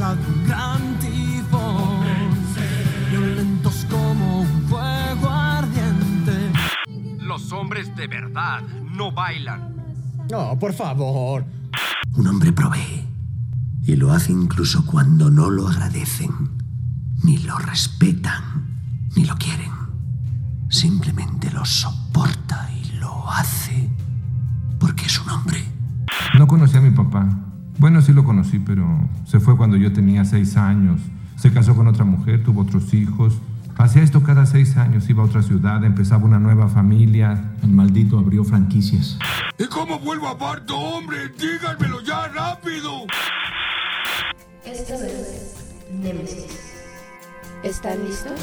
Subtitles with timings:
[0.00, 2.00] fuerza de un gran tifón,
[3.10, 6.52] violentos como un fuego ardiente.
[7.18, 8.62] Los hombres de verdad
[8.96, 9.76] no bailan.
[10.30, 11.44] No, por favor.
[12.16, 13.06] Un hombre provee
[13.82, 16.30] y lo hace incluso cuando no lo agradecen,
[17.22, 18.42] ni lo respetan,
[19.16, 19.70] ni lo quieren.
[20.68, 23.90] Simplemente lo soporta y lo hace
[24.78, 25.64] porque es un hombre.
[26.38, 27.49] No conocí a mi papá.
[27.80, 28.86] Bueno, sí lo conocí, pero
[29.24, 31.00] se fue cuando yo tenía seis años.
[31.36, 33.40] Se casó con otra mujer, tuvo otros hijos.
[33.78, 37.42] Hacía esto cada seis años, iba a otra ciudad, empezaba una nueva familia.
[37.62, 39.18] El maldito abrió franquicias.
[39.58, 41.30] ¿Y cómo vuelvo a parto, hombre?
[41.38, 43.06] Díganmelo ya rápido.
[44.66, 45.54] Esto es
[46.02, 46.60] Nemesis.
[47.62, 48.38] ¿Están listos?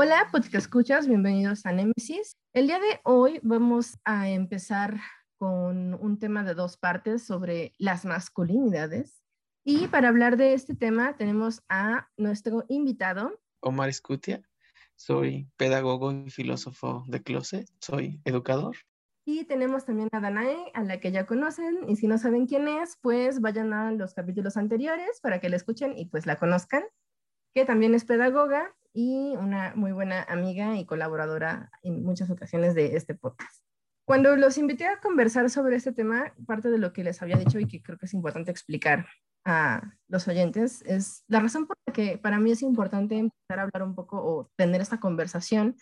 [0.00, 2.36] Hola, pues te escuchas, bienvenidos a Nemesis.
[2.52, 5.00] El día de hoy vamos a empezar
[5.38, 9.24] con un tema de dos partes sobre las masculinidades.
[9.64, 13.40] Y para hablar de este tema tenemos a nuestro invitado.
[13.58, 14.40] Omar Escutia,
[14.94, 18.76] soy pedagogo y filósofo de closet, soy educador.
[19.24, 22.68] Y tenemos también a Danae, a la que ya conocen, y si no saben quién
[22.68, 26.84] es, pues vayan a los capítulos anteriores para que la escuchen y pues la conozcan,
[27.52, 32.96] que también es pedagoga y una muy buena amiga y colaboradora en muchas ocasiones de
[32.96, 33.62] este podcast.
[34.04, 37.60] Cuando los invité a conversar sobre este tema, parte de lo que les había dicho
[37.60, 39.06] y que creo que es importante explicar
[39.44, 43.62] a los oyentes es la razón por la que para mí es importante empezar a
[43.62, 45.76] hablar un poco o tener esta conversación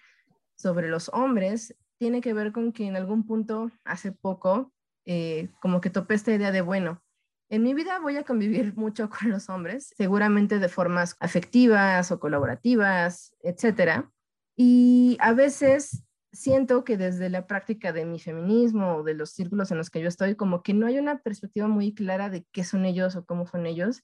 [0.55, 4.75] sobre los hombres tiene que ver con que en algún punto hace poco
[5.07, 7.01] eh, como que topé esta idea de bueno,
[7.49, 12.19] en mi vida voy a convivir mucho con los hombres, seguramente de formas afectivas o
[12.19, 14.11] colaborativas, etcétera.
[14.57, 16.03] Y a veces
[16.33, 20.01] siento que desde la práctica de mi feminismo o de los círculos en los que
[20.01, 23.25] yo estoy, como que no hay una perspectiva muy clara de qué son ellos o
[23.25, 24.03] cómo son ellos.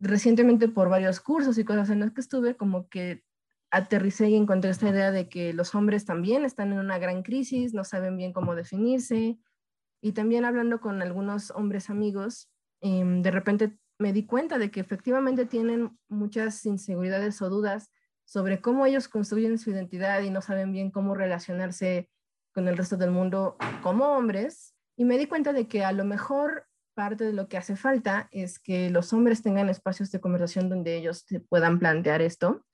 [0.00, 3.22] Recientemente por varios cursos y cosas en los que estuve, como que
[3.70, 7.72] aterricé y encontré esta idea de que los hombres también están en una gran crisis,
[7.72, 9.38] no saben bien cómo definirse.
[10.02, 14.80] Y también hablando con algunos hombres amigos, Em, de repente me di cuenta de que
[14.80, 17.92] efectivamente tienen muchas inseguridades o dudas
[18.24, 22.08] sobre cómo ellos construyen su identidad y no saben bien cómo relacionarse
[22.54, 24.74] con el resto del mundo como hombres.
[24.96, 28.28] Y me di cuenta de que a lo mejor parte de lo que hace falta
[28.30, 32.64] es que los hombres tengan espacios de conversación donde ellos puedan plantear esto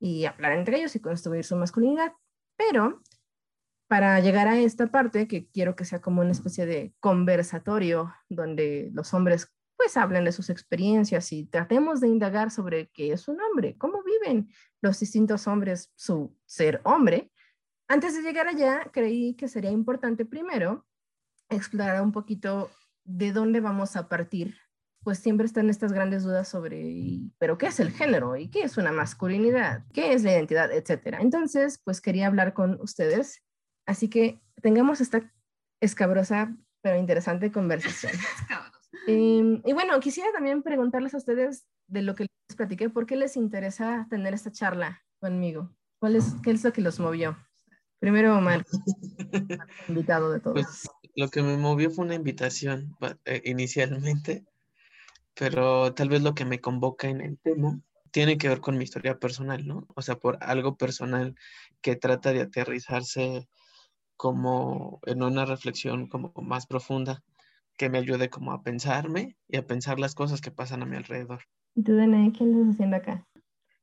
[0.00, 2.12] y hablar entre ellos y construir su masculinidad.
[2.56, 3.02] Pero
[3.88, 8.90] para llegar a esta parte, que quiero que sea como una especie de conversatorio donde
[8.92, 9.52] los hombres
[9.86, 14.02] pues hablen de sus experiencias y tratemos de indagar sobre qué es un hombre, cómo
[14.02, 14.50] viven
[14.82, 17.30] los distintos hombres su ser hombre.
[17.86, 20.84] Antes de llegar allá, creí que sería importante primero
[21.50, 22.68] explorar un poquito
[23.04, 24.56] de dónde vamos a partir,
[25.04, 28.36] pues siempre están estas grandes dudas sobre, pero ¿qué es el género?
[28.36, 29.84] ¿Y qué es una masculinidad?
[29.92, 30.72] ¿Qué es la identidad?
[30.72, 31.20] Etcétera.
[31.20, 33.44] Entonces, pues quería hablar con ustedes.
[33.86, 35.32] Así que tengamos esta
[35.80, 38.12] escabrosa pero interesante conversación.
[39.06, 43.16] Em, y bueno, quisiera también preguntarles a ustedes de lo que les platiqué, ¿por qué
[43.16, 45.74] les interesa tener esta charla conmigo?
[45.98, 47.36] ¿Cuál es, ¿Qué es lo que los movió?
[47.98, 48.64] Primero, Omar,
[49.88, 50.54] invitado de todos.
[50.54, 54.44] Pues, lo que me movió fue una invitación eh, inicialmente,
[55.34, 57.80] pero tal vez lo que me convoca en el tema
[58.10, 59.86] tiene que ver con mi historia personal, ¿no?
[59.94, 61.34] O sea, por algo personal
[61.80, 63.48] que trata de aterrizarse
[64.16, 67.22] como en una reflexión como más profunda
[67.76, 70.96] que me ayude como a pensarme y a pensar las cosas que pasan a mi
[70.96, 71.42] alrededor.
[71.74, 73.26] ¿Y tú, Dene, qué estás haciendo acá?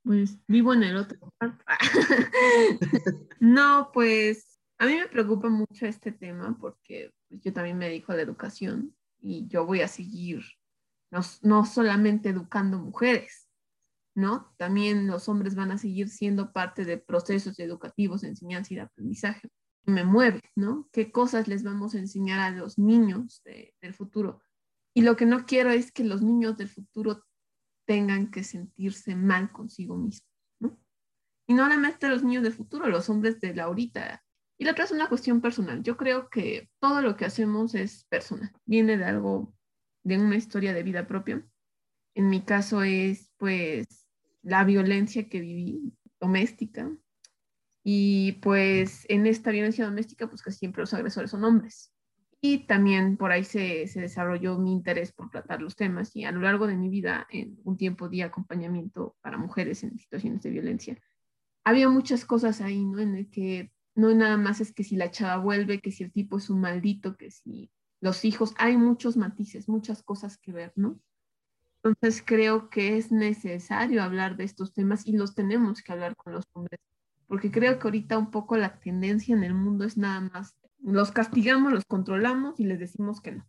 [0.04, 1.18] Pues vivo en el otro.
[3.40, 8.12] no, pues a mí me preocupa mucho este tema porque pues, yo también me dedico
[8.12, 10.44] a la educación y yo voy a seguir
[11.12, 13.48] no, no solamente educando mujeres,
[14.16, 14.54] ¿no?
[14.58, 18.82] También los hombres van a seguir siendo parte de procesos educativos de enseñanza y de
[18.82, 19.50] aprendizaje
[19.86, 20.88] me mueve, ¿no?
[20.92, 24.42] ¿Qué cosas les vamos a enseñar a los niños del futuro?
[24.94, 27.24] Y lo que no quiero es que los niños del futuro
[27.86, 30.80] tengan que sentirse mal consigo mismos, ¿no?
[31.48, 34.24] Y no solamente los niños del futuro, los hombres de la ahorita.
[34.58, 35.84] Y la otra es una cuestión personal.
[35.84, 39.54] Yo creo que todo lo que hacemos es personal, viene de algo,
[40.04, 41.46] de una historia de vida propia.
[42.16, 44.08] En mi caso es, pues,
[44.44, 46.96] la violencia que viví doméstica,
[47.84, 51.92] y pues en esta violencia doméstica, pues que siempre los agresores son hombres.
[52.42, 56.32] Y también por ahí se, se, desarrolló mi interés por tratar los temas y a
[56.32, 60.50] lo largo de mi vida, en un tiempo de acompañamiento para mujeres en situaciones de
[60.50, 60.98] violencia,
[61.64, 63.00] había muchas cosas ahí, ¿no?
[63.00, 66.12] En el que no nada más es que si la chava vuelve, que si el
[66.12, 67.72] tipo es un maldito, que si
[68.02, 71.00] los hijos, hay muchos matices, muchas cosas que ver, ¿no?
[71.84, 76.34] Entonces creo que es necesario hablar de estos temas y los tenemos que hablar con
[76.34, 76.80] los hombres,
[77.28, 81.12] porque creo que ahorita un poco la tendencia en el mundo es nada más los
[81.12, 83.48] castigamos, los controlamos y les decimos que no.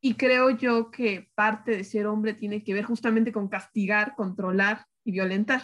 [0.00, 4.86] Y creo yo que parte de ser hombre tiene que ver justamente con castigar, controlar
[5.04, 5.62] y violentar.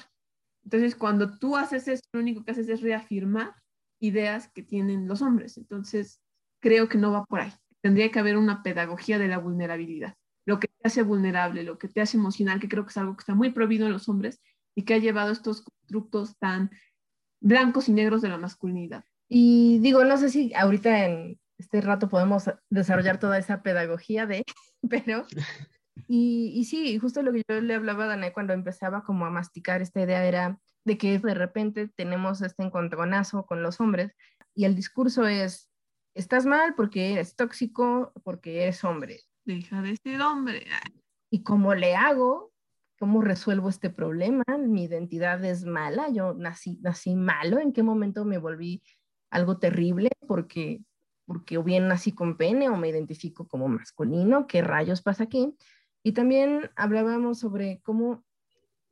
[0.64, 3.54] Entonces, cuando tú haces eso, lo único que haces es reafirmar
[3.98, 5.58] ideas que tienen los hombres.
[5.58, 6.22] Entonces,
[6.60, 7.52] creo que no va por ahí.
[7.82, 10.14] Tendría que haber una pedagogía de la vulnerabilidad.
[10.46, 13.16] Lo que te hace vulnerable, lo que te hace emocional, que creo que es algo
[13.16, 14.40] que está muy prohibido en los hombres
[14.74, 16.70] y que ha llevado estos constructos tan
[17.40, 19.04] blancos y negros de la masculinidad.
[19.28, 24.44] Y digo, no sé si ahorita en este rato podemos desarrollar toda esa pedagogía de,
[24.90, 25.26] pero,
[26.08, 29.30] y, y sí, justo lo que yo le hablaba a Danae cuando empezaba como a
[29.30, 34.12] masticar esta idea era de que de repente tenemos este encontronazo con los hombres
[34.54, 35.70] y el discurso es,
[36.14, 39.20] estás mal porque eres tóxico, porque eres hombre.
[39.44, 40.66] Deja de ser hombre.
[41.30, 42.52] ¿Y cómo le hago?
[43.00, 44.44] ¿Cómo resuelvo este problema?
[44.58, 48.82] Mi identidad es mala, yo nací, nací malo, ¿en qué momento me volví
[49.30, 50.82] algo terrible porque,
[51.24, 55.56] porque o bien nací con pene o me identifico como masculino, ¿qué rayos pasa aquí?
[56.02, 58.22] Y también hablábamos sobre cómo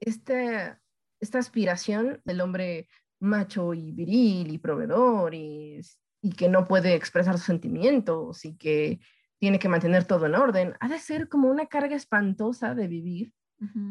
[0.01, 0.81] esta,
[1.21, 2.89] esta aspiración del hombre
[3.21, 5.83] macho y viril y proveedor y,
[6.23, 9.01] y que no puede expresar sus sentimientos y que
[9.39, 13.35] tiene que mantener todo en orden, ha de ser como una carga espantosa de vivir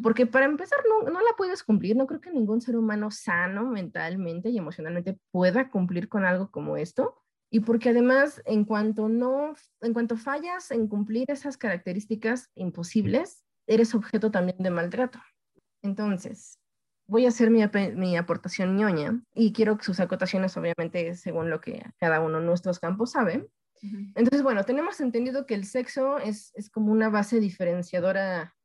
[0.02, 1.96] porque para empezar, no, no, la puedes cumplir.
[1.96, 6.78] No creo que ningún ser humano sano mentalmente y emocionalmente pueda cumplir con algo como
[6.78, 7.22] esto.
[7.50, 13.94] Y porque además, en cuanto no, en cuanto fallas en cumplir esas características imposibles, eres
[13.96, 15.20] objeto también de maltrato.
[15.82, 16.60] Entonces,
[17.08, 17.62] voy a hacer mi,
[17.96, 22.46] mi aportación ñoña y quiero que sus acotaciones, obviamente, según lo que cada uno de
[22.46, 23.50] nuestros campos sabe.
[24.16, 28.57] Entonces, bueno, tenemos entendido que el sexo es, es como una base diferenciadora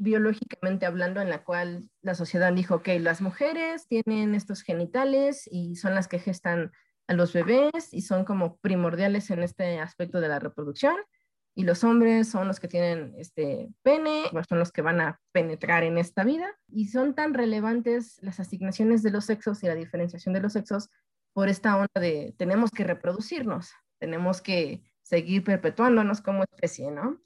[0.00, 5.76] biológicamente hablando, en la cual la sociedad dijo, ok, las mujeres tienen estos genitales y
[5.76, 6.72] son las que gestan
[7.06, 10.96] a los bebés y son como primordiales en este aspecto de la reproducción,
[11.54, 15.82] y los hombres son los que tienen este pene, son los que van a penetrar
[15.82, 20.32] en esta vida, y son tan relevantes las asignaciones de los sexos y la diferenciación
[20.32, 20.88] de los sexos
[21.34, 27.20] por esta onda de tenemos que reproducirnos, tenemos que seguir perpetuándonos como especie, ¿no?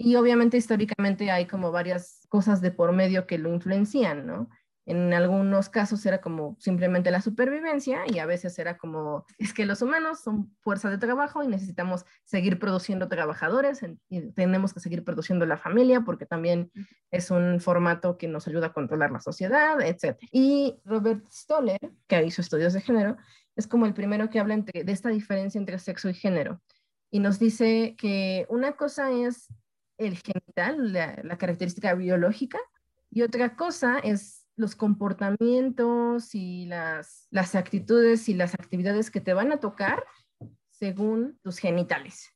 [0.00, 4.48] Y obviamente históricamente hay como varias cosas de por medio que lo influencian, ¿no?
[4.86, 9.66] En algunos casos era como simplemente la supervivencia y a veces era como, es que
[9.66, 15.04] los humanos son fuerza de trabajo y necesitamos seguir produciendo trabajadores y tenemos que seguir
[15.04, 16.70] produciendo la familia porque también
[17.10, 20.16] es un formato que nos ayuda a controlar la sociedad, etc.
[20.32, 23.16] Y Robert Stoller, que hizo estudios de género,
[23.56, 26.62] es como el primero que habla entre, de esta diferencia entre sexo y género
[27.10, 29.48] y nos dice que una cosa es
[29.98, 32.58] el genital, la, característica biológica,
[33.10, 39.34] y otra cosa es los comportamientos y las, las actitudes y las actividades que te
[39.34, 40.04] van a tocar
[40.70, 42.34] según tus genitales.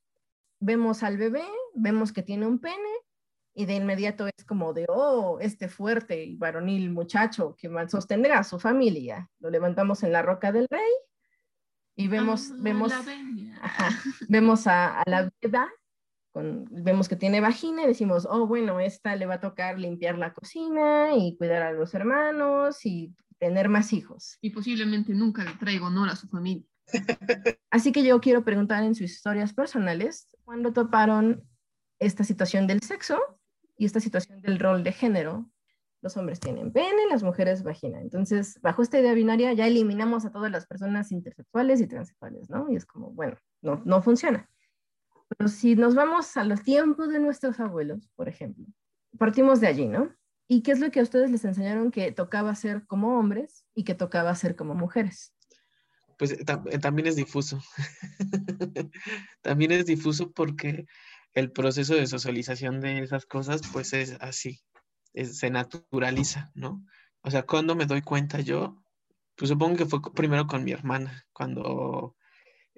[0.59, 2.89] Vemos al bebé, vemos que tiene un pene
[3.53, 8.43] y de inmediato es como de, oh, este fuerte y varonil muchacho que sostendrá a
[8.43, 9.29] su familia.
[9.39, 10.91] Lo levantamos en la roca del rey
[11.95, 12.93] y vemos, ah, vemos,
[14.27, 15.29] vemos a, a la
[16.33, 20.33] vemos que tiene vagina y decimos, oh, bueno, esta le va a tocar limpiar la
[20.33, 24.37] cocina y cuidar a los hermanos y tener más hijos.
[24.41, 26.65] Y posiblemente nunca le traigo honor a su familia.
[27.69, 31.43] Así que yo quiero preguntar en sus historias personales, ¿cuándo toparon
[31.99, 33.19] esta situación del sexo
[33.77, 35.49] y esta situación del rol de género?
[36.01, 38.01] Los hombres tienen pene, las mujeres vagina.
[38.01, 42.69] Entonces, bajo esta idea binaria ya eliminamos a todas las personas intersexuales y transexuales, ¿no?
[42.69, 44.49] Y es como, bueno, no, no funciona.
[45.37, 48.65] Pero si nos vamos a los tiempos de nuestros abuelos, por ejemplo,
[49.17, 50.13] partimos de allí, ¿no?
[50.47, 53.83] ¿Y qué es lo que a ustedes les enseñaron que tocaba hacer como hombres y
[53.83, 55.33] que tocaba hacer como mujeres?
[56.17, 57.61] Pues eh, eh, también es difuso.
[59.41, 60.85] también es difuso porque
[61.33, 64.61] el proceso de socialización de esas cosas, pues es así,
[65.13, 66.85] se naturaliza, ¿no?
[67.21, 68.83] O sea, cuando me doy cuenta yo,
[69.35, 72.15] pues supongo que fue primero con mi hermana, cuando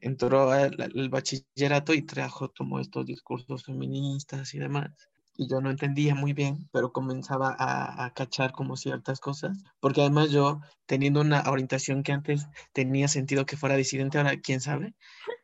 [0.05, 4.91] entró al, bachillerato y trajo, tomó estos discursos feministas y demás.
[5.35, 10.01] Y yo no entendía muy bien, pero comenzaba a, a, cachar como ciertas cosas, porque
[10.01, 14.93] además yo, teniendo una orientación que antes tenía sentido que fuera disidente, ahora quién sabe,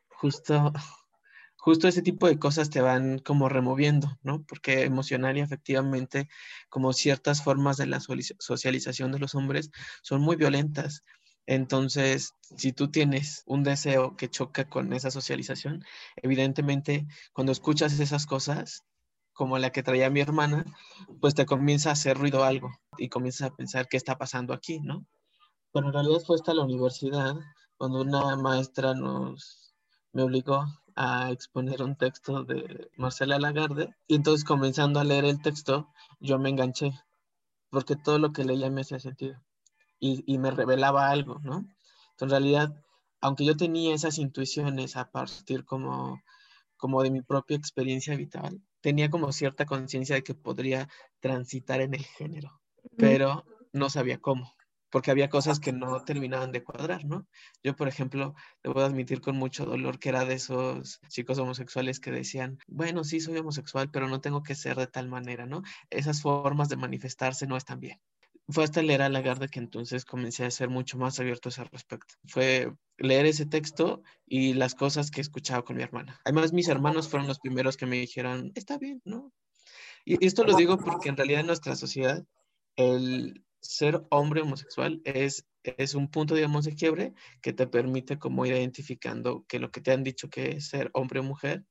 [0.09, 0.71] justo,
[1.57, 4.43] justo ese tipo de cosas te van como removiendo, ¿no?
[4.43, 6.29] Porque emocional y afectivamente,
[6.69, 9.71] como ciertas formas de la socialización de los hombres
[10.03, 11.03] son muy violentas.
[11.47, 15.83] Entonces, si tú tienes un deseo que choca con esa socialización,
[16.17, 18.83] evidentemente cuando escuchas esas cosas,
[19.33, 20.65] como la que traía mi hermana,
[21.19, 24.79] pues te comienza a hacer ruido algo y comienzas a pensar qué está pasando aquí,
[24.81, 25.05] ¿no?
[25.73, 27.35] Pero en realidad fue hasta la universidad
[27.77, 29.73] cuando una maestra nos
[30.13, 35.41] me obligó a exponer un texto de Marcela Lagarde y entonces comenzando a leer el
[35.41, 35.87] texto
[36.19, 36.91] yo me enganché
[37.69, 39.41] porque todo lo que leía me hacía sentido
[40.01, 41.65] y, y me revelaba algo, ¿no?
[42.11, 42.75] Entonces, en realidad,
[43.21, 46.21] aunque yo tenía esas intuiciones a partir como,
[46.75, 50.89] como de mi propia experiencia vital, tenía como cierta conciencia de que podría
[51.21, 52.61] transitar en el género,
[52.97, 54.53] pero no sabía cómo
[54.91, 57.25] porque había cosas que no terminaban de cuadrar, ¿no?
[57.63, 62.11] Yo, por ejemplo, debo admitir con mucho dolor que era de esos chicos homosexuales que
[62.11, 65.63] decían, bueno, sí, soy homosexual, pero no tengo que ser de tal manera, ¿no?
[65.89, 68.01] Esas formas de manifestarse no están bien.
[68.51, 71.63] Fue hasta leer a Lagarde que entonces comencé a ser mucho más abierto a ese
[71.65, 72.15] respecto.
[72.27, 76.19] Fue leer ese texto y las cosas que escuchaba con mi hermana.
[76.25, 79.31] Además, mis hermanos fueron los primeros que me dijeron, está bien, ¿no?
[80.05, 82.25] Y esto lo digo porque en realidad en nuestra sociedad
[82.75, 88.45] el, ser hombre homosexual es, es un punto, digamos, de quiebre que te permite como
[88.45, 91.63] ir identificando que lo que te han dicho que es ser hombre o mujer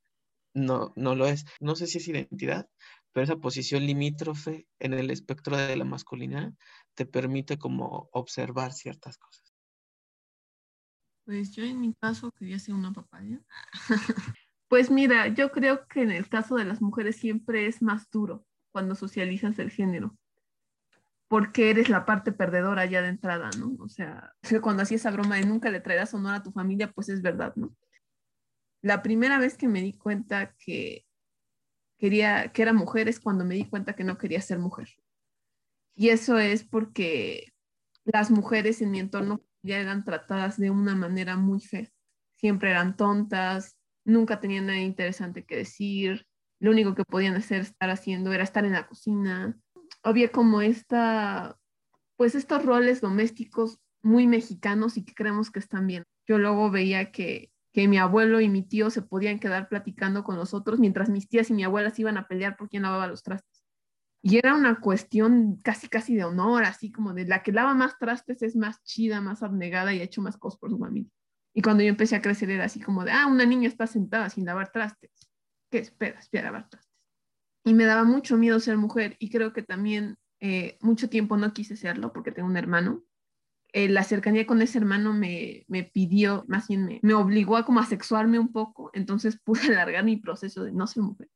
[0.54, 1.44] no, no lo es.
[1.60, 2.68] No sé si es identidad,
[3.12, 6.52] pero esa posición limítrofe en el espectro de la masculinidad
[6.94, 9.54] te permite como observar ciertas cosas.
[11.24, 13.40] Pues yo en mi caso quería ser una papaya.
[14.68, 18.46] pues mira, yo creo que en el caso de las mujeres siempre es más duro
[18.72, 20.16] cuando socializas el género
[21.30, 23.76] porque eres la parte perdedora ya de entrada, ¿no?
[23.78, 27.08] O sea, cuando hacía esa broma de nunca le traerás honor a tu familia, pues
[27.08, 27.72] es verdad, ¿no?
[28.82, 31.06] La primera vez que me di cuenta que
[32.00, 34.88] quería, que era mujer es cuando me di cuenta que no quería ser mujer.
[35.94, 37.52] Y eso es porque
[38.04, 41.88] las mujeres en mi entorno ya eran tratadas de una manera muy fea.
[42.34, 46.26] Siempre eran tontas, nunca tenían nada interesante que decir,
[46.58, 49.58] lo único que podían hacer estar haciendo era estar en la cocina,
[50.02, 51.58] había como esta,
[52.16, 56.04] pues estos roles domésticos muy mexicanos y que creemos que están bien.
[56.26, 60.36] Yo luego veía que, que mi abuelo y mi tío se podían quedar platicando con
[60.36, 63.06] los otros mientras mis tías y mi abuela se iban a pelear por quién lavaba
[63.06, 63.64] los trastes.
[64.22, 67.98] Y era una cuestión casi, casi de honor, así como de la que lava más
[67.98, 71.10] trastes es más chida, más abnegada y ha hecho más cosas por su familia.
[71.54, 74.28] Y cuando yo empecé a crecer era así como de, ah, una niña está sentada
[74.30, 75.10] sin lavar trastes.
[75.70, 76.28] ¿Qué esperas?
[76.30, 76.90] Voy a lavar trastes
[77.64, 81.52] y me daba mucho miedo ser mujer y creo que también eh, mucho tiempo no
[81.52, 83.02] quise serlo porque tengo un hermano.
[83.72, 87.64] Eh, la cercanía con ese hermano me, me pidió, más bien me, me, obligó a
[87.64, 91.28] como a sexuarme un poco, entonces pude alargar mi proceso de no ser mujer.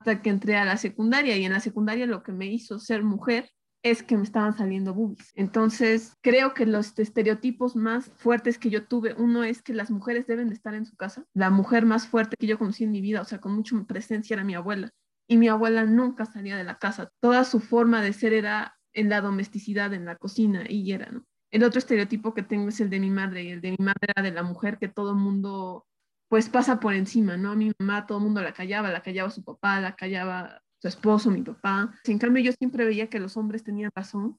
[0.00, 3.02] Hasta que entré a la secundaria y en la secundaria lo que me hizo ser
[3.02, 3.50] mujer
[3.82, 5.30] es que me estaban saliendo boobies.
[5.34, 10.26] Entonces, creo que los estereotipos más fuertes que yo tuve, uno es que las mujeres
[10.26, 11.26] deben de estar en su casa.
[11.34, 14.34] La mujer más fuerte que yo conocí en mi vida, o sea, con mucha presencia,
[14.34, 14.90] era mi abuela
[15.26, 17.10] y mi abuela nunca salía de la casa.
[17.20, 21.24] Toda su forma de ser era en la domesticidad, en la cocina, y era, ¿no?
[21.50, 24.08] El otro estereotipo que tengo es el de mi madre, y el de mi madre
[24.14, 25.86] era de la mujer que todo mundo,
[26.28, 27.52] pues, pasa por encima, ¿no?
[27.52, 30.88] A mi mamá todo el mundo la callaba, la callaba su papá, la callaba su
[30.88, 31.94] esposo, mi papá.
[32.04, 34.38] En cambio, yo siempre veía que los hombres tenían razón,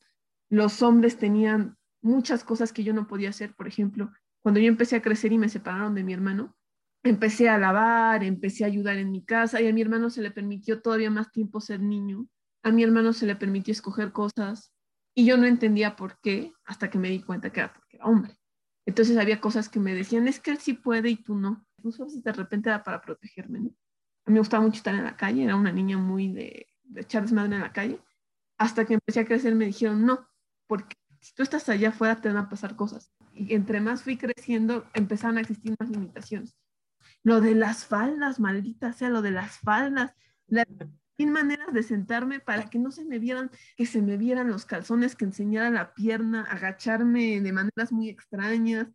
[0.50, 4.96] los hombres tenían muchas cosas que yo no podía hacer, por ejemplo, cuando yo empecé
[4.96, 6.56] a crecer y me separaron de mi hermano,
[7.04, 10.32] empecé a lavar, empecé a ayudar en mi casa y a mi hermano se le
[10.32, 12.28] permitió todavía más tiempo ser niño.
[12.66, 14.74] A mi hermano se le permitió escoger cosas
[15.14, 18.06] y yo no entendía por qué hasta que me di cuenta que era porque era
[18.06, 18.36] hombre.
[18.86, 21.66] Entonces había cosas que me decían, es que él sí puede y tú no.
[21.84, 23.60] No si de repente era para protegerme.
[23.60, 23.74] A mí
[24.34, 27.56] me gustaba mucho estar en la calle, era una niña muy de, de echar desmadre
[27.56, 28.02] en la calle.
[28.58, 30.28] Hasta que empecé a crecer me dijeron, no,
[30.68, 33.14] porque si tú estás allá afuera te van a pasar cosas.
[33.34, 36.58] Y entre más fui creciendo, empezaron a existir más limitaciones
[37.26, 40.14] lo de las faldas, maldita sea, lo de las faldas.
[41.18, 44.66] Las maneras de sentarme para que no se me vieran, que se me vieran los
[44.66, 48.88] calzones, que enseñara la pierna, agacharme de maneras muy extrañas.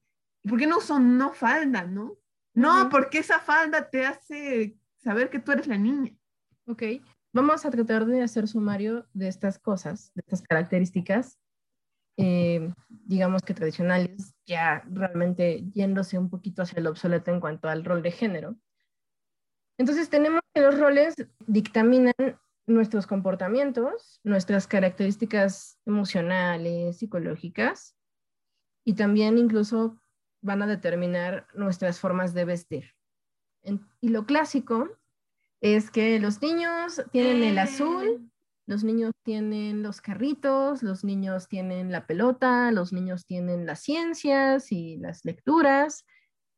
[0.42, 2.16] ¿Por qué no son no falda, no?
[2.54, 6.12] No, porque esa falda te hace saber que tú eres la niña.
[6.66, 6.82] Ok,
[7.32, 11.38] vamos a tratar de hacer sumario de estas cosas, de estas características
[12.22, 17.82] eh, digamos que tradicionales, ya realmente yéndose un poquito hacia el obsoleto en cuanto al
[17.82, 18.56] rol de género.
[19.80, 21.14] Entonces tenemos que los roles
[21.46, 22.12] dictaminan
[22.66, 27.96] nuestros comportamientos, nuestras características emocionales, psicológicas,
[28.84, 29.99] y también incluso
[30.42, 32.94] van a determinar nuestras formas de vestir.
[33.62, 34.90] En- y lo clásico
[35.62, 38.30] es que los niños tienen el azul,
[38.66, 44.72] los niños tienen los carritos, los niños tienen la pelota, los niños tienen las ciencias
[44.72, 46.04] y las lecturas,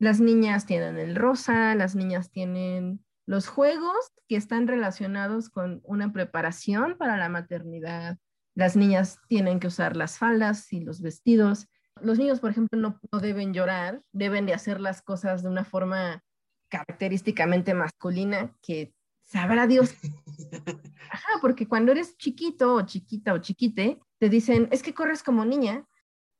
[0.00, 6.12] las niñas tienen el rosa, las niñas tienen los juegos que están relacionados con una
[6.12, 8.18] preparación para la maternidad.
[8.54, 11.68] Las niñas tienen que usar las faldas y los vestidos.
[12.00, 15.64] Los niños, por ejemplo, no, no deben llorar, deben de hacer las cosas de una
[15.64, 16.22] forma
[16.68, 19.94] característicamente masculina que sabrá Dios.
[21.10, 25.44] Ajá, porque cuando eres chiquito o chiquita o chiquite, te dicen, es que corres como
[25.44, 25.86] niña.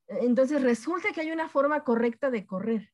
[0.08, 2.92] Entonces resulta que hay una forma correcta de correr.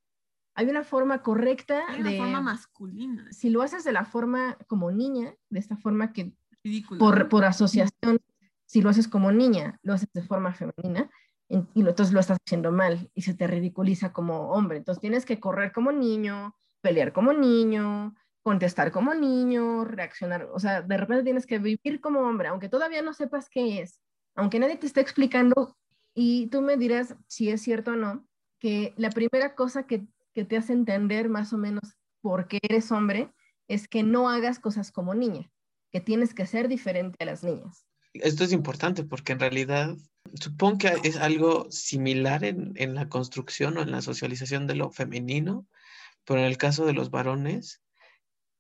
[0.59, 2.19] Hay una forma correcta Hay una de...
[2.19, 3.31] forma masculina.
[3.33, 6.33] Si lo haces de la forma como niña, de esta forma que
[6.65, 6.99] Ridículo.
[6.99, 8.19] por, por asociación,
[8.67, 11.09] si lo haces como niña, lo haces de forma femenina,
[11.49, 14.79] en- y lo- entonces lo estás haciendo mal y se te ridiculiza como hombre.
[14.79, 20.83] Entonces tienes que correr como niño, pelear como niño, contestar como niño, reaccionar, o sea,
[20.83, 24.01] de repente tienes que vivir como hombre, aunque todavía no sepas qué es,
[24.35, 25.77] aunque nadie te esté explicando
[26.15, 28.27] y tú me dirás si es cierto o no,
[28.59, 32.91] que la primera cosa que, que te hace entender más o menos por qué eres
[32.93, 33.33] hombre
[33.69, 35.51] es que no hagas cosas como niña,
[35.91, 37.87] que tienes que ser diferente a las niñas.
[38.15, 39.97] Esto es importante porque en realidad
[40.35, 44.91] supongo que es algo similar en, en la construcción o en la socialización de lo
[44.91, 45.67] femenino,
[46.25, 47.83] pero en el caso de los varones,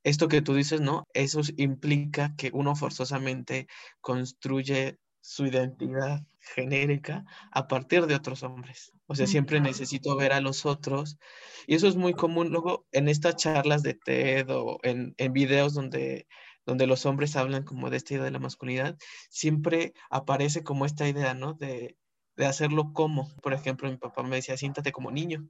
[0.04, 1.06] esto que tú dices, ¿no?
[1.12, 3.66] Eso implica que uno forzosamente
[4.00, 4.98] construye
[5.28, 8.92] su identidad genérica a partir de otros hombres.
[9.06, 11.18] O sea, siempre necesito ver a los otros.
[11.66, 15.74] Y eso es muy común luego en estas charlas de TED o en, en videos
[15.74, 16.26] donde,
[16.64, 18.96] donde los hombres hablan como de esta idea de la masculinidad,
[19.28, 21.52] siempre aparece como esta idea, ¿no?
[21.52, 21.98] De,
[22.36, 23.28] de hacerlo como.
[23.42, 25.46] Por ejemplo, mi papá me decía, siéntate como niño.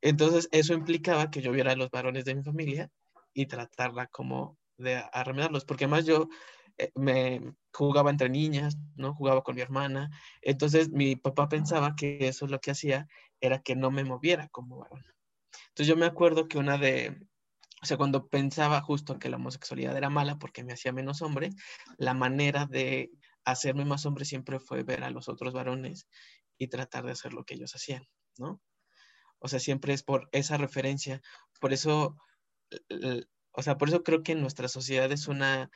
[0.00, 2.90] Entonces, eso implicaba que yo viera a los varones de mi familia
[3.34, 6.28] y tratarla como de arremedarlos, porque además yo
[6.94, 9.14] me jugaba entre niñas, ¿no?
[9.14, 10.10] Jugaba con mi hermana.
[10.42, 13.08] Entonces, mi papá pensaba que eso lo que hacía
[13.40, 15.04] era que no me moviera como varón.
[15.68, 17.20] Entonces, yo me acuerdo que una de,
[17.82, 21.50] o sea, cuando pensaba justo que la homosexualidad era mala porque me hacía menos hombre,
[21.96, 23.10] la manera de
[23.44, 26.08] hacerme más hombre siempre fue ver a los otros varones
[26.58, 28.04] y tratar de hacer lo que ellos hacían,
[28.36, 28.60] ¿no?
[29.38, 31.20] O sea, siempre es por esa referencia.
[31.60, 32.16] Por eso,
[33.52, 35.70] o sea, por eso creo que en nuestra sociedad es una,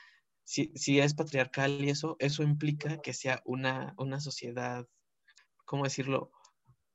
[0.45, 4.87] si, si es patriarcal y eso, eso implica que sea una, una sociedad,
[5.65, 6.33] ¿cómo decirlo?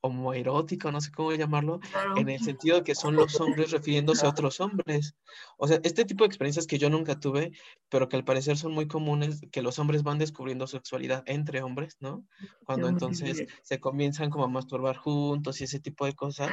[0.01, 1.79] homoerótica, no sé cómo llamarlo,
[2.15, 5.15] en el sentido de que son los hombres refiriéndose a otros hombres.
[5.57, 7.51] O sea, este tipo de experiencias que yo nunca tuve,
[7.89, 11.97] pero que al parecer son muy comunes, que los hombres van descubriendo sexualidad entre hombres,
[11.99, 12.25] ¿no?
[12.65, 16.51] Cuando entonces se comienzan como a masturbar juntos y ese tipo de cosas,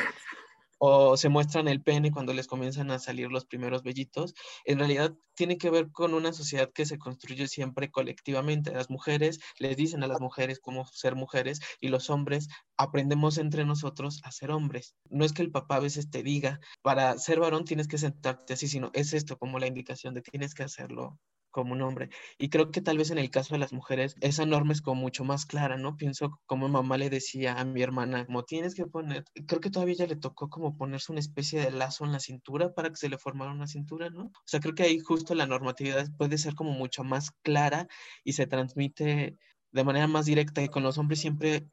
[0.87, 4.35] o se muestran el pene cuando les comienzan a salir los primeros vellitos,
[4.67, 8.71] en realidad tiene que ver con una sociedad que se construye siempre colectivamente.
[8.71, 13.65] Las mujeres les dicen a las mujeres cómo ser mujeres y los hombres aprendemos entre
[13.65, 14.95] nosotros a ser hombres.
[15.09, 18.53] No es que el papá a veces te diga, para ser varón tienes que sentarte
[18.53, 21.19] así, sino es esto como la indicación de tienes que hacerlo
[21.55, 22.11] como un hombre.
[22.37, 25.01] Y creo que tal vez en el caso de las mujeres, esa norma es como
[25.01, 25.97] mucho más clara, ¿no?
[25.97, 29.95] Pienso como mamá le decía a mi hermana, como tienes que poner, creo que todavía
[29.95, 33.09] ella le tocó como ponerse una especie de lazo en la cintura para que se
[33.09, 34.25] le formara una cintura, ¿no?
[34.25, 37.87] O sea, creo que ahí justo la normatividad puede ser como mucho más clara
[38.25, 39.39] y se transmite
[39.73, 41.69] de manera más directa y con los hombres siempre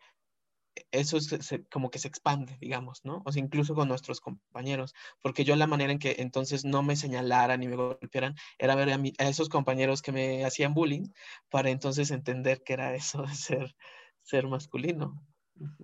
[0.92, 3.22] eso se, como que se expande, digamos, ¿no?
[3.26, 6.96] O sea, incluso con nuestros compañeros, porque yo la manera en que entonces no me
[6.96, 11.10] señalaran y me golpearan era ver a, mi, a esos compañeros que me hacían bullying
[11.50, 13.76] para entonces entender que era eso de ser,
[14.22, 15.22] ser masculino.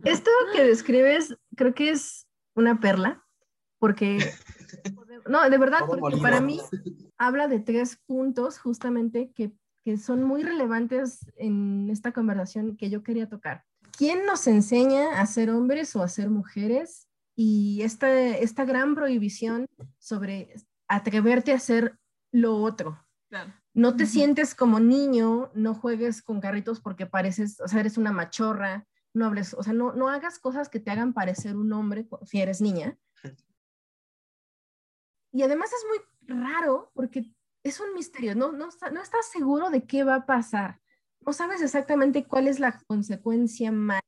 [0.03, 3.23] Esto que describes creo que es una perla,
[3.79, 4.17] porque,
[5.27, 6.59] no, de verdad, porque para mí
[7.17, 9.51] habla de tres puntos justamente que,
[9.83, 13.63] que son muy relevantes en esta conversación que yo quería tocar.
[13.97, 17.09] ¿Quién nos enseña a ser hombres o a ser mujeres?
[17.35, 20.53] Y esta, esta gran prohibición sobre
[20.87, 21.99] atreverte a hacer
[22.31, 23.03] lo otro.
[23.29, 23.53] Claro.
[23.73, 24.09] No te uh -huh.
[24.09, 29.25] sientes como niño, no juegues con carritos porque pareces, o sea, eres una machorra, no
[29.25, 32.61] hables, o sea, no, no hagas cosas que te hagan parecer un hombre si eres
[32.61, 32.97] niña.
[35.31, 39.85] Y además es muy raro porque es un misterio, no, no, no estás seguro de
[39.85, 40.79] qué va a pasar
[41.25, 44.01] no sabes exactamente cuál es la consecuencia mala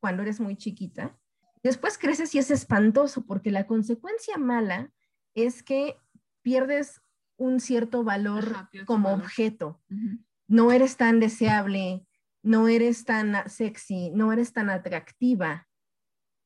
[0.00, 1.16] cuando eres muy chiquita.
[1.62, 4.92] Después creces y es espantoso porque la consecuencia mala
[5.34, 5.96] es que
[6.42, 7.00] pierdes
[7.36, 9.24] un cierto valor Ajá, como valor.
[9.24, 9.80] objeto.
[9.90, 10.24] Uh -huh.
[10.48, 12.06] No eres tan deseable,
[12.42, 15.66] no eres tan sexy, no eres tan atractiva.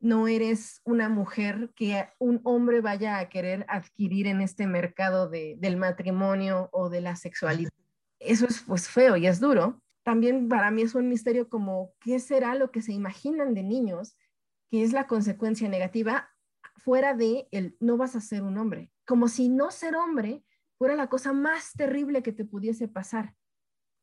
[0.03, 5.57] no eres una mujer que un hombre vaya a querer adquirir en este mercado de,
[5.59, 7.71] del matrimonio o de la sexualidad.
[8.19, 9.83] Eso es pues feo y es duro.
[10.03, 14.17] También para mí es un misterio como qué será lo que se imaginan de niños,
[14.71, 16.31] que es la consecuencia negativa
[16.77, 18.91] fuera de el no vas a ser un hombre.
[19.07, 20.45] Como si no ser hombre
[20.79, 23.35] fuera la cosa más terrible que te pudiese pasar.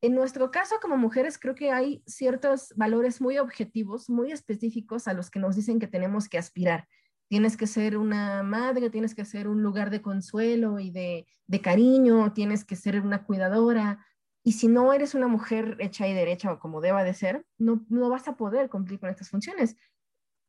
[0.01, 5.13] En nuestro caso como mujeres creo que hay ciertos valores muy objetivos, muy específicos a
[5.13, 6.87] los que nos dicen que tenemos que aspirar.
[7.29, 11.25] Tienes que ser una madre, tienes que ser un lugar de consuelo y de,
[11.61, 14.05] cariño, tienes que ser una cuidadora.
[14.47, 17.85] Y si no eres una mujer hecha y derecha o como deba de ser, no,
[17.89, 19.75] no vas a poder cumplir con estas funciones.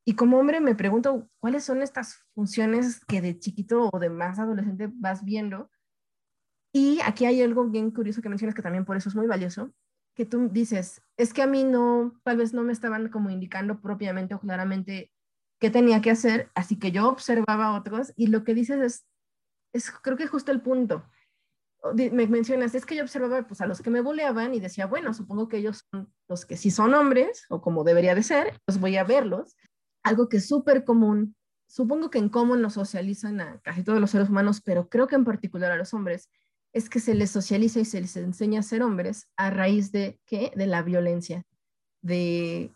[0.04, 4.38] Y como hombre me pregunto, ¿cuáles son estas funciones que de chiquito o de más
[4.38, 5.68] adolescente vas viendo?
[6.72, 9.72] Y aquí hay algo bien curioso que mencionas que también por eso es muy valioso,
[10.14, 13.80] que tú dices, es que a mí no, tal vez no me estaban como indicando
[13.80, 15.10] propiamente o claramente
[15.58, 19.06] qué tenía que hacer, así que yo observaba a otros y lo que dices es,
[19.72, 21.04] es creo que justo el punto.
[21.94, 25.14] Me mencionas, es que yo observaba pues, a los que me buleaban y decía, bueno,
[25.14, 28.80] supongo que ellos son los que sí son hombres o como debería de ser, pues
[28.80, 29.56] voy a verlos.
[30.02, 34.10] Algo que es súper común, supongo que en cómo nos socializan a casi todos los
[34.10, 36.30] seres humanos, pero creo que en particular a los hombres,
[36.72, 40.20] es que se les socializa y se les enseña a ser hombres a raíz de
[40.26, 40.52] qué?
[40.54, 41.44] De la violencia,
[42.02, 42.72] de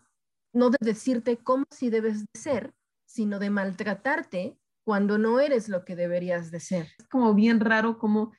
[0.51, 2.73] no de decirte cómo si debes de ser,
[3.05, 6.87] sino de maltratarte cuando no eres lo que deberías de ser.
[6.97, 8.33] Es como bien raro como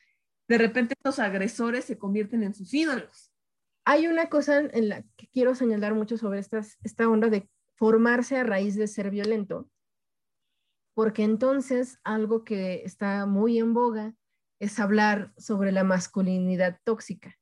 [0.49, 3.33] de repente estos agresores se convierten en sus ídolos.
[3.85, 8.37] Hay una cosa en la que quiero señalar mucho sobre estas, esta onda de formarse
[8.37, 9.69] a raíz de ser violento,
[10.95, 14.15] porque entonces algo que está muy en boga
[14.61, 17.37] es hablar sobre la masculinidad tóxica.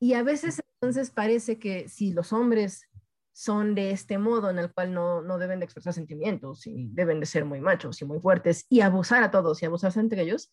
[0.00, 2.88] Y a veces entonces parece que si los hombres
[3.32, 7.26] son de este modo en el cual no, deben de expresar sentimientos y deben de
[7.26, 10.50] ser muy machos y muy fuertes y abusar a todos y abusarse entre ellos,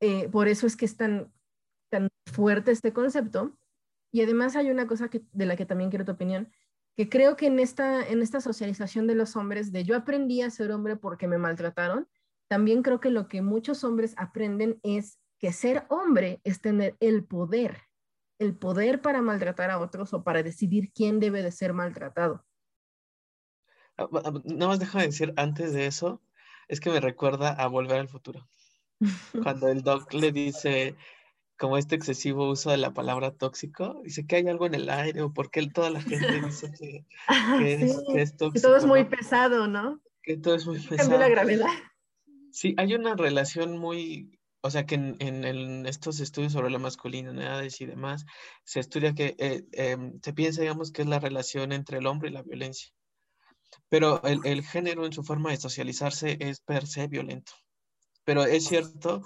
[0.00, 1.32] eh, por eso es que es tan,
[1.90, 3.56] tan fuerte este concepto.
[4.12, 6.50] Y además hay una cosa que, de la que también quiero tu opinión,
[6.96, 10.50] que creo que en esta, en esta socialización de los hombres, de yo aprendí a
[10.50, 12.08] ser hombre porque me maltrataron,
[12.48, 17.24] también creo que lo que muchos hombres aprenden es que ser hombre es tener el
[17.24, 17.82] poder,
[18.38, 22.44] el poder para maltratar a otros o para decidir quién debe de ser maltratado.
[23.96, 26.22] Ah, ah, nada más dejo de decir antes de eso,
[26.68, 28.48] es que me recuerda a Volver al Futuro.
[29.42, 30.96] Cuando el doc le dice
[31.58, 35.22] como este excesivo uso de la palabra tóxico, dice que hay algo en el aire
[35.22, 37.04] o porque toda la gente dice que,
[38.22, 38.52] es, tóxico.
[38.52, 40.00] Que todo es muy pesado, ¿no?
[40.22, 41.18] Que todo es muy pesado.
[41.18, 41.66] la gravedad.
[42.52, 47.86] Sí, hay una relación muy, o sea que en, estos estudios sobre la masculinidad y
[47.86, 48.24] demás,
[48.64, 52.30] se estudia que eh, em, se piensa, digamos, que es la relación entre el hombre
[52.30, 52.90] y la violencia.
[53.88, 57.52] Pero el, género en su forma de socializarse es per se violento.
[58.28, 59.22] Pero es cierto,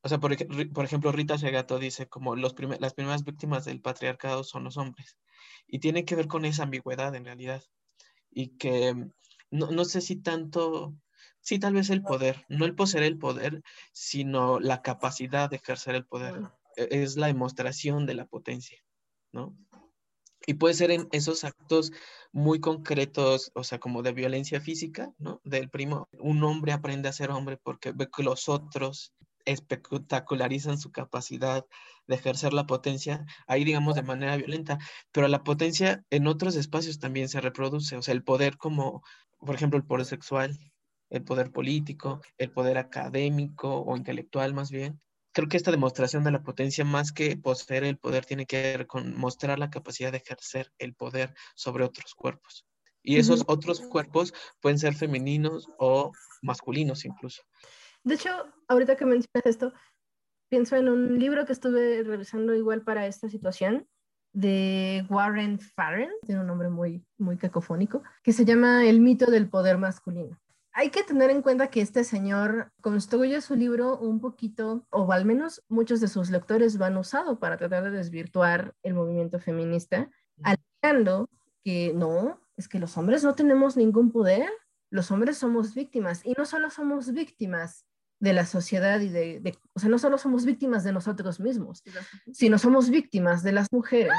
[0.00, 4.64] o sea, por, ejemplo, Rita Segato dice como los las primeras víctimas del patriarcado son
[4.64, 5.18] los hombres.
[5.66, 7.62] Y tiene que ver con esa ambigüedad en realidad.
[8.30, 8.94] Y que
[9.50, 10.94] no, no sé si tanto
[11.42, 15.94] Sí, tal vez el poder, no el poseer el poder, sino la capacidad de ejercer
[15.94, 16.34] el poder.
[16.76, 18.82] E, es la demostración de la potencia,
[19.32, 19.54] ¿no?
[20.48, 21.92] Y puede ser en esos actos
[22.32, 25.42] muy concretos, o sea, como de violencia física, ¿no?
[25.44, 29.12] Del primo, un hombre aprende a ser hombre porque ve que los otros
[29.44, 31.66] espectacularizan su capacidad
[32.06, 34.78] de ejercer la potencia, ahí digamos de manera violenta,
[35.12, 39.02] pero la potencia en otros espacios también se reproduce, o sea, el poder como,
[39.40, 40.58] por ejemplo, el poder sexual,
[41.10, 44.98] el poder político, el poder académico o intelectual más bien.
[45.32, 48.86] Creo que esta demostración de la potencia, más que poseer el poder, tiene que ver
[48.86, 52.66] con mostrar la capacidad de ejercer el poder sobre otros cuerpos.
[53.02, 56.12] Y esos otros cuerpos pueden ser femeninos o
[56.42, 57.42] masculinos incluso.
[58.02, 58.30] De hecho,
[58.68, 59.72] ahorita que mencionas esto,
[60.48, 63.86] pienso en un libro que estuve revisando igual para esta situación
[64.32, 69.48] de Warren Farrell, tiene un nombre muy, muy cacofónico, que se llama El mito del
[69.48, 70.38] poder masculino
[70.72, 75.24] hay que tener en cuenta que este señor construye su libro un poquito, o al
[75.24, 80.10] menos muchos de sus lectores lo han usado para tratar de desvirtuar el movimiento feminista,
[80.42, 81.28] alegando
[81.64, 84.48] que no, es que los hombres no tenemos ningún poder,
[84.90, 87.84] los hombres somos víctimas, y no solo somos víctimas
[88.20, 91.82] de la sociedad y de, o sea, no solo somos víctimas de nosotros mismos,
[92.32, 94.12] sino somos víctimas de las mujeres,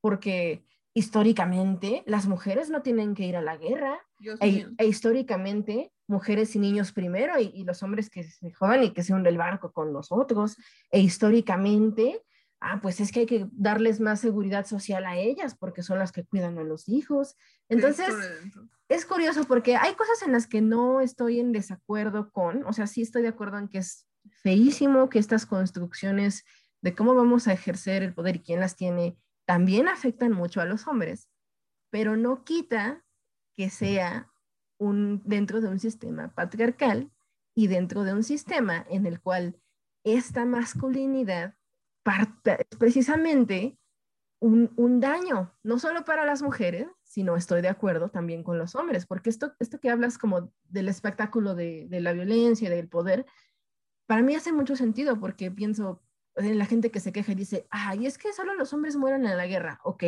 [0.00, 4.00] porque históricamente las mujeres no tienen que ir a la guerra.
[4.40, 9.02] E, e, históricamente mujeres y niños primero y, los hombres que se jodan y que
[9.02, 10.56] se hunde el barco con nosotros
[10.90, 12.20] e históricamente
[12.60, 16.12] ah, pues es que hay que darles más seguridad social a ellas porque son las
[16.12, 17.36] que cuidan a los hijos.
[17.68, 18.14] Entonces,
[18.88, 22.86] es curioso porque hay cosas en las que no estoy en desacuerdo con, o sea,
[22.86, 24.06] sí estoy de acuerdo en que es
[24.42, 26.44] feísimo que estas construcciones
[26.82, 29.16] de cómo vamos a ejercer el poder y quién las tiene
[29.50, 31.28] también afectan mucho a los hombres,
[31.90, 33.04] pero no quita
[33.56, 34.30] que sea
[34.78, 37.10] un, dentro de un sistema patriarcal
[37.56, 39.60] y dentro de un sistema en el cual
[40.04, 41.56] esta masculinidad
[42.44, 43.76] es precisamente
[44.40, 48.76] un, un, daño, no solo para las mujeres, sino estoy de acuerdo también con los
[48.76, 53.26] hombres, porque esto, esto que hablas como del espectáculo de, de la violencia, del poder,
[54.06, 57.66] para mí hace mucho sentido porque pienso en la gente que se queja y dice,
[57.70, 60.04] ay, es que solo los hombres mueren en la guerra, ok,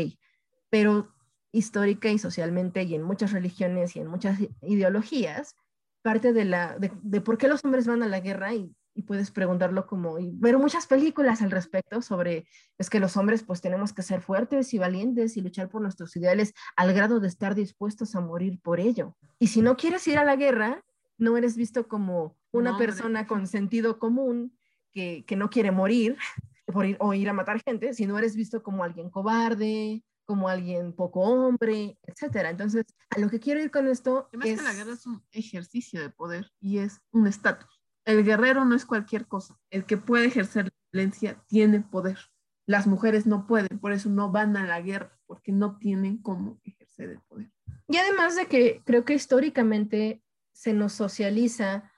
[0.71, 1.13] pero
[1.53, 5.57] histórica y socialmente y en muchas religiones y en muchas ideologías,
[6.03, 9.03] parte de, la, de, de por qué los hombres van a la guerra y y
[9.03, 12.47] puedes preguntarlo como, y ver muchas películas al respecto sobre,
[12.79, 16.15] es que los hombres pues tenemos que ser fuertes y valientes y luchar por nuestros
[16.17, 19.17] ideales al grado de estar dispuestos a morir por ello.
[19.39, 20.85] Y si no quieres ir a la guerra,
[21.19, 24.57] no eres visto como una persona con sentido común
[24.92, 26.16] que, que, no quiere morir
[26.66, 30.92] por ir, o ir a matar gente, sino eres visto como alguien cobarde, como alguien
[30.92, 32.50] poco hombre, etcétera.
[32.50, 36.00] Entonces, a lo que quiero ir con esto es que la guerra es un ejercicio
[36.00, 39.59] de poder y es un estatus el guerrero no es cualquier cosa.
[39.70, 42.18] El que puede ejercer la violencia tiene poder.
[42.66, 46.61] Las mujeres no pueden, por eso no van a la guerra, porque no tienen cómo
[46.64, 47.50] ejercer el poder.
[47.88, 51.91] Y además de que creo que históricamente se nos socializa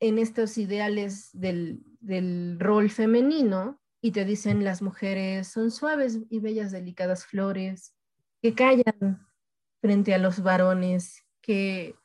[0.00, 6.40] en estos ideales del, del rol femenino y te dicen las mujeres son suaves y
[6.40, 7.94] bellas, delicadas flores,
[8.42, 9.26] que callan
[9.80, 11.96] frente a los varones, que,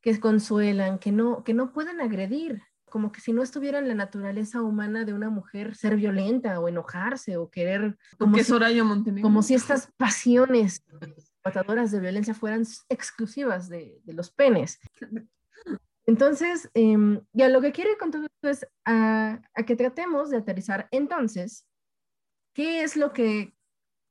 [0.00, 3.94] que consuelan, que no, que no pueden agredir, como que si no estuviera en la
[3.94, 7.98] naturaleza humana de una mujer ser violenta o enojarse o querer...
[8.16, 10.84] Como, si, como si estas pasiones
[11.44, 14.80] matadoras de violencia fueran exclusivas de, de los penes.
[16.06, 16.96] Entonces, eh,
[17.32, 20.88] ya lo que quiero ir con todo esto es a, a que tratemos de aterrizar
[20.92, 21.66] entonces
[22.54, 23.56] qué es lo que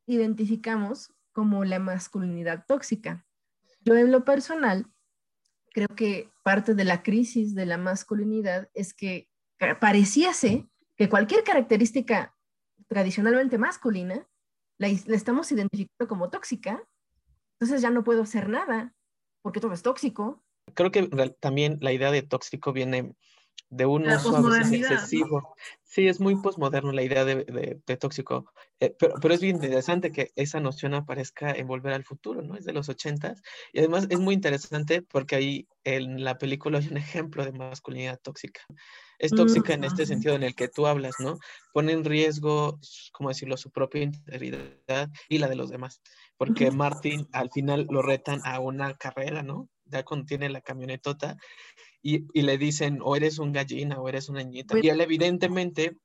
[0.06, 3.26] identificamos como la masculinidad tóxica.
[3.80, 4.88] Yo en lo personal
[5.72, 9.30] creo que parte de la crisis de la masculinidad es que
[9.82, 12.34] pareciese que cualquier característica
[12.88, 14.26] tradicionalmente masculina
[14.78, 16.82] la, estamos identificando como tóxica,
[17.54, 18.94] entonces ya no puedo hacer nada
[19.42, 20.45] porque todo es tóxico.
[20.74, 21.08] Creo que
[21.40, 23.16] también la idea de tóxico viene
[23.70, 25.56] de un uso excesivo.
[25.84, 27.46] Sí, es muy posmoderno la idea de,
[27.86, 28.52] de, tóxico,
[28.82, 32.58] eh, pero, pero, es bien interesante que esa noción aparezca en Volver al Futuro, ¿no?
[32.58, 36.88] Es de los ochentas, y además es muy interesante porque ahí en la película hay
[36.90, 38.62] un ejemplo de masculinidad tóxica.
[39.20, 41.38] Es mm, tóxica en este sentido en el que tú hablas, ¿no?
[41.74, 42.78] Pone en riesgo,
[43.14, 46.02] ¿cómo decirlo?, su propia integridad y la de los demás,
[46.36, 49.70] porque Martin al final lo retan a una carrera, ¿no?
[49.86, 51.38] Ya contiene la camionetota
[52.02, 54.78] y, le dicen o eres un gallina o eres una niñita.
[54.82, 55.98] Y él evidentemente,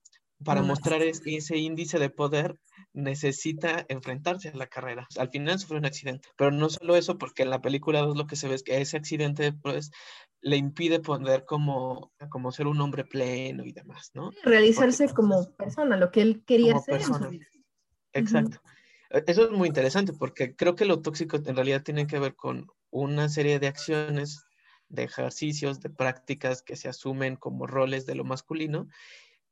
[0.43, 2.57] para mostrar ese índice de poder,
[2.95, 5.07] necesita enfrentarse a la carrera.
[5.19, 8.37] Al final sufre un accidente, pero no solo eso, porque en la película lo que
[8.37, 9.91] se ve es que ese accidente pues,
[10.41, 14.31] le impide poder como, como ser un hombre pleno y demás, ¿no?
[14.43, 17.03] Realizarse como persona, lo que él quería ser.
[18.13, 18.61] Exacto.
[19.11, 22.35] E, eso es muy interesante porque creo que lo tóxico en realidad tiene que ver
[22.35, 24.45] con una serie de acciones
[24.89, 28.89] de ejercicios, de prácticas que se asumen como roles de lo masculino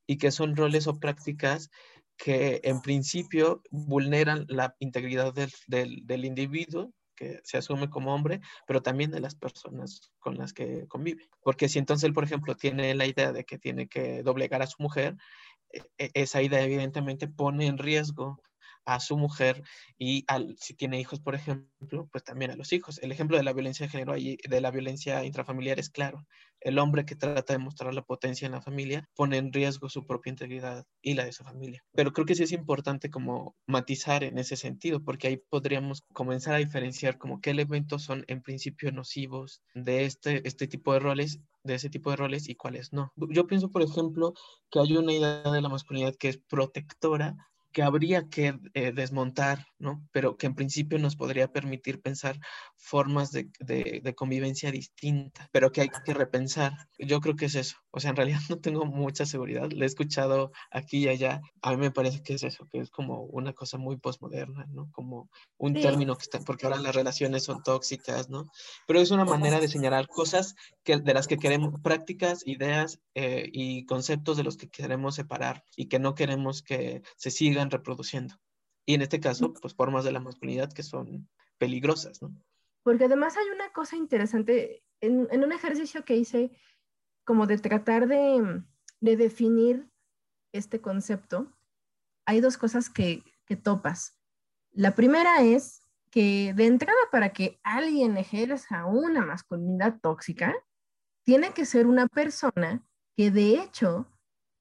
[0.07, 1.71] y que son roles o prácticas
[2.17, 5.53] que en principio vulneran la integridad del,
[6.05, 10.87] del, individuo que se asume como hombre, pero también de las personas con las que
[10.89, 11.29] convive.
[11.43, 14.67] Porque si entonces él, por ejemplo, tiene la idea de que tiene que doblegar a
[14.67, 15.17] su mujer,
[15.73, 18.41] e, e, esa idea evidentemente pone en riesgo
[18.89, 19.63] a su mujer
[19.99, 22.99] y al, si tiene hijos, por ejemplo, pues también a los hijos.
[23.03, 26.27] El ejemplo de la violencia de género y de la violencia intrafamiliar es claro.
[26.61, 30.07] El hombre que trata de mostrar la potencia en la familia pone en riesgo su
[30.07, 31.85] propia integridad y la de su familia.
[31.93, 36.55] Pero creo que sí es importante como matizar en ese sentido, porque ahí podríamos comenzar
[36.55, 41.41] a diferenciar como qué elementos son en principio nocivos de este, este tipo de roles
[41.65, 43.13] de ese tipo de roles y cuáles no.
[43.17, 44.33] Yo pienso, por ejemplo,
[44.71, 47.37] que hay una idea de la masculinidad que es protectora
[47.73, 50.07] que habría que eh, desmontar, ¿no?
[50.13, 52.39] Pero que en principio nos podría permitir pensar
[52.77, 56.73] formas de, de, de, convivencia distinta, pero que hay que repensar.
[56.99, 57.77] Yo creo que es eso.
[57.91, 59.71] O sea, en realidad no tengo mucha seguridad.
[59.71, 61.41] Le he escuchado aquí y allá.
[61.63, 64.91] A mí me parece que es eso, que es como una cosa muy postmoderna, ¿no?
[64.93, 65.83] Como un Sí.
[65.83, 68.51] término que está, porque ahora las relaciones son tóxicas, ¿no?
[68.87, 73.49] Pero es una manera de señalar cosas que, de las que queremos, prácticas, ideas eh,
[73.53, 78.37] y conceptos de los que queremos separar y que no queremos que se sigan reproduciendo.
[78.89, 82.35] Y en este caso, pues formas de la masculinidad que son peligrosas, ¿no?
[82.83, 86.53] Porque además hay una cosa interesante en, en un ejercicio que hice
[87.27, 88.63] como de tratar de,
[89.01, 89.91] de definir
[90.53, 91.55] este concepto.
[92.25, 94.19] Hay dos cosas que, que topas.
[94.71, 100.55] La primera es que de entrada para que alguien ejerza una masculinidad tóxica,
[101.25, 104.11] tiene que ser una persona que de hecho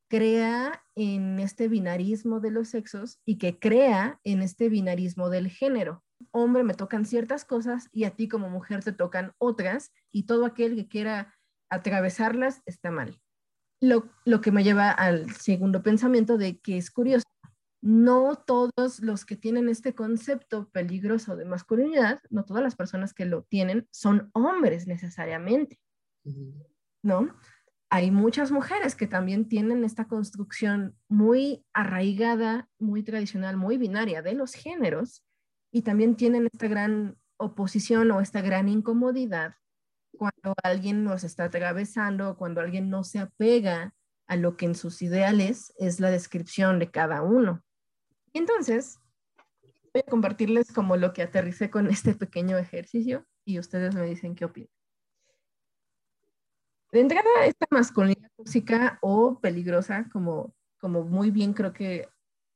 [0.09, 6.03] crea en este binarismo de los sexos y que crea en este binarismo del género.
[6.31, 10.45] Hombre, me tocan ciertas cosas y a ti como mujer te tocan otras y todo
[10.45, 11.35] aquel que quiera
[11.69, 13.21] atravesarlas está mal.
[13.79, 17.25] Lo, lo que me lleva al segundo pensamiento de que es curioso.
[17.79, 23.25] No todos los que tienen este concepto peligroso de masculinidad, no todas las personas que
[23.25, 25.79] lo tienen son hombres necesariamente,
[27.03, 27.35] ¿no?
[27.89, 34.33] Hay muchas mujeres que también tienen esta construcción muy arraigada, muy tradicional, muy binaria de
[34.33, 35.23] los géneros
[35.71, 39.55] y también tienen esta gran oposición o esta gran incomodidad
[40.17, 43.93] cuando alguien nos está atravesando, cuando alguien no se apega
[44.27, 47.63] a lo que en sus ideales es la descripción de cada uno.
[48.33, 48.99] Entonces,
[49.93, 54.35] voy a compartirles como lo que aterricé con este pequeño ejercicio y ustedes me dicen
[54.35, 54.76] qué opinan.
[56.91, 62.07] De entrada, esta masculinidad tóxica o peligrosa, como, como muy bien creo que,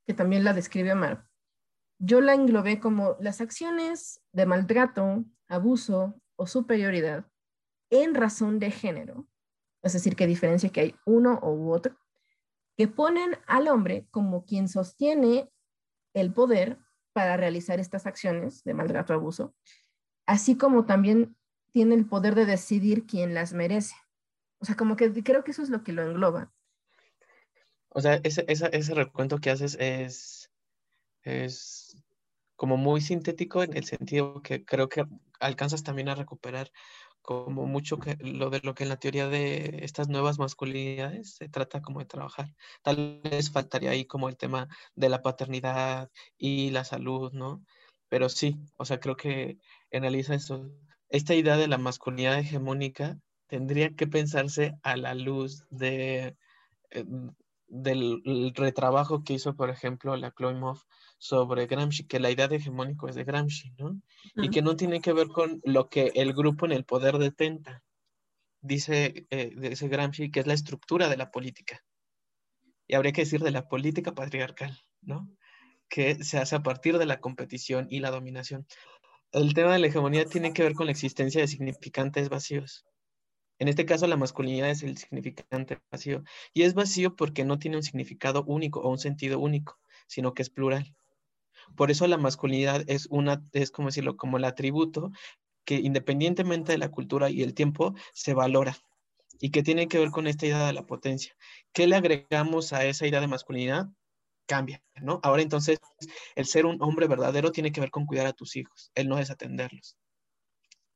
[0.05, 1.27] que también la describe Amar,
[1.99, 7.25] yo la englobé como las acciones de maltrato, abuso o superioridad
[7.91, 9.27] en razón de género,
[9.83, 11.95] es decir, que diferencia que hay uno u otro,
[12.77, 15.51] que ponen al hombre como quien sostiene
[16.13, 16.79] el poder
[17.13, 19.53] para realizar estas acciones de maltrato, abuso,
[20.25, 21.35] así como también
[21.71, 23.95] tiene el poder de decidir quién las merece.
[24.61, 26.51] O sea, como que creo que eso es lo que lo engloba.
[27.89, 29.75] O sea, ese, recuento que haces
[31.23, 31.97] es,
[32.55, 35.03] como muy sintético en el sentido que creo que
[35.39, 36.71] alcanzas también a recuperar
[37.21, 41.81] como mucho lo de lo que en la teoría de estas nuevas masculinidades se trata
[41.81, 42.55] como de trabajar.
[42.83, 47.63] Tal vez faltaría ahí como el tema de la paternidad y la salud, ¿no?
[48.09, 49.57] Pero sí, o sea, creo que
[49.91, 50.69] analiza eso.
[51.09, 53.19] Esta idea de la masculinidad hegemónica
[53.51, 56.37] tendría que pensarse a la luz de,
[56.91, 57.05] eh,
[57.67, 60.85] del retrabajo que hizo, por ejemplo, la Moff
[61.17, 64.01] sobre Gramsci, que la idea de hegemónico es de Gramsci, ¿no?
[64.35, 67.83] Y que no tiene que ver con lo que el grupo en el poder detenta.
[68.61, 71.83] Dice, eh, dice Gramsci que es la estructura de la política.
[72.87, 75.29] Y habría que decir de la política patriarcal, ¿no?
[75.89, 78.65] Que se hace a partir de la competición y la dominación.
[79.33, 82.85] El tema de la hegemonía tiene que ver con la existencia de significantes vacíos.
[83.61, 86.23] En este caso, la masculinidad es el significante vacío.
[86.51, 90.41] Y es vacío porque no tiene un significado único o un sentido único, sino que
[90.41, 90.95] es plural.
[91.75, 95.11] Por eso la masculinidad es una, es como decirlo, como el atributo
[95.63, 98.75] que independientemente de la cultura y el tiempo se valora
[99.39, 101.35] y que tiene que ver con esta idea de la potencia.
[101.71, 103.89] ¿Qué le agregamos a esa idea de masculinidad?
[104.47, 105.19] Cambia, ¿no?
[105.21, 105.77] Ahora entonces,
[106.33, 109.17] el ser un hombre verdadero tiene que ver con cuidar a tus hijos, el no
[109.17, 110.00] desatenderlos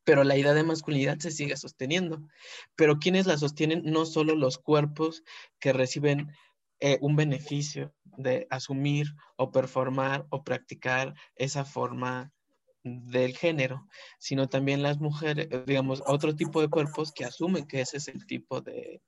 [0.06, 2.22] pero la idea de masculinidad se sigue sosteniendo.
[2.76, 5.24] Pero quienes la sostienen no solo los cuerpos
[5.60, 6.32] que reciben
[6.80, 12.32] eh, un beneficio de asumir o performar o practicar esa forma
[12.84, 13.88] del género,
[14.20, 18.28] sino también las mujeres, digamos, otro tipo de cuerpos que asumen que ese es el
[18.28, 19.02] tipo de,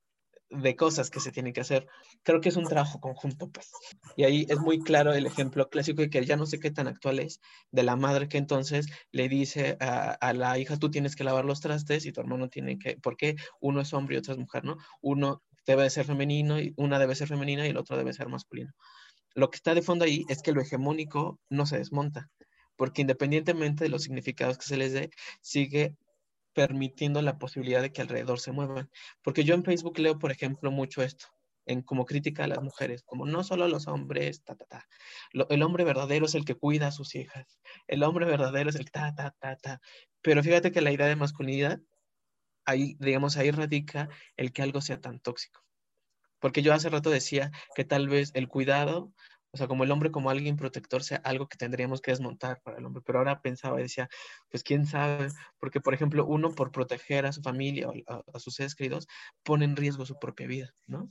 [0.50, 1.88] de cosas que se tienen que hacer.
[2.24, 3.72] Creo que es un trabajo conjunto, pues.
[4.16, 6.88] Y ahí es muy claro el ejemplo clásico de que ya no sé qué tan
[6.88, 11.24] actual es, de la madre que entonces le dice a, la hija, tú tienes que
[11.24, 14.40] lavar los trastes y tu hermano tiene que, porque uno es hombre y otro es
[14.40, 14.78] mujer, ¿no?
[15.02, 18.30] Uno debe de ser femenino y una debe ser femenina y el otro debe ser
[18.30, 18.72] masculino.
[19.36, 22.30] Lo que está de fondo ahí es que lo hegemónico no se desmonta,
[22.76, 25.10] porque independientemente de los significados que se les dé,
[25.42, 25.96] sigue
[26.58, 28.90] permitiendo la posibilidad de que alrededor se muevan.
[29.22, 31.28] Porque yo en Facebook leo, por ejemplo, mucho esto,
[31.68, 34.88] en como crítica a las mujeres, como no solo a los hombres, ta, ta, ta.
[35.50, 37.60] El hombre verdadero es el que cuida a sus hijas.
[37.86, 39.82] El hombre verdadero es el ta, ta, ta, ta.
[40.24, 41.80] Pero fíjate que la idea de masculinidad,
[42.66, 45.62] ahí, digamos, ahí radica el que algo sea tan tóxico.
[46.40, 49.14] Porque yo hace rato decía que tal vez el cuidado
[49.52, 52.78] O sea, como el hombre como alguien protector sea algo que tendríamos que desmontar para
[52.78, 53.02] el hombre.
[53.06, 54.10] Pero ahora pensaba y decía,
[54.50, 55.30] pues quién sabe,
[55.60, 59.08] porque por ejemplo, uno por proteger a su familia o a, a sus seres queridos
[59.44, 61.08] pone en riesgo su propia vida, ¿no?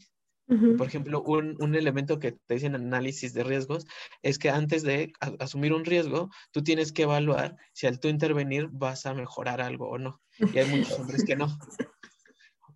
[0.78, 3.84] Por ejemplo, un, un, elemento que te dicen análisis de riesgos
[4.22, 8.06] es que antes de a, asumir un riesgo, tú tienes que evaluar si al tú
[8.06, 10.20] intervenir vas a mejorar algo o no.
[10.38, 11.48] Y hay muchos hombres que no.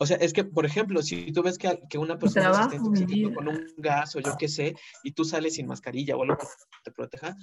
[0.03, 2.76] O sea, es que, por ejemplo, si tú ves que, que una persona se está
[2.76, 6.38] intoxicando con un gas o yo qué sé, y tú sales sin mascarilla o algo
[6.38, 6.46] que
[6.82, 7.36] te proteja,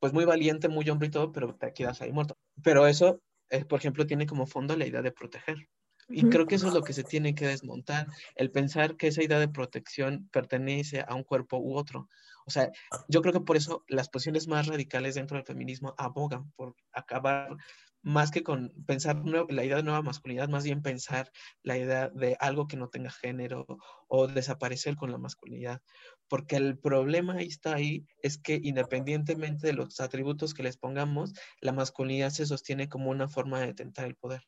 [0.00, 2.36] pues muy valiente, muy hombre y todo, pero te quedas ahí muerto.
[2.64, 5.68] Pero eso, eh, por ejemplo, tiene como fondo la idea de proteger.
[6.08, 9.22] Y creo que eso es lo que se tiene que desmontar, el pensar que esa
[9.22, 12.08] idea de protección pertenece a un cuerpo u otro.
[12.44, 12.70] O sea,
[13.08, 17.56] yo creo que por eso las posiciones más radicales dentro del feminismo abogan por acabar
[18.04, 21.32] más que con pensar la idea de nueva masculinidad, más bien pensar
[21.62, 23.66] la idea de algo que no tenga género
[24.08, 25.80] o desaparecer con la masculinidad.
[26.28, 31.32] Porque el problema ahí está ahí, es que independientemente de los atributos que les pongamos,
[31.60, 34.42] la masculinidad se sostiene como una forma de tentar el poder.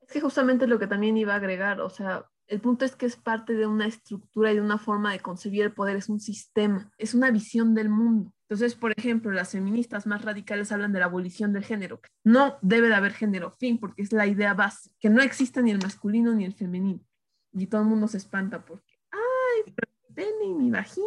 [0.00, 3.06] Es que justamente lo que también iba a agregar, o sea, el punto es que
[3.06, 6.20] es parte de una estructura y de una forma de concebir el poder, es un
[6.20, 8.32] sistema, es una visión del mundo.
[8.48, 12.00] Entonces, por ejemplo, las feministas más radicales hablan de la abolición del género.
[12.24, 15.70] No debe de haber género, fin, porque es la idea base, que no exista ni
[15.70, 17.04] el masculino ni el femenino.
[17.52, 21.06] Y todo el mundo se espanta porque, ay, mi pene y mi vagina.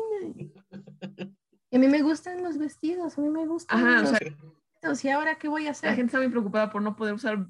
[1.71, 4.19] Y a mí me gustan los vestidos, a mí me gustan Ajá, los o sea,
[4.19, 5.05] vestidos.
[5.05, 5.89] ¿Y ahora qué voy a hacer?
[5.89, 7.47] la gente está muy preocupada por no poder usar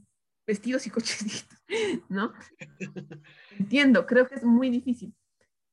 [0.48, 1.58] vestidos y cochecitos,
[2.10, 2.32] ¿no?
[3.60, 5.14] Entiendo, creo que es muy difícil,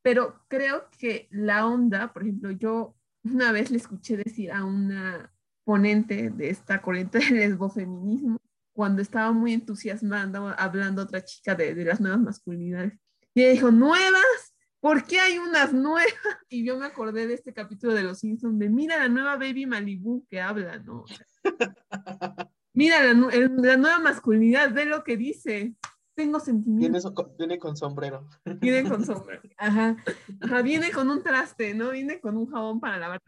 [0.03, 2.97] pero creo que la onda, por ejemplo, yo
[3.31, 5.33] una vez le escuché decir a una
[5.64, 8.41] ponente de esta corriente del lesbofeminismo,
[8.72, 12.99] cuando estaba muy entusiasmada hablando otra chica de, de las nuevas masculinidades,
[13.35, 14.55] y ella dijo, ¿nuevas?
[14.81, 16.07] ¿Por qué hay unas nuevas?
[16.49, 19.66] Y yo me acordé de este capítulo de Los Simpsons de mira la nueva Baby
[19.66, 21.05] Malibu que habla, ¿no?
[22.72, 23.14] Mira la
[23.76, 25.74] nueva masculinidad, ve lo que dice.
[26.19, 27.14] Tengo Viene, sentimientos.
[27.39, 28.29] viene con sombrero.
[28.45, 29.41] Viene con sombrero.
[29.57, 29.97] Ajá.
[30.41, 31.91] Ajá, viene con un traste, ¿no?
[31.91, 33.23] Viene con un jabón para lavar.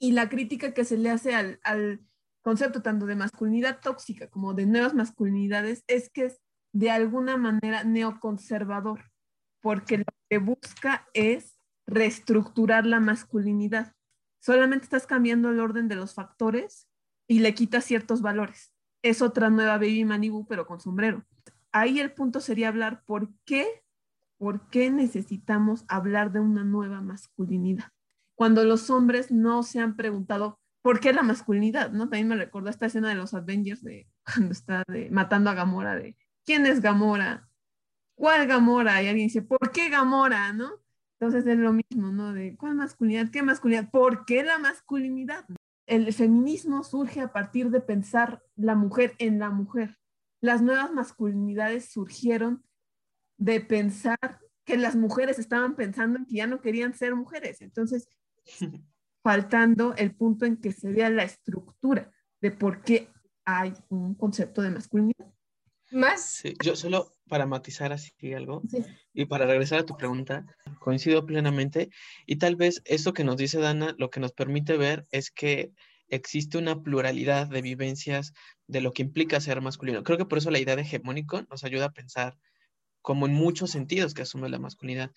[0.00, 2.00] Y la crítica que se le hace al, al
[2.42, 6.40] concepto tanto de masculinidad tóxica como de nuevas masculinidades es que es
[6.72, 9.12] de alguna manera neoconservador,
[9.60, 13.94] porque lo que busca es reestructurar la masculinidad.
[14.40, 16.88] Solamente estás cambiando el orden de los factores
[17.28, 18.74] y le quitas ciertos valores.
[19.00, 21.24] Es otra nueva Baby Malibu, pero con sombrero.
[21.72, 23.82] Ahí el punto sería hablar por qué
[24.42, 27.92] ¿por qué necesitamos hablar de una nueva masculinidad?
[28.34, 32.08] Cuando los hombres no se han preguntado por qué la masculinidad, ¿no?
[32.08, 36.16] También me recordó esta escena de los Avengers de cuando está matando a Gamora, de
[36.44, 37.48] ¿quién es Gamora?
[38.16, 39.00] ¿Cuál Gamora?
[39.00, 40.52] Y alguien dice, ¿por qué Gamora?
[40.52, 40.72] ¿No?
[41.20, 42.32] Entonces es lo mismo, ¿no?
[42.32, 43.30] De ¿cuál masculinidad?
[43.30, 43.92] ¿Qué masculinidad?
[43.92, 45.44] ¿Por qué la masculinidad?
[45.86, 50.00] El feminismo surge a partir de pensar la mujer en la mujer.
[50.42, 52.64] Las nuevas masculinidades surgieron
[53.38, 54.18] de pensar
[54.64, 57.62] que las mujeres estaban pensando en que ya no querían ser mujeres.
[57.62, 58.08] Entonces,
[59.22, 63.08] faltando el punto en que se vea la estructura de por qué
[63.44, 65.32] hay un concepto de masculinidad.
[65.92, 66.22] Más.
[66.24, 68.84] Sí, yo solo para matizar así algo Sí.
[69.12, 70.46] y para regresar a tu pregunta,
[70.80, 71.90] coincido plenamente
[72.26, 75.72] y tal vez eso que nos dice Dana lo que nos permite ver es que
[76.12, 78.34] existe una pluralidad de vivencias
[78.66, 80.04] de lo que implica ser masculino.
[80.04, 82.38] Creo que por eso la idea de hegemónico nos ayuda a pensar
[83.00, 85.10] como en muchos sentidos que asume la masculinidad.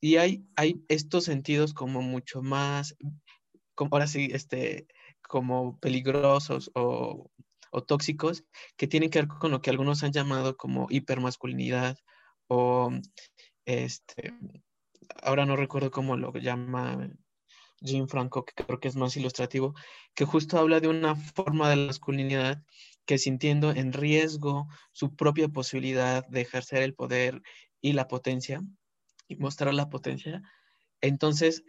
[0.00, 2.96] Y hay, hay estos sentidos como mucho más,
[3.76, 4.86] ahora sí, este,
[5.28, 7.30] como peligrosos o,
[7.70, 8.44] o tóxicos,
[8.76, 11.98] que tienen que ver con lo que algunos han llamado como hipermasculinidad
[12.48, 12.90] o,
[13.66, 14.34] este,
[15.22, 17.10] ahora no recuerdo cómo lo llama
[17.82, 19.74] Jim Franco, que creo que es más ilustrativo,
[20.14, 22.62] que justo habla de una forma de la masculinidad
[23.04, 27.42] que sintiendo en riesgo su propia posibilidad de ejercer el poder
[27.80, 28.62] y la potencia,
[29.28, 30.42] y mostrar la potencia,
[31.00, 31.64] entonces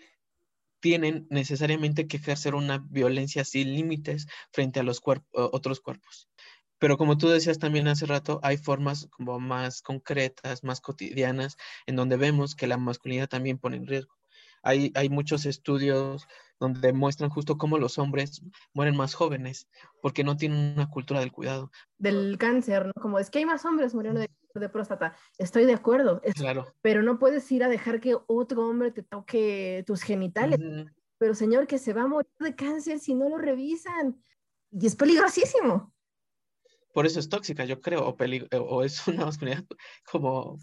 [0.79, 5.01] tienen necesariamente que ejercer una violencia sin límites frente a los
[5.31, 6.27] otros cuerpos.
[6.77, 11.55] Pero como tú decías también hace rato, hay formas como más concretas, más cotidianas,
[11.85, 14.13] en donde vemos que la masculinidad también pone en riesgo.
[14.63, 16.27] Hay, hay muchos estudios
[16.59, 18.41] donde muestran justo cómo los hombres
[18.73, 19.67] mueren más jóvenes
[20.01, 21.69] porque no tienen una cultura del cuidado.
[21.97, 22.93] Del cáncer, ¿no?
[23.01, 25.15] Como es que hay más hombres muriendo de, de próstata.
[25.37, 26.73] Estoy de acuerdo, Claro.
[26.81, 30.59] pero no puedes ir a dejar que otro hombre te toque tus genitales.
[30.59, 30.89] Ujú.
[31.17, 34.21] Pero señor, que se va a morir de cáncer si no lo revisan.
[34.71, 35.93] Y es peligrosísimo.
[36.93, 38.15] Por eso es tóxica, yo creo, o,
[38.57, 39.65] o es una masculinidad
[40.11, 40.57] como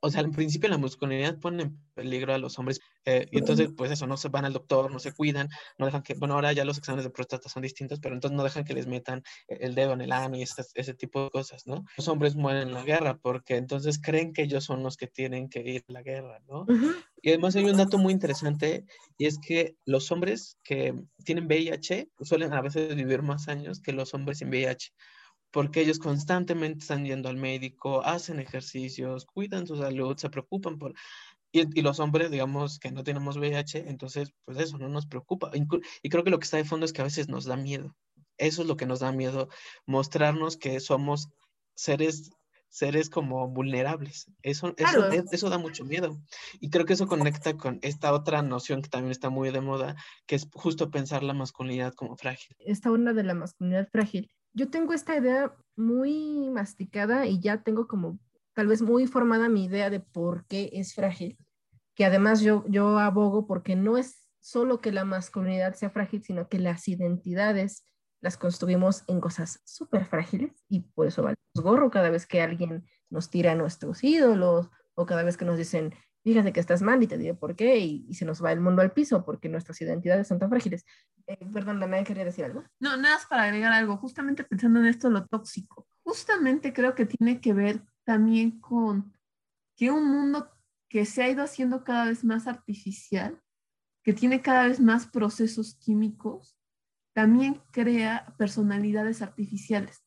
[0.00, 3.70] o sea, al principio la masculinidad pone en peligro a los hombres eh, y entonces
[3.76, 6.52] pues eso, no se van al doctor, no se cuidan, no dejan que, bueno, ahora
[6.52, 9.74] ya los exámenes de próstata son distintos, pero entonces no dejan que les metan el
[9.74, 11.84] dedo en el ano y ese tipo de cosas, ¿no?
[11.96, 15.48] Los hombres mueren en la guerra porque entonces creen que ellos son los que tienen
[15.48, 16.66] que ir a la guerra, ¿no?
[17.22, 18.84] Y además hay un dato muy interesante
[19.18, 23.92] y es que los hombres que tienen VIH suelen a veces vivir más años que
[23.92, 24.92] los hombres sin VIH
[25.50, 30.94] porque ellos constantemente están yendo al médico, hacen ejercicios, cuidan su salud, se preocupan por...
[31.52, 35.50] Y, los hombres, digamos, que no tenemos VIH, entonces, pues eso no nos preocupa.
[36.02, 37.96] Y creo que lo que está de fondo es que a veces nos da miedo.
[38.36, 39.48] Eso es lo que nos da miedo,
[39.86, 41.30] mostrarnos que somos
[41.74, 42.30] seres
[42.68, 44.30] seres como vulnerables.
[44.42, 46.18] Eso, eso, e, eso, da mucho miedo.
[46.60, 49.96] Y creo que eso conecta con esta otra noción que también está muy de moda,
[50.26, 52.54] que es justo pensar la masculinidad como frágil.
[52.58, 57.86] Esta onda de la masculinidad frágil yo tengo esta idea muy masticada y ya tengo
[57.86, 58.18] como
[58.54, 61.36] tal vez muy formada mi idea de por qué es frágil,
[61.94, 66.48] que además yo, yo abogo porque no es solo que la masculinidad sea frágil, sino
[66.48, 67.84] que las identidades
[68.22, 72.86] las construimos en cosas súper frágiles y por eso valemos gorro cada vez que alguien
[73.10, 75.94] nos tira a nuestros ídolos o cada vez que nos dicen
[76.26, 78.82] fíjate que estás mal y te diré por qué, y, se nos va el mundo
[78.82, 80.84] al piso porque nuestras identidades son tan frágiles.
[81.28, 82.64] Eh, perdón, ¿me quería decir algo?
[82.80, 85.86] No, nada más para agregar algo, justamente pensando en esto, lo tóxico.
[86.02, 89.14] Justamente creo que tiene que ver también con
[89.76, 90.50] que un mundo
[90.88, 93.40] que se ha ido haciendo cada vez más artificial,
[94.02, 96.58] que tiene cada vez más procesos químicos,
[97.14, 100.02] también crea personalidades artificiales.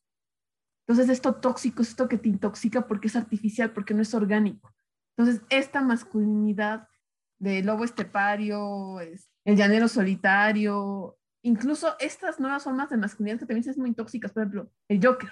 [0.85, 4.75] Entonces, esto tóxico es esto que te intoxica porque es artificial, porque no es orgánico.
[5.19, 6.87] Entonces, esta masculinidad
[7.39, 13.83] de lobo estepario, el llanero solitario, incluso estas nuevas formas de masculinidad que también son
[13.83, 15.29] muy tóxicas, por ejemplo, el Joker,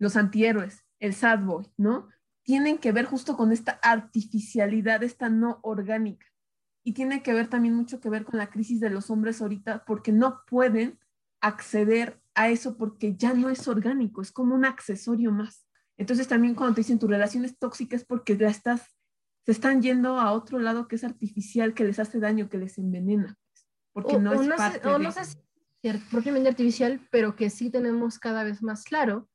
[0.00, 2.08] los antihéroes, el sad boy, ¿no?
[2.42, 6.26] Tienen que ver justo con esta artificialidad, esta no orgánica.
[6.82, 9.84] Y tiene que ver también mucho que ver con la crisis de los hombres ahorita,
[9.84, 10.98] porque no pueden
[11.40, 15.64] acceder a eso porque ya no es orgánico, es como un accesorio más.
[15.96, 18.97] Entonces también cuando te dicen tu relación es tóxica es porque la estás
[19.48, 22.76] se están yendo a otro lado que es artificial, que les hace daño, que les
[22.76, 23.34] envenena,
[23.94, 25.38] porque no es parte o no sé si
[25.84, 29.26] es propiamente artificial, pero que sí tenemos cada vez más claro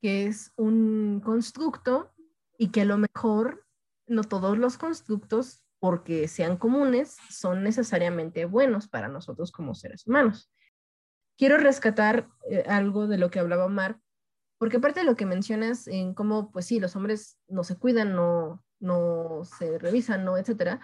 [0.00, 2.14] que es un constructo
[2.56, 3.66] y que a lo mejor
[4.06, 10.48] no todos los constructos, porque sean comunes, son necesariamente buenos para nosotros como seres humanos.
[11.36, 13.98] Quiero rescatar eh, algo de lo que hablaba Omar,
[14.58, 18.14] porque aparte de lo que mencionas en cómo, pues sí, los hombres no se cuidan,
[18.14, 20.80] no, no se revisan, no, etcétera,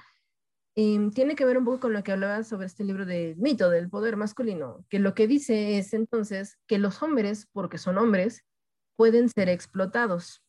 [0.74, 3.70] em, tiene que ver un poco con lo que hablaba sobre este libro de mito
[3.70, 8.44] del poder masculino, que lo que dice es entonces que los hombres, porque son hombres,
[8.96, 10.42] pueden ser explotados.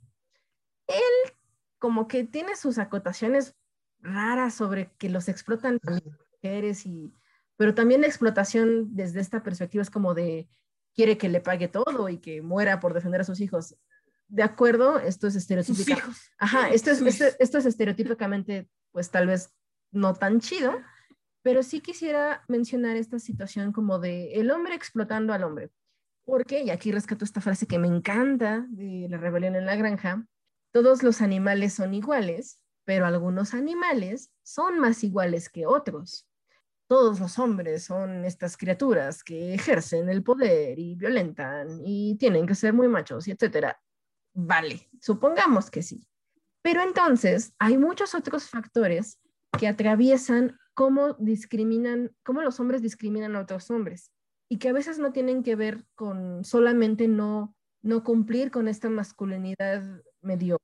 [0.87, 1.33] Él
[1.79, 3.55] como que tiene sus acotaciones
[3.99, 7.13] raras sobre que los explotan las mujeres y
[7.55, 10.49] pero también la explotación desde esta perspectiva es como de
[10.93, 13.75] quiere que le pague todo y que muera por defender a sus hijos
[14.33, 16.01] de acuerdo, esto es estereotípico.
[16.39, 19.53] Ajá, esto es, esto, es estereotípicamente, pues tal vez
[19.91, 20.73] no tan chido,
[21.43, 25.69] pero sí quisiera mencionar esta situación como de el hombre explotando al hombre.
[26.25, 30.25] Porque, y aquí rescato esta frase que me encanta de la rebelión en la granja,
[30.71, 36.27] todos los animales son iguales, pero algunos animales son más iguales que otros.
[36.87, 42.55] Todos los hombres son estas criaturas que ejercen el poder y violentan y tienen que
[42.55, 43.79] ser muy machos y etcétera.
[44.33, 46.07] Vale, supongamos que sí.
[46.61, 49.19] Pero entonces hay muchos otros factores
[49.59, 54.11] que atraviesan cómo discriminan, cómo los hombres discriminan a otros hombres
[54.49, 58.89] y que a veces no tienen que ver con solamente no, no cumplir con esta
[58.89, 59.83] masculinidad
[60.21, 60.57] medio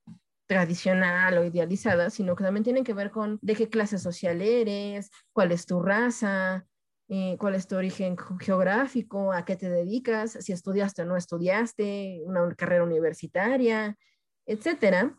[0.47, 5.11] tradicional o idealizada, sino que también tienen que ver con de qué clase social eres,
[5.31, 6.65] cuál es tu raza,
[7.11, 12.21] eh, cuál es tu origen geográfico, a qué te dedicas, si estudiaste o no estudiaste,
[12.23, 13.97] una carrera universitaria,
[14.45, 15.17] etcétera.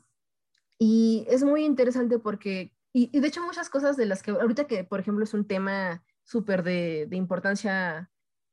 [0.78, 4.84] Y es muy interesante porque, y, de hecho muchas cosas de las que ahorita que,
[4.84, 8.08] por ejemplo, es un tema súper de, de importancia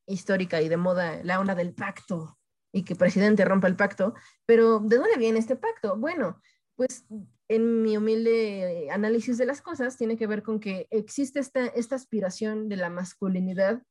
[0.07, 2.39] histórica y de moda, la onda del pacto
[2.73, 4.15] y que el presidente rompa el pacto,
[4.45, 5.95] pero ¿de dónde viene este pacto?
[5.95, 6.41] Bueno,
[6.75, 7.05] pues
[7.49, 12.67] en mi humilde análisis de las cosas, tiene que ver con que existe esta, aspiración
[12.69, 13.81] de la masculinidad,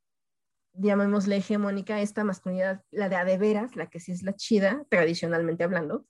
[0.75, 6.07] llamémosle hegemónica, esta masculinidad, la de adeveras, la que sí es la chida, tradicionalmente hablando,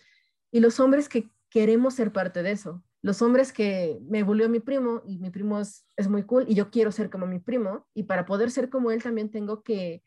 [0.51, 2.83] y los hombres que queremos ser parte de eso.
[3.03, 6.55] Los hombres que me volvió mi primo y mi primo es, es, muy cool y
[6.55, 10.03] yo quiero ser como mi primo y para poder ser como él también tengo que,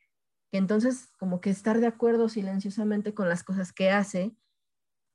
[0.52, 4.36] que entonces como que estar de acuerdo silenciosamente con las cosas que hace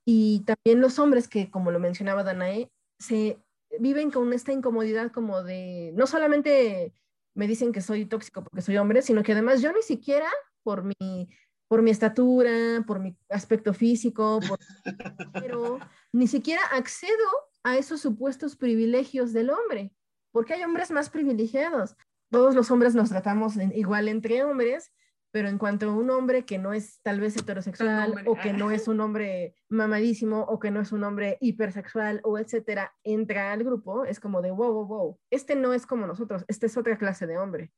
[0.04, 3.38] y también los hombres que, como lo mencionaba Danae, se
[3.78, 6.92] viven con esta incomodidad como de, no solamente
[7.34, 10.28] me dicen que soy tóxico porque soy hombre, sino que además yo ni siquiera
[10.62, 11.28] por mi,
[11.68, 14.58] por mi estatura, por mi aspecto físico, por,
[15.32, 15.78] pero
[16.12, 17.26] ni siquiera accedo
[17.64, 19.92] a esos supuestos privilegios del hombre,
[20.32, 21.96] porque hay hombres más privilegiados.
[22.30, 24.92] Todos los hombres nos tratamos en- igual entre hombres,
[25.34, 28.70] pero en cuanto a un hombre que no es tal vez heterosexual o que no
[28.70, 33.64] es un hombre mamadísimo o que no es un hombre hipersexual o etcétera, entra al
[33.64, 36.98] grupo, es como de wow, wow, wow, este no es como nosotros, este es otra
[36.98, 37.72] clase de hombre.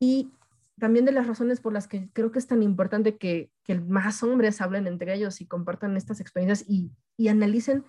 [0.00, 0.34] Y
[0.78, 4.22] también de las razones por las que creo que es tan importante que, que más
[4.22, 7.86] hombres hablen entre ellos y compartan estas experiencias y, y analicen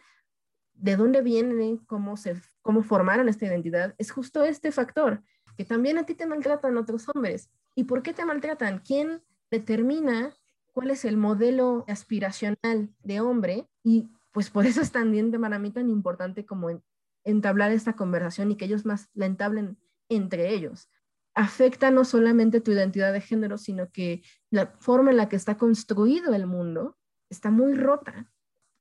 [0.75, 5.21] de dónde vienen, cómo, se, cómo formaron esta identidad, es justo este factor,
[5.57, 7.51] que también a ti te maltratan otros hombres.
[7.75, 8.79] ¿Y por qué te maltratan?
[8.79, 9.21] ¿Quién
[9.51, 10.35] determina
[10.71, 13.67] cuál es el modelo aspiracional de hombre?
[13.83, 16.83] Y pues por eso es también para mí tan importante como en-
[17.23, 19.77] entablar esta conversación y que ellos más la entablen
[20.09, 20.89] entre ellos.
[21.35, 24.21] Afecta no solamente tu identidad de género, sino que
[24.51, 26.97] la forma en la que está construido el mundo
[27.29, 28.31] está muy rota.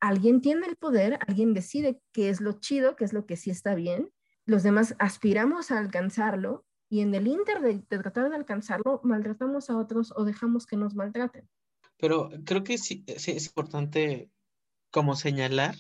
[0.01, 3.51] Alguien tiene el poder, alguien decide qué es lo chido, qué es lo que sí
[3.51, 4.13] está bien.
[4.45, 9.71] Los demás aspiramos a alcanzarlo y en el inter de, de tratar de alcanzarlo, maltratamos
[9.71, 11.49] a otros o dejamos que nos maltraten.
[11.97, 14.31] Pero creo que sí, sí es importante
[14.91, 15.75] como señalar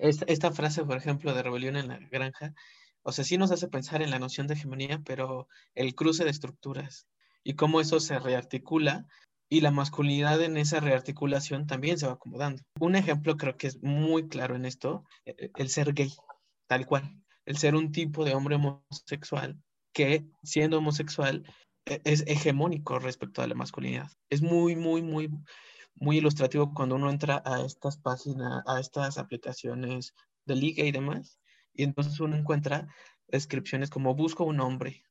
[0.00, 2.54] esta, esta frase, por ejemplo, de rebelión en la granja.
[3.02, 6.30] O sea, sí nos hace pensar en la noción de hegemonía, pero el cruce de
[6.30, 7.06] estructuras
[7.44, 9.06] y cómo eso se rearticula
[9.50, 12.62] y la masculinidad en esa rearticulación también se va acomodando.
[12.80, 16.14] Un ejemplo creo que es muy claro en esto, eh, el ser gay,
[16.66, 19.60] tal cual, el ser un tipo de hombre homosexual
[19.96, 21.42] que siendo homosexual
[21.86, 24.10] e- es hegemónico respecto a la masculinidad.
[24.28, 25.30] Es muy, muy, muy,
[25.94, 30.12] muy ilustrativo cuando uno entra a estas páginas, a estas aplicaciones
[30.44, 31.38] de liga y demás,
[31.72, 32.86] y entonces uno encuentra
[33.28, 35.02] descripciones como busco un hombre,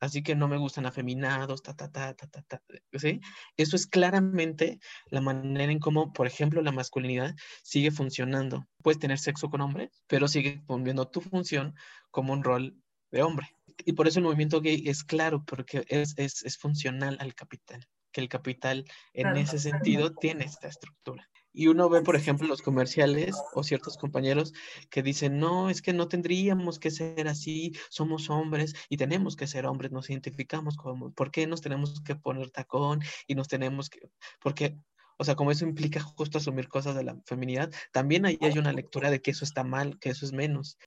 [0.00, 2.62] así que no me gustan afeminados, ta, ta, ta, ta, ta, ta,
[2.94, 3.20] ¿sí?
[3.58, 4.78] Eso es claramente
[5.10, 8.64] la manera en cómo, por ejemplo, la masculinidad sigue funcionando.
[8.82, 11.74] Puedes tener sexo con hombres, pero sigue cumpliendo tu función
[12.10, 13.57] como un rol de hombre.
[13.84, 17.86] Y por eso el movimiento gay es claro, porque es, es, es funcional al capital,
[18.12, 19.78] que el capital en Claro, ese claro.
[19.78, 21.28] sentido tiene esta estructura.
[21.52, 24.52] Y uno ve, por ejemplo, los comerciales o ciertos compañeros
[24.90, 29.46] que dicen, no, es que no tendríamos que ser así, somos hombres y tenemos que
[29.46, 33.88] ser hombres, nos identificamos como, ¿por qué nos tenemos que poner tacón y nos tenemos
[33.90, 34.00] que,
[34.40, 34.76] porque,
[35.16, 38.72] o sea, como eso implica justo asumir cosas de la feminidad, también ahí hay una
[38.72, 40.78] lectura de que eso está mal, que eso es menos.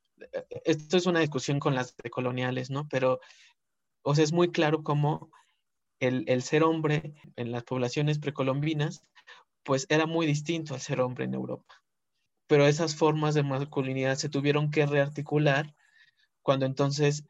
[0.66, 2.88] Esto es una discusión con las coloniales, ¿no?
[2.90, 3.20] Pero,
[4.04, 5.32] o sea, es muy claro cómo
[6.00, 9.04] el, el ser hombre en las poblaciones precolombinas
[9.64, 11.76] pues era muy distinto al ser hombre en Europa.
[12.48, 15.76] Pero esas formas de masculinidad se tuvieron que rearticular
[16.42, 17.24] cuando entonces,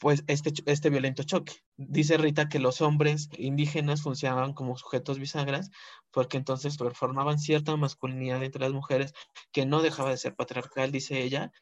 [0.00, 1.52] pues, este, este violento choque.
[1.76, 5.70] Dice Rita que los hombres indígenas funcionaban como sujetos bisagras
[6.10, 9.12] porque entonces performaban cierta masculinidad entre las mujeres
[9.52, 11.52] que no dejaba de ser patriarcal, dice ella,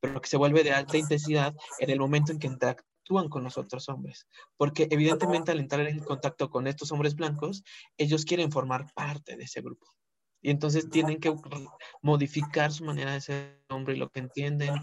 [0.00, 3.56] pero que se vuelve de alta intensidad en el momento en que interactúan con los
[3.56, 4.28] otros hombres.
[4.58, 7.64] Porque evidentemente al entrar en contacto con estos hombres blancos,
[7.96, 9.86] ellos quieren formar parte de ese grupo.
[10.42, 11.34] Y entonces tienen que
[12.02, 14.74] modificar su manera de ser hombre y lo que entienden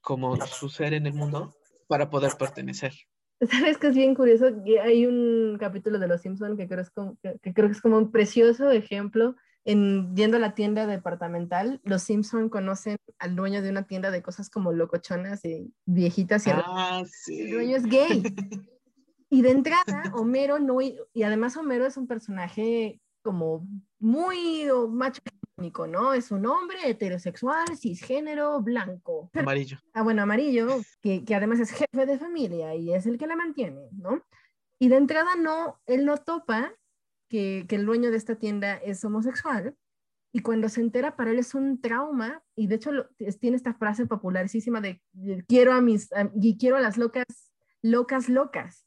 [0.00, 1.54] como su ser en el mundo
[1.86, 2.92] para poder pertenecer.
[3.50, 4.46] ¿Sabes que es bien curioso?
[4.82, 7.98] Hay un capítulo de Los Simpson que creo, es como, que, creo que es como
[7.98, 9.36] un precioso ejemplo.
[9.66, 14.22] En, yendo a la tienda departamental, los Simpson conocen al dueño de una tienda de
[14.22, 17.50] cosas como locochonas y viejitas y Ah, el sí.
[17.50, 18.22] dueño es gay.
[19.30, 23.66] Y de entrada, Homero no, y además Homero es un personaje como
[23.98, 25.20] muy macho
[25.56, 26.14] hegemónico, ¿no?
[26.14, 29.30] Es un hombre heterosexual, cisgénero, blanco.
[29.34, 29.78] Amarillo.
[29.92, 30.68] Ah, bueno, amarillo,
[31.00, 34.22] que, que además es jefe de familia y es el que la mantiene, ¿no?
[34.78, 36.72] Y de entrada no, él no topa
[37.28, 39.76] que, que el dueño de esta tienda es homosexual
[40.32, 43.08] y cuando se entera para él es un trauma y de hecho lo-
[43.40, 47.52] tiene esta frase popularísima de, de quiero a mis, a- y quiero a las locas,
[47.82, 48.84] locas, locas.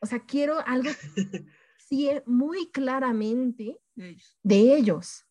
[0.00, 0.90] O sea, quiero algo
[1.78, 4.38] sí muy claramente Ellos.
[4.42, 5.26] de ellos.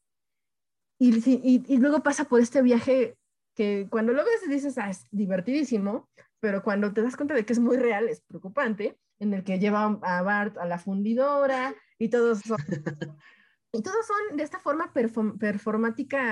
[1.03, 3.17] Y, si- y, y luego pasa por este viaje
[3.55, 7.53] que cuando lo ves dices, ah, es divertidísimo, pero cuando te das cuenta de que
[7.53, 12.09] es muy real, es preocupante, en el que lleva a Bart a la fundidora y
[12.09, 12.57] todos son,
[13.73, 16.31] y todos son de esta forma perform- performática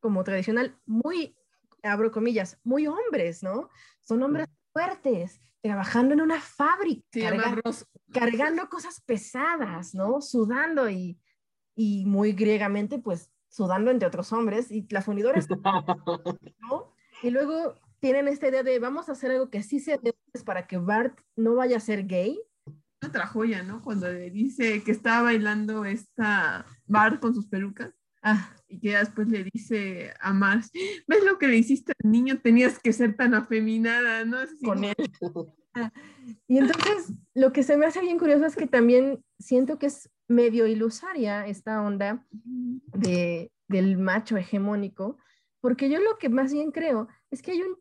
[0.00, 1.34] como tradicional, muy,
[1.82, 3.70] abro comillas, muy hombres, ¿no?
[4.00, 7.86] Son hombres fuertes, trabajando en una fábrica, Se llama carga- Ross.
[8.12, 10.20] cargando cosas pesadas, ¿no?
[10.20, 11.18] Sudando y,
[11.74, 15.54] y muy griegamente, pues, sudando entre otros hombres, y la fundidora está,
[16.60, 16.92] ¿no?
[17.22, 20.44] Y luego tienen esta idea de vamos a hacer algo que sí sea de hombres
[20.44, 22.40] para que Bart no vaya a ser gay.
[23.06, 23.80] Otra joya, ¿no?
[23.80, 27.94] Cuando le dice que estaba bailando esta Bart con sus pelucas.
[28.22, 30.70] Ah, Y que después le dice a Marge,
[31.06, 32.40] ¿ves lo que le hiciste al niño?
[32.40, 34.38] Tenías que ser tan afeminada, ¿no?
[34.38, 34.96] Así con él.
[36.48, 40.10] Y entonces, lo que se me hace bien curioso es que también siento que es
[40.28, 45.18] medio ilusoria esta onda de, del macho hegemónico,
[45.60, 47.76] porque yo lo que más bien creo es que hay un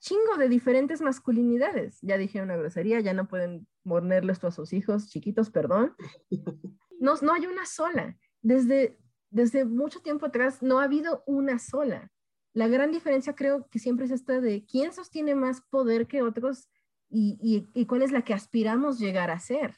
[0.00, 1.98] chingo de diferentes masculinidades.
[2.02, 5.94] Ya dije una grosería, ya no pueden ponerle esto a sus hijos chiquitos, perdón.
[6.98, 8.16] No, no hay una sola.
[8.40, 8.98] Desde,
[9.28, 12.10] desde mucho tiempo atrás no ha habido una sola.
[12.54, 16.70] La gran diferencia creo que siempre es esta de quién sostiene más poder que otros
[17.10, 19.76] y, y- y cuál es la que aspiramos llegar a ser.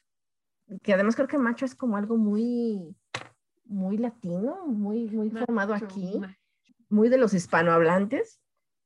[0.82, 2.94] Que además creo que macho es como algo muy,
[3.64, 6.38] muy latino, muy, muy formado Macho, aquí, macho,
[6.88, 8.40] muy de los hispanohablantes.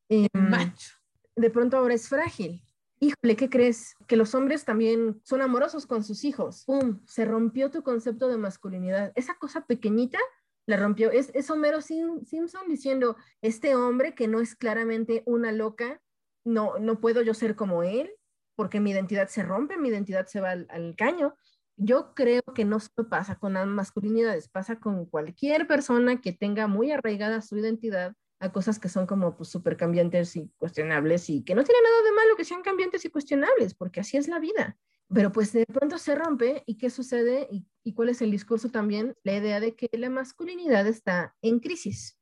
[0.09, 0.93] Em, macho.
[1.37, 2.63] de pronto ahora es frágil.
[3.01, 3.95] Híjole, ¿qué crees?
[4.07, 6.65] Que los hombres también son amorosos con sus hijos.
[6.67, 7.01] ¡Pum!
[7.07, 9.11] Se rompió tu concepto de masculinidad.
[9.17, 10.19] Esa cosa pequeñita
[10.67, 11.11] la rompió.
[11.11, 16.01] Es, es Homero Sim- Simpson diciendo, este hombre que no es claramente una loca,
[16.45, 18.13] no, no puedo yo ser como él,
[18.55, 21.35] porque mi identidad se rompe, mi identidad se va al, al caño.
[21.77, 26.67] Yo creo que no solo pasa con las masculinidades, pasa con cualquier persona que tenga
[26.67, 31.43] muy arraigada su identidad a cosas que son como pues súper cambiantes y cuestionables y
[31.45, 34.39] que no tiene nada de malo que sean cambiantes y cuestionables, porque así es la
[34.41, 34.77] vida.
[35.15, 38.69] Pero pues de pronto se rompe y qué sucede y, y cuál es el discurso
[38.71, 42.19] también, la idea de que la masculinidad está en crisis.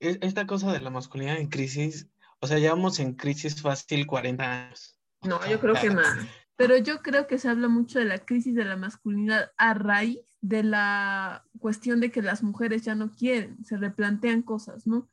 [0.00, 2.08] Es- Esta cosa de la masculinidad en crisis,
[2.40, 4.98] o sea, llevamos en crisis fácil 40 años.
[5.22, 6.16] No, yo creo que más.
[6.56, 10.20] Pero yo creo que se habla mucho de la crisis de la masculinidad a raíz
[10.40, 15.08] de la cuestión de que las mujeres ya no quieren, se replantean cosas, ¿no?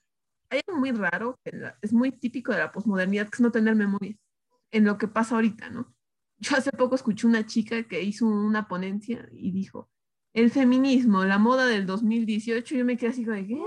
[0.49, 1.39] Hay algo muy raro,
[1.81, 4.15] es muy típico de la posmodernidad, que es no tener memoria
[4.71, 5.93] en lo que pasa ahorita, ¿no?
[6.37, 9.89] Yo hace poco escuché una chica que hizo una ponencia y dijo,
[10.33, 13.61] el feminismo, la moda del 2018, y yo me quedé así como de, ¿qué?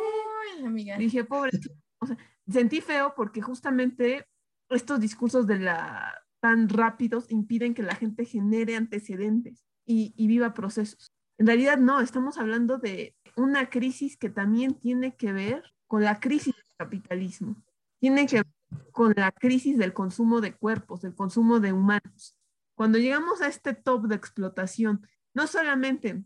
[0.64, 0.98] amiga.
[0.98, 1.52] Dije, pobre,
[2.00, 2.16] o sea,
[2.48, 4.26] sentí feo porque justamente
[4.68, 11.10] estos discursos de la tan rápidos impiden que la gente genere antecedentes y, viva procesos.
[11.38, 16.20] En realidad no, estamos hablando de una crisis que también tiene que ver con la
[16.20, 17.56] crisis del capitalismo,
[17.98, 22.38] tiene que ver con la crisis del consumo de cuerpos, del consumo de humanos.
[22.76, 26.22] Cuando llegamos a este top de explotación, no solamente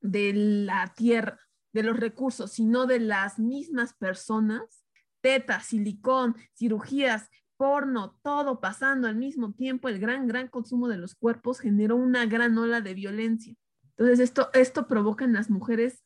[0.00, 1.38] de la tierra,
[1.74, 4.86] de los recursos, sino de las mismas personas,
[5.20, 7.28] teta, silicón, cirugías,
[7.60, 12.24] porno, todo pasando al mismo tiempo, el gran, gran consumo de los cuerpos generó una
[12.24, 13.54] gran ola de violencia.
[13.98, 16.02] Entonces esto, esto provoca en las mujeres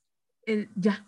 [0.47, 1.07] el ya,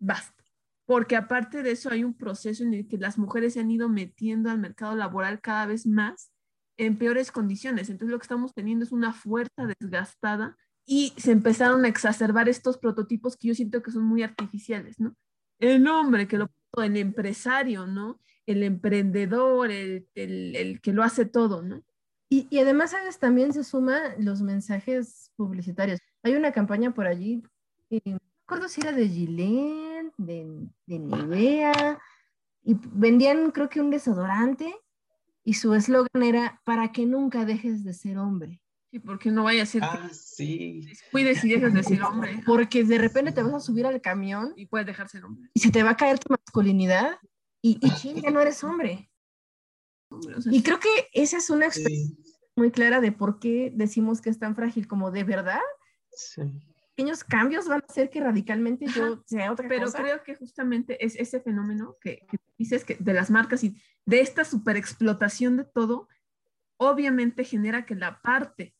[0.00, 0.42] basta.
[0.86, 3.88] Porque aparte de eso hay un proceso en el que las mujeres se han ido
[3.88, 6.32] metiendo al mercado laboral cada vez más
[6.76, 7.90] en peores condiciones.
[7.90, 12.76] Entonces lo que estamos teniendo es una fuerza desgastada y se empezaron a exacerbar estos
[12.76, 15.14] prototipos que yo siento que son muy artificiales, ¿no?
[15.60, 18.18] El hombre que lo el empresario, ¿no?
[18.52, 21.82] El emprendedor, el, el, el que lo hace todo, ¿no?
[22.28, 23.18] Y, y además, ¿sabes?
[23.18, 25.98] También se suman los mensajes publicitarios.
[26.22, 27.42] Hay una campaña por allí,
[27.90, 31.98] eh, no recuerdo si era de Gillette, de, de Nivea,
[32.62, 34.74] y vendían creo que un desodorante
[35.44, 38.60] y su eslogan era para que nunca dejes de ser hombre.
[38.92, 40.80] Sí, porque no vaya a ser Ah, sí.
[40.86, 44.00] que cuides y dejes de ser hombre Porque de repente te vas a subir al
[44.00, 45.48] camión y puedes dejar ser hombre.
[45.54, 47.16] y se te va a caer tu masculinidad
[47.62, 49.10] y, y chin, ya no eres hombre.
[50.50, 54.30] Y creo que esa es una experiencia Sí, muy clara de por qué decimos que
[54.30, 55.60] es tan frágil, como de verdad,
[56.10, 56.42] sí.
[56.96, 59.98] pequeños cambios van a hacer que radicalmente yo sea otra pero cosa.
[60.02, 64.20] creo que justamente es ese fenómeno que, que dices que de las marcas y de
[64.20, 66.08] esta superexplotación de todo,
[66.76, 68.74] obviamente genera que la parte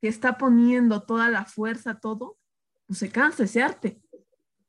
[0.00, 2.38] que está poniendo toda la fuerza, todo,
[2.86, 4.00] pues se canse, se arte.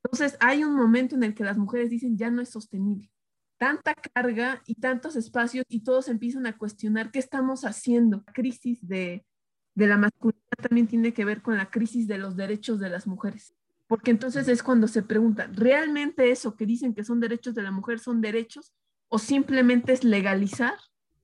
[0.02, 3.12] Entonces hay un momento en el que las mujeres dicen ya no es sostenible.
[3.60, 8.24] Tanta carga y tantos espacios y todos empiezan a cuestionar qué estamos haciendo.
[8.26, 9.26] La crisis de,
[9.74, 13.06] de la masculinidad también tiene que ver con la crisis de los derechos de las
[13.06, 13.54] mujeres.
[13.86, 17.70] Porque entonces es cuando se pregunta, ¿realmente eso que dicen que son derechos de la
[17.70, 18.72] mujer son derechos
[19.08, 20.72] o simplemente es legalizar,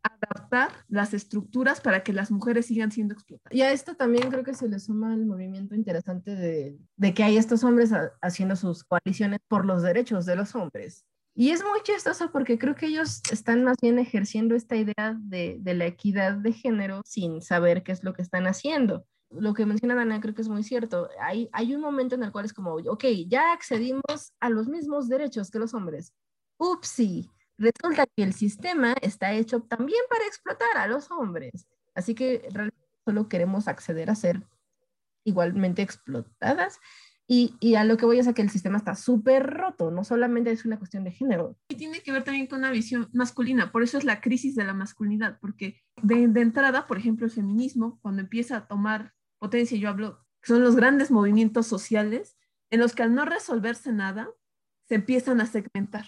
[0.03, 3.57] adaptar las estructuras para que las mujeres sigan siendo explotadas?
[3.57, 7.23] Y a esto también creo que se le suma el movimiento interesante de, de que
[7.23, 11.07] hay estos hombres ha- haciendo sus coaliciones por los derechos de los hombres.
[11.39, 15.61] Y es muy chistoso porque creo que ellos están más bien ejerciendo esta idea de,
[15.63, 19.07] la equidad de género sin saber qué es lo que están haciendo.
[19.29, 21.11] Lo que menciona Dana creo que es muy cierto.
[21.21, 25.11] Hay, hay un momento en el cual es como, ok, ya accedimos a los mismos
[25.11, 26.15] derechos que los hombres.
[26.57, 31.67] Upsi, resulta que el sistema está hecho también para explotar a los hombres.
[31.95, 34.43] Así que realmente solo queremos acceder a ser
[35.23, 36.81] igualmente explotadas.
[37.29, 40.05] Y, y, a lo que voy es a que el sistema está súper roto, no
[40.05, 41.57] solamente es una cuestión de género.
[41.69, 44.65] Y tiene que ver también con una visión masculina, por eso es la crisis de
[44.65, 49.77] la masculinidad, porque de, de entrada, por ejemplo, el feminismo, cuando empieza a tomar potencia,
[49.77, 52.37] yo hablo, son los grandes movimientos sociales
[52.71, 54.29] en los que al no resolverse nada,
[54.89, 56.07] se empiezan a segmentar.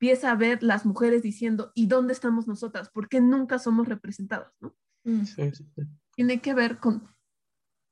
[0.00, 2.88] Empieza a ver las mujeres diciendo, ¿y dónde estamos nosotras?
[2.88, 4.52] ¿Por qué nunca somos representadas?
[4.60, 4.74] ¿no?
[5.04, 5.24] Mm.
[5.24, 5.82] Sí, sí, sí.
[6.14, 7.06] Tiene que ver con,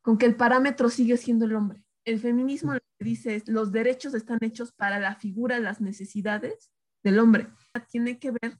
[0.02, 3.72] con que el parámetro sigue siendo el hombre el feminismo lo que dice es los
[3.72, 7.48] derechos están hechos para la figura, las necesidades del hombre.
[7.90, 8.59] Tiene que ver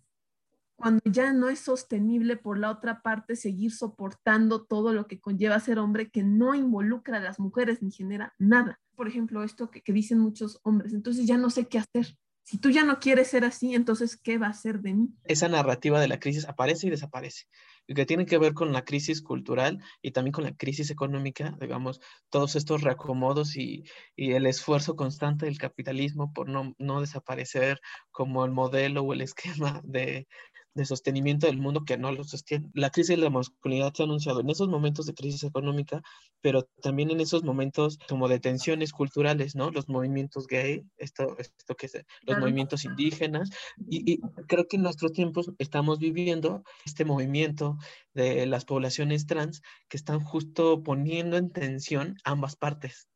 [0.75, 5.59] cuando ya no es sostenible por la otra parte seguir soportando todo lo que conlleva
[5.59, 8.79] ser hombre que no involucra a las mujeres ni genera nada.
[8.95, 12.19] Por ejemplo, esto que, que dicen muchos hombres, entonces ya no sé qué hacer.
[12.47, 15.09] Si tú ya no quieres ser así, entonces, ¿qué va a ser de mí?
[15.25, 17.47] Esa narrativa de la crisis aparece y desaparece
[17.89, 21.57] y que tiene que ver con la crisis cultural y también con la crisis económica,
[21.61, 23.83] digamos, todos estos reacomodos y,
[24.15, 27.81] y el esfuerzo constante del capitalismo por no, no, desaparecer
[28.13, 30.29] como el modelo o el esquema de,
[30.77, 32.71] de sostenimiento del mundo que no lo sostiene.
[32.75, 36.03] La crisis de la masculinidad se ha anunciado en esos momentos de crisis económica,
[36.43, 39.71] pero también en esos momentos como de tensiones culturales, ¿no?
[39.71, 42.43] Los movimientos gay, esto, esto que es, los claro.
[42.43, 43.49] movimientos indígenas,
[43.89, 47.79] y, y, creo que en nuestros tiempos estamos viviendo este movimiento
[48.13, 53.09] de las poblaciones trans que están justo poniendo en tensión ambas partes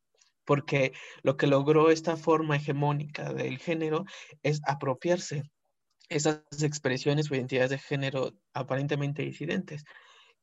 [0.43, 0.91] porque
[1.21, 4.05] lo que logró esta forma hegemónica del género
[4.41, 5.43] es apropiarse
[6.11, 9.83] esas expresiones o identidades de género aparentemente disidentes.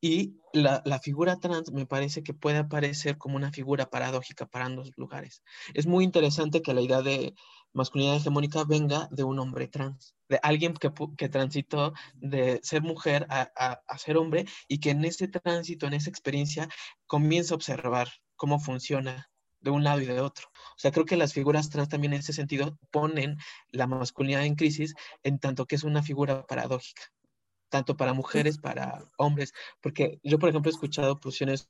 [0.01, 4.67] Y la, la, figura trans me parece que puede aparecer como una figura paradójica para
[4.67, 5.43] ambos lugares.
[5.75, 7.35] Es muy interesante que la idea de
[7.73, 13.27] masculinidad hegemónica venga de un hombre trans, de alguien que, que transitó de ser mujer
[13.29, 16.69] a, a, a ser hombre y que en ese tránsito, en esa experiencia,
[17.07, 19.29] comienza a observar cómo funciona
[19.61, 20.49] de un lado y de otro.
[20.49, 23.37] O sea, creo que las figuras trans también en ese sentido ponen
[23.71, 27.03] la masculinidad en crisis en tanto que es una figura paradójica,
[27.69, 31.69] tanto para mujeres, para hombres, porque yo, por ejemplo, he escuchado posiciones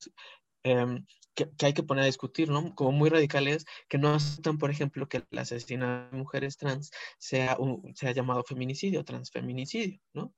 [0.64, 1.02] eh,
[1.34, 2.74] que, que, hay que poner a discutir, ¿no?
[2.74, 7.56] Como muy radicales, que no aceptan, por ejemplo, que el asesinato de mujeres trans sea,
[7.58, 10.34] un, sea llamado feminicidio, transfeminicidio, ¿no?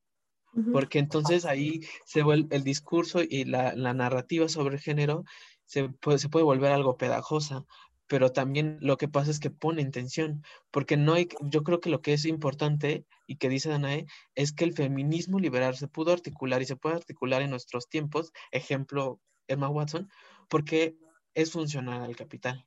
[0.73, 5.25] Porque entonces ahí se vuelve el discurso y la, la narrativa sobre el género
[5.71, 7.65] se puede, se puede volver algo pegajosa,
[8.09, 10.43] pero también lo que pasa es que pone en tensión,
[10.73, 14.53] porque no hay, yo creo que lo que es importante y que dice Danae es
[14.53, 19.21] que el feminismo liberal se pudo articular y se puede articular en nuestros tiempos, ejemplo
[19.47, 20.11] Emma Watson,
[20.49, 20.97] porque
[21.35, 22.67] es funcional al capital,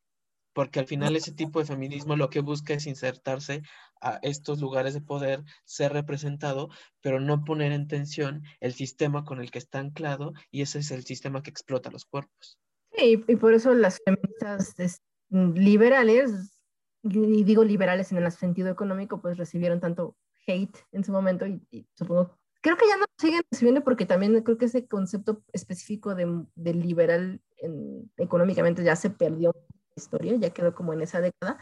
[0.54, 3.64] porque al final ese tipo de feminismo lo que busca es insertarse
[4.00, 6.70] a estos lugares de poder, ser representado,
[7.02, 10.92] pero no poner en tensión el sistema con el que está anclado y ese es
[10.92, 12.58] el sistema que explota los cuerpos.
[12.96, 16.60] Sí, y por eso las feministas liberales,
[17.02, 20.16] y digo liberales en el sentido económico, pues recibieron tanto
[20.46, 24.42] hate en su momento y, y supongo, creo que ya no siguen recibiendo porque también
[24.42, 29.94] creo que ese concepto específico de, de liberal en, económicamente ya se perdió en la
[29.96, 31.58] historia, ya quedó como en esa década,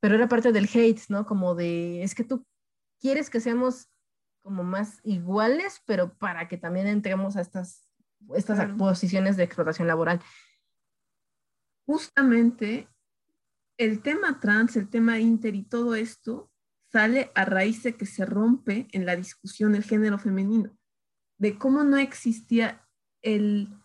[0.00, 1.26] pero era parte del hate, ¿no?
[1.26, 2.46] Como de, es que tú
[3.00, 3.88] quieres que seamos
[4.42, 7.92] como más iguales, pero para que también entremos a estas,
[8.34, 8.76] estas claro.
[8.78, 10.20] posiciones de explotación laboral.
[11.90, 12.88] Justamente
[13.76, 16.48] el tema trans, el tema inter y todo esto
[16.92, 20.78] sale a raíz de que se rompe en la discusión el género femenino,
[21.36, 22.88] de cómo no existía
[23.22, 23.76] el,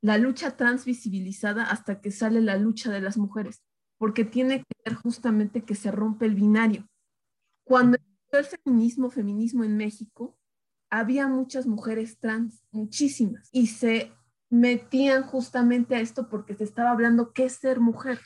[0.00, 3.62] la lucha trans visibilizada hasta que sale la lucha de las mujeres,
[3.98, 6.88] porque tiene que ver justamente que se rompe el binario.
[7.62, 7.98] Cuando
[8.32, 10.36] el feminismo, feminismo en México,
[10.90, 14.12] había muchas mujeres trans, muchísimas, y se
[14.54, 18.20] metían justamente a esto porque se estaba hablando qué es ser mujer.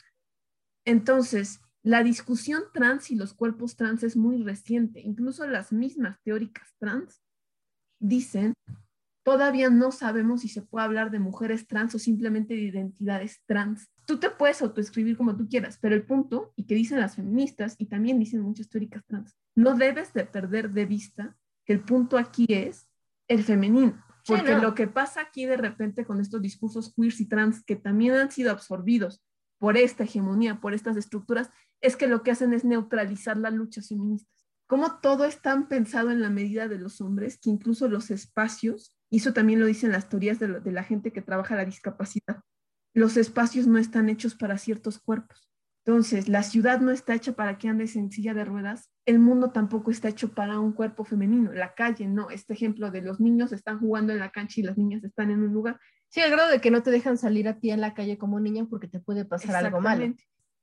[0.85, 4.99] Entonces, la discusión trans y los cuerpos trans es muy reciente.
[4.99, 7.23] Incluso las mismas teóricas trans
[7.99, 8.53] dicen,
[9.23, 13.89] todavía no sabemos si se puede hablar de mujeres trans o simplemente de identidades trans.
[14.05, 17.75] Tú te puedes autoescribir como tú quieras, pero el punto, y que dicen las feministas,
[17.79, 22.19] y también dicen muchas teóricas trans, no debes de perder de vista que el punto
[22.19, 22.87] aquí es
[23.27, 24.03] el femenino.
[24.29, 24.61] Porque sí, no.
[24.61, 28.31] lo que pasa aquí de repente con estos discursos queers y trans que también han
[28.31, 29.23] sido absorbidos
[29.57, 31.49] por esta hegemonía, por estas estructuras,
[31.81, 34.47] es que lo que hacen es neutralizar las luchas feministas.
[34.67, 38.95] Como todo es tan pensado en la medida de los hombres que incluso los espacios,
[39.09, 41.65] y eso también lo dicen las teorías de, lo, de la gente que trabaja la
[41.65, 42.43] discapacidad,
[42.93, 45.48] los espacios no están hechos para ciertos cuerpos.
[45.89, 49.49] Entonces, la ciudad no está hecha para que andes en silla de ruedas, el mundo
[49.49, 53.51] tampoco está hecho para un cuerpo femenino, la calle, no, este ejemplo de los niños
[53.53, 55.79] están jugando en la cancha y las niñas están en un lugar.
[56.09, 58.39] Sí, al grado de que no te dejan salir a ti en la calle como
[58.39, 60.13] niña porque te puede pasar algo malo.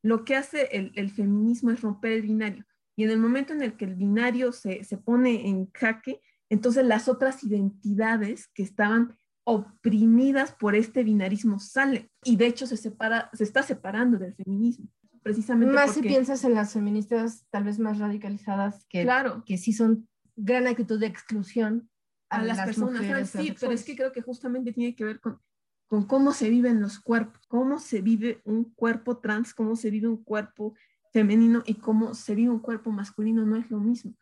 [0.01, 2.64] Lo que hace el, el feminismo es romper el binario.
[2.95, 6.87] Y en el momento en el que el binario se, se pone en jaque, entonces
[6.87, 12.09] las otras identidades que estaban oprimidas por este binarismo salen.
[12.22, 14.89] Y de hecho se, separa, se está separando del feminismo.
[15.27, 19.43] Precisamente Más si porque- piensas en las feministas tal vez más radicalizadas que, Claro.
[19.45, 21.91] que sí son gran actitud de exclusión
[22.31, 25.18] a las, personas mujeres trans, sí, pero es que creo que justamente tiene que ver
[25.18, 25.41] con,
[25.89, 30.07] con cómo se viven los cuerpos, cómo se vive un cuerpo trans, cómo se vive
[30.07, 30.77] un cuerpo
[31.12, 34.14] femenino y cómo se vive un cuerpo masculino, no es lo mismo.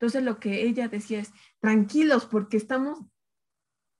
[0.00, 3.04] Entonces lo que ella decía es, tranquilos, porque estamos,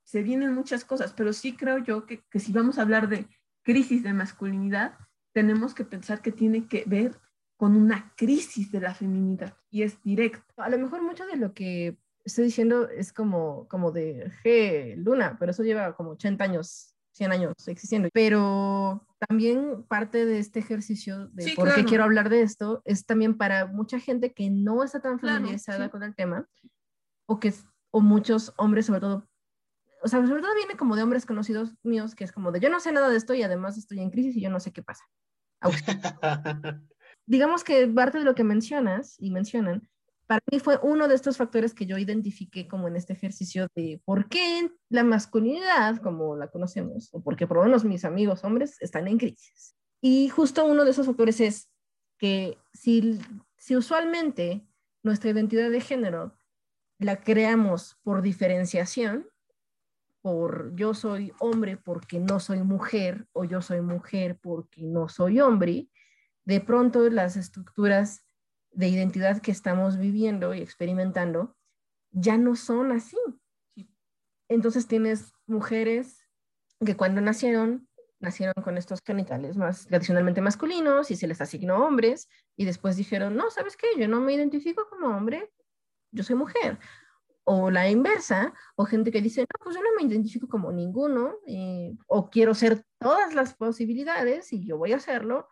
[0.06, 3.28] se vienen muchas cosas, pero sí creo yo que, que si vamos a hablar de
[3.62, 4.96] crisis de masculinidad,
[5.36, 7.20] tenemos que pensar que tiene que ver
[7.58, 10.54] con una crisis de la feminidad y es directo.
[10.56, 15.36] A lo mejor mucho de lo que estoy diciendo es como, como de G, Luna,
[15.38, 18.08] pero eso lleva como 80 años, 100 años existiendo.
[18.14, 21.88] Pero también parte de este ejercicio de Sí, por qué claro.
[21.90, 25.84] quiero hablar de esto es también para mucha gente que no está tan Claro, familiarizada
[25.84, 25.90] sí.
[25.90, 26.48] con el tema
[27.26, 27.52] o que
[27.90, 29.28] o muchos hombres sobre todo
[30.02, 32.70] o sea, sobre todo viene como de hombres conocidos míos que es como de yo
[32.70, 34.82] no sé nada de esto y además estoy en crisis y yo no sé qué
[34.82, 35.04] pasa.
[37.26, 39.88] digamos que parte de lo que mencionas y mencionan,
[40.26, 44.00] para mí fue uno de estos factores que yo identifiqué como en este ejercicio de
[44.04, 48.76] por qué la masculinidad, como la conocemos, o porque por lo menos mis amigos hombres
[48.80, 49.76] están en crisis.
[50.00, 51.70] Y justo uno de esos factores es
[52.18, 53.20] que si,
[53.56, 54.66] si usualmente
[55.04, 56.36] nuestra identidad de género
[56.98, 59.28] la creamos por diferenciación,
[60.26, 65.38] por yo soy hombre porque no soy mujer, o yo soy mujer porque no soy
[65.38, 65.88] hombre,
[66.44, 68.24] de pronto las estructuras
[68.72, 71.56] de identidad que estamos viviendo y experimentando
[72.10, 73.16] ya no son así.
[74.48, 76.18] Entonces tienes mujeres
[76.84, 82.28] que cuando nacieron, nacieron con estos genitales más tradicionalmente masculinos y se les asignó hombres
[82.56, 83.86] y después dijeron, no, ¿sabes qué?
[83.96, 85.52] Yo no me identifico como hombre,
[86.10, 86.80] yo soy mujer.
[87.48, 91.36] O la inversa, o gente que dice, no, pues yo no me identifico como ninguno,
[91.46, 95.48] y- o quiero ser todas las posibilidades y yo voy a hacerlo,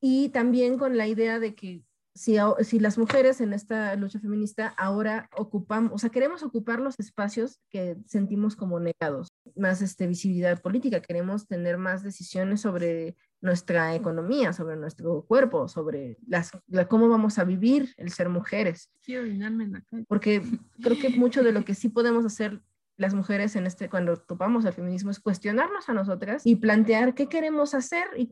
[0.00, 1.84] y también con la idea de que
[2.14, 6.94] si, si las mujeres en esta lucha feminista ahora ocupamos, o sea, queremos ocupar los
[6.98, 13.94] espacios que sentimos como negados, más este, visibilidad política, queremos tener más decisiones sobre nuestra
[13.94, 19.22] economía, sobre nuestro cuerpo, sobre las, la- cómo vamos a vivir el ser mujeres, Quiero
[19.22, 20.04] orinarme en la calle.
[20.08, 20.42] porque
[20.82, 22.60] creo que mucho de lo que sí podemos hacer
[22.96, 27.28] las mujeres en este cuando topamos el feminismo es cuestionarnos a nosotras y plantear qué
[27.28, 28.30] queremos hacer y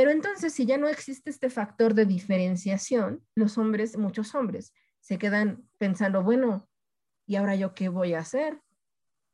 [0.00, 5.18] pero entonces, si ya no existe este factor de diferenciación, los hombres, muchos hombres, se
[5.18, 6.66] quedan pensando, bueno,
[7.26, 8.62] ¿y ahora yo qué voy a hacer?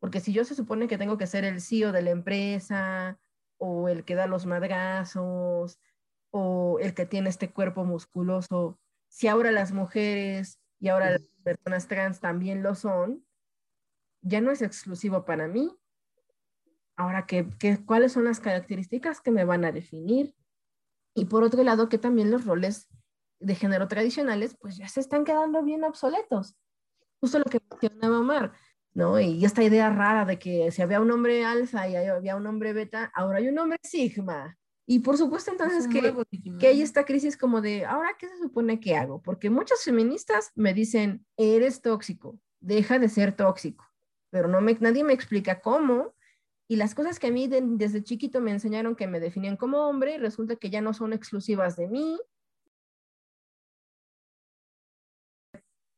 [0.01, 3.17] Porque si yo se supone que tengo que ser el CEO de la empresa,
[3.59, 5.79] o el que da los madrazos,
[6.33, 11.87] o el que tiene este cuerpo musculoso, si ahora las mujeres y ahora las personas
[11.87, 13.25] trans también lo son,
[14.21, 15.79] ya no es exclusivo para mí.
[16.97, 20.35] Ahora, ¿qué, qué, cuáles son las características que me van a definir?
[21.17, 22.89] Y por otro lado, que también los roles
[23.41, 26.57] de género tradicionales, pues ya se están quedando bien obsoletos.
[27.21, 28.53] Justo lo que mencionaba Omar,
[28.93, 29.19] ¿no?
[29.19, 32.75] Y esta idea rara de que si había un hombre alfa y había un hombre
[32.75, 34.59] beta, ahora hay un hombre sigma.
[34.87, 36.15] Y por supuesto entonces que,
[36.61, 39.21] que hay esta crisis como de, ¿ahora qué se supone que hago?
[39.21, 43.85] Porque muchas feministas me dicen, eres tóxico, deja de ser tóxico,
[44.31, 46.15] pero no me, nadie me explica cómo.
[46.69, 49.89] Y las cosas que a mí de- desde chiquito me enseñaron que me definían como
[49.89, 52.19] hombre, resulta que ya no son exclusivas de mí.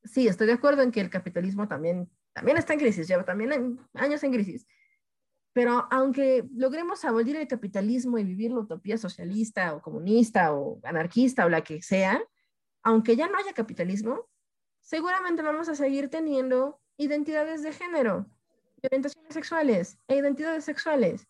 [0.04, 3.78] Sí, estoy de acuerdo en que el capitalismo también, también está en crisis, lleva también
[3.94, 4.66] años en crisis.
[5.52, 11.46] Pero aunque logremos abolir el capitalismo y vivir la utopía socialista o comunista o anarquista
[11.46, 12.22] o la que sea,
[12.82, 14.28] aunque ya no haya capitalismo,
[14.80, 18.30] seguramente vamos a seguir teniendo identidades de género,
[18.86, 21.26] orientaciones sexuales e identidades sexuales.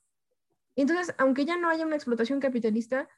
[0.77, 3.09] Entonces, aunque ya no haya una explotación capitalista,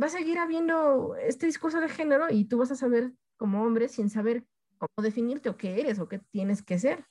[0.00, 3.88] va a seguir habiendo este discurso de género y tú vas a saber como hombre
[3.88, 4.44] sin saber
[4.78, 7.06] cómo definirte o qué eres o qué tienes que ser,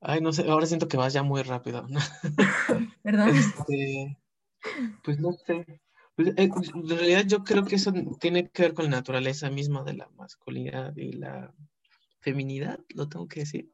[0.00, 1.86] Ay, no sé, ahora siento que vas ya muy rápido.
[3.04, 3.28] ¿verdad?
[3.28, 4.18] Este,
[5.02, 5.80] pues no sé.
[6.14, 9.84] Pues, eh, en realidad yo creo que eso tiene que ver con la naturaleza misma
[9.84, 11.54] de la masculinidad y la
[12.20, 13.70] feminidad, lo tengo que decir,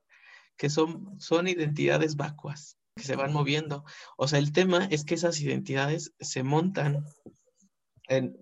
[0.62, 3.84] que son, son identidades vacuas que se van moviendo.
[4.16, 7.04] O sea, el tema es que esas identidades se montan
[8.06, 8.38] en,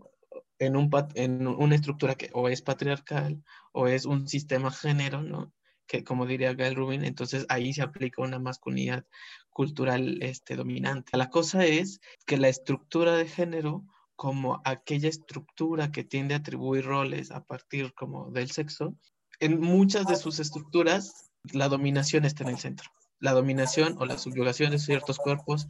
[0.59, 3.43] en, un, en una estructura que o es patriarcal
[3.73, 5.55] o es un sistema género, ¿no?
[5.87, 9.07] Que como diría Gail Rubin, entonces ahí se aplica una masculinidad
[9.49, 11.16] cultural este, dominante.
[11.16, 16.85] La cosa es que la estructura de género como aquella estructura que tiende a atribuir
[16.85, 18.95] roles a partir como del sexo,
[19.39, 22.91] en muchas de sus estructuras la dominación está en el centro.
[23.18, 25.68] La dominación o la subyugación de ciertos cuerpos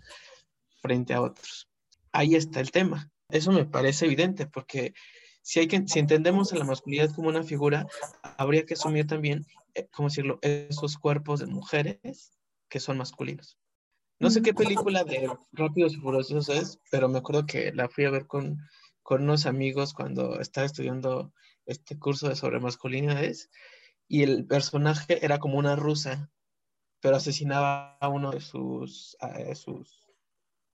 [0.81, 1.69] frente a otros.
[2.13, 3.11] Ahí está el tema.
[3.29, 4.95] Eso me parece evidente porque
[5.43, 7.87] si, hay que, si entendemos a la masculinidad como una figura,
[8.37, 12.33] habría que asumir también, eh, ¿cómo decirlo?, esos cuerpos de mujeres
[12.69, 13.59] que son masculinos.
[14.19, 18.05] No sé qué película de Rápidos y Furiosos es, pero me acuerdo que la fui
[18.05, 18.59] a ver con,
[19.03, 21.33] con unos amigos cuando estaba estudiando
[21.65, 23.49] este curso sobre masculinidades
[24.11, 26.33] y el personaje era como una rusa,
[27.01, 30.05] pero asesinaba a uno de sus, a sus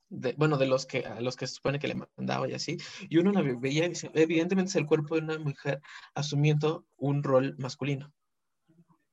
[0.08, 2.78] bueno, de los que, a los que se supone que le mandaba y así,
[3.10, 5.82] y uno la veía, evidentemente es el cuerpo de una mujer
[6.14, 8.10] asumiendo un rol masculino.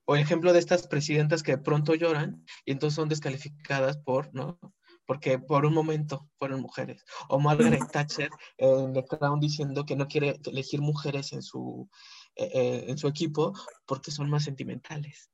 [0.06, 4.58] O ejemplo de estas presidentas que de pronto lloran y entonces son descalificadas por, ¿no?
[5.06, 7.04] Porque por un momento fueron mujeres.
[7.28, 11.90] O Margaret Thatcher en The Crown diciendo que no quiere elegir mujeres en su,
[12.36, 13.54] eh, eh, en su equipo
[13.86, 15.34] porque son más sentimentales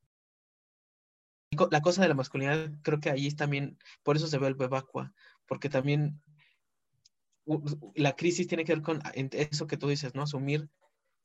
[1.71, 4.55] la cosa de la masculinidad, creo que ahí es también, por eso se ve el
[4.55, 5.13] vacua,
[5.47, 6.21] porque también
[7.95, 10.21] la crisis tiene que ver con eso que tú dices, ¿no?
[10.21, 10.69] Asumir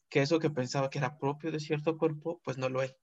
[0.09, 2.97] que eso que pensaba que era propio de cierto cuerpo, pues no lo es.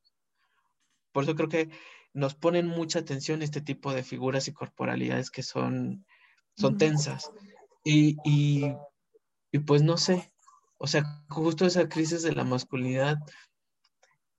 [1.11, 1.69] Por eso creo que
[2.13, 6.05] nos ponen mucha atención este tipo de figuras y corporalidades que son,
[6.55, 7.31] son tensas.
[7.83, 8.73] Y, y,
[9.51, 10.31] y pues no sé,
[10.83, 13.19] o sea, justo esa crisis de la masculinidad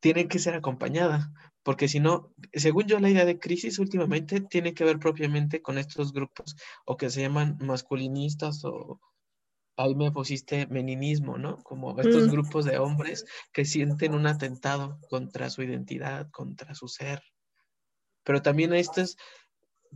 [0.01, 1.33] tiene que ser acompañada,
[1.63, 5.79] porque si no, según yo la idea de crisis últimamente tiene que ver propiamente con
[5.79, 9.01] estos grupos o que se llaman masculinistas o
[9.77, 11.59] ahí me pusiste meninismo, ¿no?
[11.59, 12.31] Como estos mm.
[12.33, 17.23] grupos de hombres que sienten un atentado contra su identidad, contra su ser.
[18.25, 19.17] Pero también estos,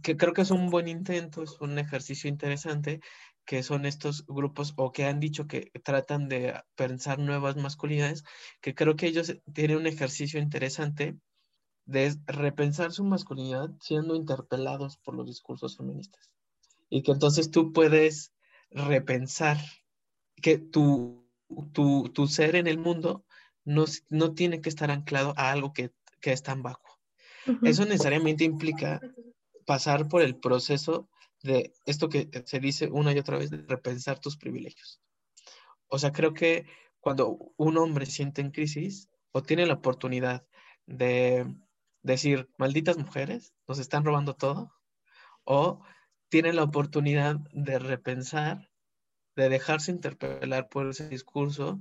[0.01, 3.01] que creo que es un buen intento, es un ejercicio interesante,
[3.47, 8.25] que son estos grupos o que han dicho que tratan de pensar nuevas masculinidades,
[8.61, 11.17] que creo que ellos tienen un ejercicio interesante
[11.87, 16.29] de repensar su masculinidad siendo interpelados por los discursos feministas.
[16.91, 18.33] Y que entonces tú puedes
[18.71, 19.59] repensar
[20.43, 21.25] que tu,
[21.73, 23.25] tu, ser en el mundo
[23.65, 26.99] no, no, tiene que estar anclado a algo que, que es tan bajo.
[27.63, 29.01] Eso necesariamente implica
[29.65, 31.09] pasar por el proceso
[31.47, 35.01] de esto que se dice una y otra vez, de repensar tus privilegios.
[35.89, 36.67] O sea, creo que
[37.01, 40.47] cuando un hombre siente en crisis o tiene la oportunidad
[40.87, 41.47] de
[42.03, 44.73] decir, malditas mujeres, nos están robando todo,
[45.45, 45.83] o
[46.29, 48.71] tiene la oportunidad de repensar,
[49.37, 51.79] de dejarse interpelar por ese discurso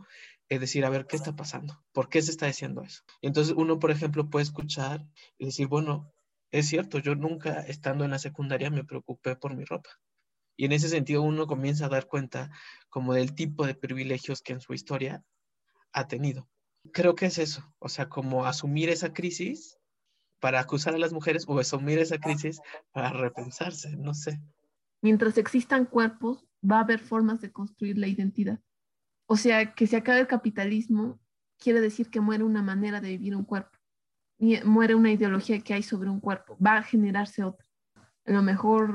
[0.50, 1.84] y decir, a ver, ¿qué está pasando?
[1.92, 3.04] ¿Por qué se está diciendo eso?
[3.22, 5.06] Entonces uno, por ejemplo, puede escuchar
[5.38, 6.14] y decir, bueno,
[6.60, 9.90] es cierto, yo nunca estando en la secundaria me preocupé por mi ropa.
[10.58, 12.50] Y en ese sentido uno comienza a dar cuenta
[12.90, 15.24] como del tipo de privilegios que en su historia
[15.92, 16.48] ha tenido.
[16.94, 19.78] Creo que es eso, o sea, como asumir esa crisis
[20.40, 24.40] para acusar a las mujeres o asumir esa crisis para repensarse, no sé.
[25.02, 28.60] Mientras existan cuerpos, va a haber formas de construir la identidad.
[29.28, 31.20] O sea, que se acabe el capitalismo
[31.58, 33.75] quiere decir que muere una manera de vivir un cuerpo,
[34.66, 37.66] muere una ideología que hay sobre un cuerpo, va a generarse otra.
[38.26, 38.94] A lo mejor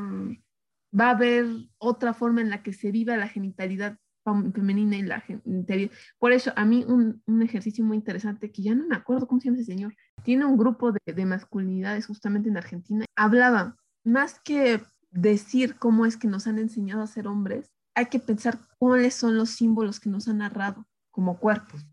[0.98, 1.46] va a haber
[1.78, 5.90] otra forma en la que se viva la genitalidad femenina y la gente.
[6.18, 9.40] Por eso, a mí un, un, ejercicio muy interesante, que ya no me acuerdo cómo
[9.40, 13.04] se llama ese señor, tiene un grupo de, de masculinidades justamente en Argentina.
[13.16, 18.18] Hablaba, más que decir cómo es que nos han enseñado a ser hombres, hay que
[18.18, 21.84] pensar cuáles son los símbolos que nos han narrado como cuerpos,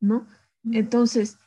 [0.00, 0.26] ¿no?
[0.64, 1.38] Entonces,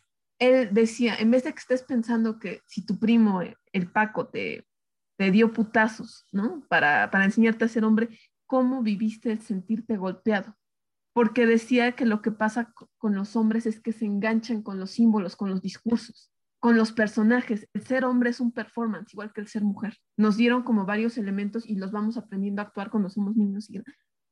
[0.42, 4.68] él decía, en vez de que estés pensando que si tu primo, el Paco, te,
[5.16, 6.66] te dio putazos, ¿no?
[6.68, 8.10] Para, para enseñarte a ser hombre,
[8.48, 10.58] cómo viviste el sentirte golpeado,
[11.14, 14.90] porque decía que lo que pasa con los hombres es que se enganchan con los
[14.90, 17.70] símbolos, con los discursos, con los personajes.
[17.74, 19.96] El ser hombre es un performance, igual que el ser mujer.
[20.18, 23.70] Nos dieron como varios elementos y los vamos aprendiendo a actuar cuando somos niños.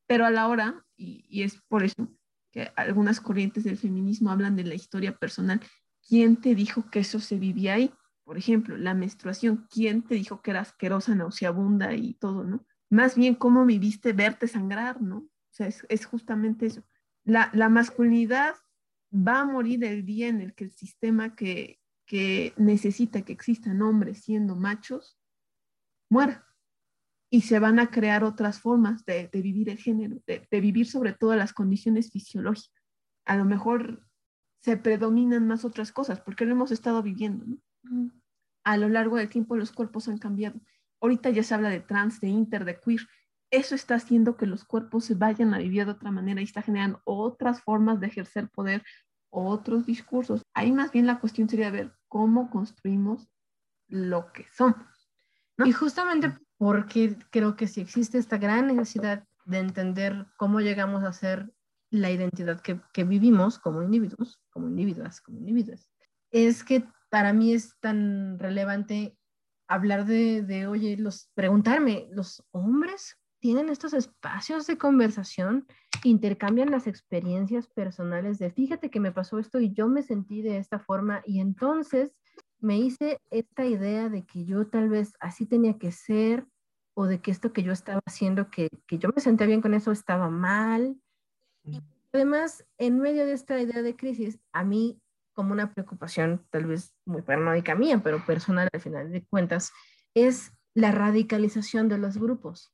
[0.08, 2.10] Pero a la hora, y es por eso
[2.52, 5.62] que algunas corrientes del feminismo hablan de la historia personal,
[6.10, 7.94] ¿quién te dijo que eso se vivía ahí?
[8.24, 12.66] Por ejemplo, la menstruación, ¿quién te dijo que era asquerosa, nauseabunda y todo, no?
[12.90, 15.18] más bien cómo viviste verte sangrar, ¿no?
[15.18, 16.84] O sea, es, justamente eso.
[17.24, 18.56] La, masculinidad
[19.14, 21.78] va a morir el día en el que el sistema que,
[22.58, 25.20] necesita que existan hombres siendo machos
[26.10, 26.48] muera.
[27.30, 31.36] y se van a crear otras formas de, vivir el género, de, vivir sobre todo
[31.36, 32.84] las condiciones fisiológicas.
[33.26, 34.09] A lo mejor
[34.62, 37.46] se predominan más otras cosas porque lo hemos estado viviendo.
[38.64, 40.60] A lo largo del tiempo los cuerpos han cambiado.
[41.02, 43.02] Ahorita ya se habla de trans, de inter, de queer.
[43.52, 46.62] Eso está haciendo que los cuerpos se vayan a vivir de otra manera y está
[46.62, 48.84] generando otras formas de ejercer poder,
[49.30, 50.42] otros discursos.
[50.54, 53.28] Ahí más bien la cuestión sería ver cómo construimos
[53.88, 55.10] lo que somos.
[55.66, 61.14] Y justamente porque creo que si existe esta gran necesidad de entender cómo llegamos a
[61.14, 61.52] ser
[61.90, 65.90] la identidad que, que vivimos como individuos, como individuas, como individuos,
[66.32, 69.18] es que para mí es tan relevante
[69.68, 75.66] hablar de, de, oye, los, preguntarme, ¿los hombres tienen estos espacios de conversación?
[76.04, 80.58] Intercambian las experiencias personales de, fíjate que me pasó esto y yo me sentí de
[80.58, 82.12] esta forma y entonces
[82.60, 86.46] me hice esta idea de que yo tal vez así tenía que ser
[86.94, 89.74] o de que esto que yo estaba haciendo, que, que yo me sentía bien con
[89.74, 91.00] eso, estaba mal.
[92.14, 95.02] Además, en medio de esta idea de crisis, a mí
[95.34, 99.72] como una preocupación tal vez muy paranoica mía, pero personal al final de cuentas,
[100.14, 102.74] es la radicalización de los grupos.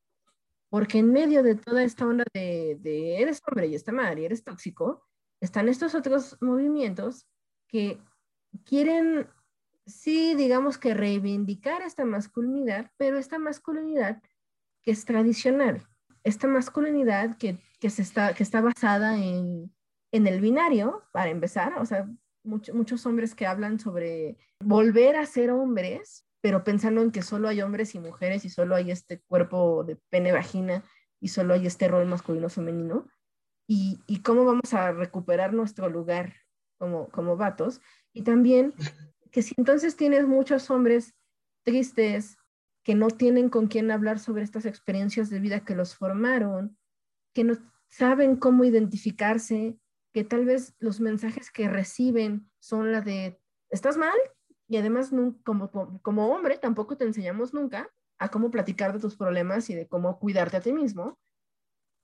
[0.69, 2.79] Porque en medio de toda esta onda de,
[3.21, 5.05] eres hombre y esta madre y eres tóxico,
[5.41, 7.27] están estos otros movimientos
[7.67, 8.01] que
[8.65, 9.27] quieren
[9.85, 14.21] sí, digamos que reivindicar esta masculinidad, pero esta masculinidad
[14.81, 15.87] que es tradicional,
[16.23, 17.59] esta masculinidad que,
[17.89, 19.71] se está, que está basada en,
[20.11, 22.09] el binario, para empezar, o sea,
[22.43, 27.61] muchos hombres que hablan sobre volver a ser hombres, pero pensando en que solo hay
[27.61, 30.85] hombres y mujeres y solo hay este cuerpo de pene vagina
[31.19, 33.07] y solo hay este rol masculino femenino,
[33.67, 36.33] y, y cómo vamos a recuperar nuestro lugar
[36.77, 37.81] como, como vatos,
[38.13, 38.73] y también
[39.31, 41.13] que si entonces tienes muchos hombres
[41.65, 42.37] tristes
[42.85, 46.77] que no tienen con quién hablar sobre estas experiencias de vida que los formaron,
[47.33, 47.55] que no
[47.89, 49.77] saben cómo identificarse,
[50.13, 53.39] que tal vez los mensajes que reciben son la de,
[53.69, 54.17] estás mal,
[54.67, 55.11] y además
[55.43, 55.69] como,
[56.01, 60.19] como hombre tampoco te enseñamos nunca a cómo platicar de tus problemas y de cómo
[60.19, 61.19] cuidarte a ti mismo.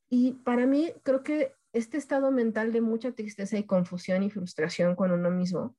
[0.09, 4.95] Y para mí creo que este estado mental de mucha tristeza y confusión y frustración
[4.95, 5.75] con uno mismo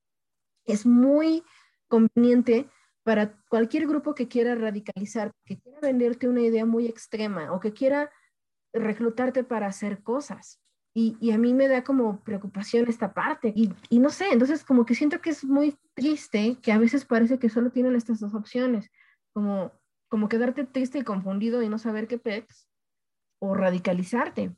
[0.64, 1.44] es muy
[1.88, 2.68] conveniente
[3.02, 7.72] para cualquier grupo que quiera radicalizar, que quiera venderte una idea muy extrema o que
[7.72, 8.10] quiera
[8.72, 10.60] reclutarte para hacer cosas.
[10.94, 13.52] Y, a mí me da como preocupación esta parte.
[13.56, 17.06] Y, y, no sé, entonces como que siento que es muy triste que a veces
[17.06, 18.90] parece que solo tienen estas dos opciones,
[19.32, 19.72] como,
[20.08, 22.68] como quedarte triste y confundido y no saber qué pex,
[23.38, 24.54] o radicalizarte.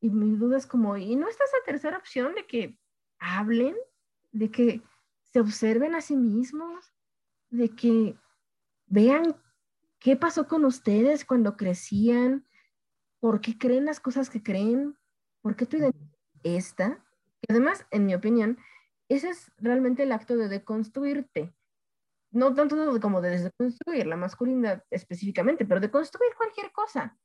[0.00, 2.78] Y mi duda es como, ¿y no está esa tercera opción de que
[3.18, 3.76] hablen,
[4.32, 4.82] de que
[5.24, 6.94] se observen a sí mismos,
[7.50, 8.16] de que
[8.86, 9.36] vean
[9.98, 12.47] qué pasó con ustedes cuando crecían,
[13.20, 14.96] por qué creen las cosas que creen,
[15.42, 17.04] por qué tu identidad esta.
[17.42, 18.58] Y además, en mi opinión,
[19.08, 21.54] ese es realmente el acto de deconstruirte.
[22.30, 27.18] No tanto como de deconstruir la masculinidad específicamente, pero de construir cualquier cosa.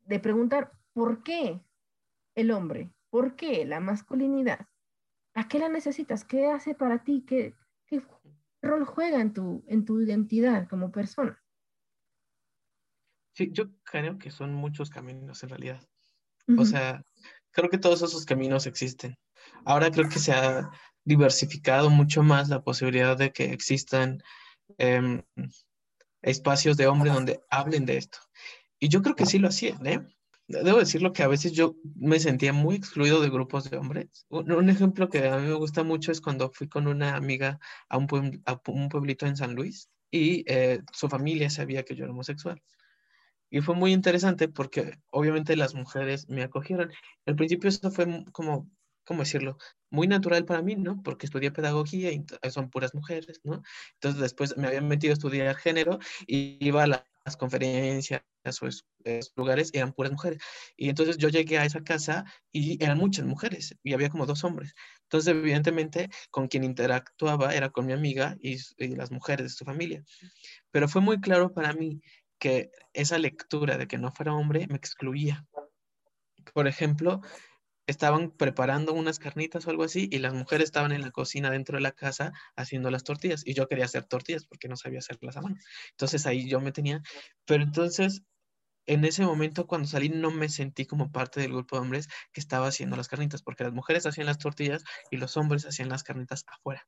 [0.00, 1.64] De preguntar, ¿por qué
[2.34, 2.92] el hombre?
[3.08, 4.66] ¿Por qué la masculinidad?
[5.34, 6.24] ¿A qué la necesitas?
[6.24, 7.24] ¿Qué hace para ti?
[7.26, 7.54] ¿Qué,
[7.86, 8.02] qué
[8.60, 11.42] rol juega en tu, en tu identidad como persona?
[13.32, 15.80] Sí, yo creo que son muchos caminos en realidad.
[16.58, 17.04] O sea,
[17.52, 19.16] creo que todos esos caminos existen.
[19.64, 20.68] Ahora creo que se ha
[21.04, 24.22] diversificado mucho más la posibilidad de que existan
[24.78, 25.22] em,
[26.22, 28.18] espacios de hombre donde hablen de esto.
[28.78, 30.00] Y yo creo que sí lo hacían, ¿eh?
[30.48, 34.26] Debo decirlo que a veces yo me sentía muy excluido de grupos de hombres.
[34.30, 37.96] Un, ejemplo que a mí me gusta mucho es cuando fui con una amiga a
[37.96, 42.60] un, pueblito en San Luis y eh, su familia sabía que yo era homosexual.
[43.50, 46.90] Y fue muy interesante porque obviamente las mujeres me acogieron.
[47.26, 48.70] Al principio eso fue como,
[49.04, 49.58] ¿cómo decirlo?
[49.90, 51.02] Muy natural para mí, ¿no?
[51.02, 53.62] Porque estudié pedagogía y son puras mujeres, ¿no?
[53.94, 58.22] Entonces después me habían metido a estudiar género y iba a la las conferencias
[58.62, 60.40] o esos lugares eran puras mujeres.
[60.76, 64.44] Y entonces yo llegué a esa casa y eran muchas mujeres y había como dos
[64.44, 64.74] hombres.
[65.02, 69.64] Entonces, evidentemente, con quien interactuaba era con mi amiga y, y las mujeres de su
[69.64, 70.02] familia.
[70.70, 72.00] Pero fue muy claro para mí
[72.40, 75.46] que esa lectura de que no fuera hombre me excluía.
[76.54, 77.20] Por ejemplo,
[77.86, 81.76] estaban preparando unas carnitas o algo así y las mujeres estaban en la cocina dentro
[81.76, 85.36] de la casa haciendo las tortillas y yo quería hacer tortillas porque no sabía hacerlas
[85.36, 85.56] a mano.
[85.92, 87.02] Entonces ahí yo me tenía,
[87.46, 88.22] pero entonces
[88.86, 92.40] en ese momento cuando salí no me sentí como parte del grupo de hombres que
[92.40, 96.02] estaba haciendo las carnitas porque las mujeres hacían las tortillas y los hombres hacían las
[96.04, 96.86] carnitas afuera.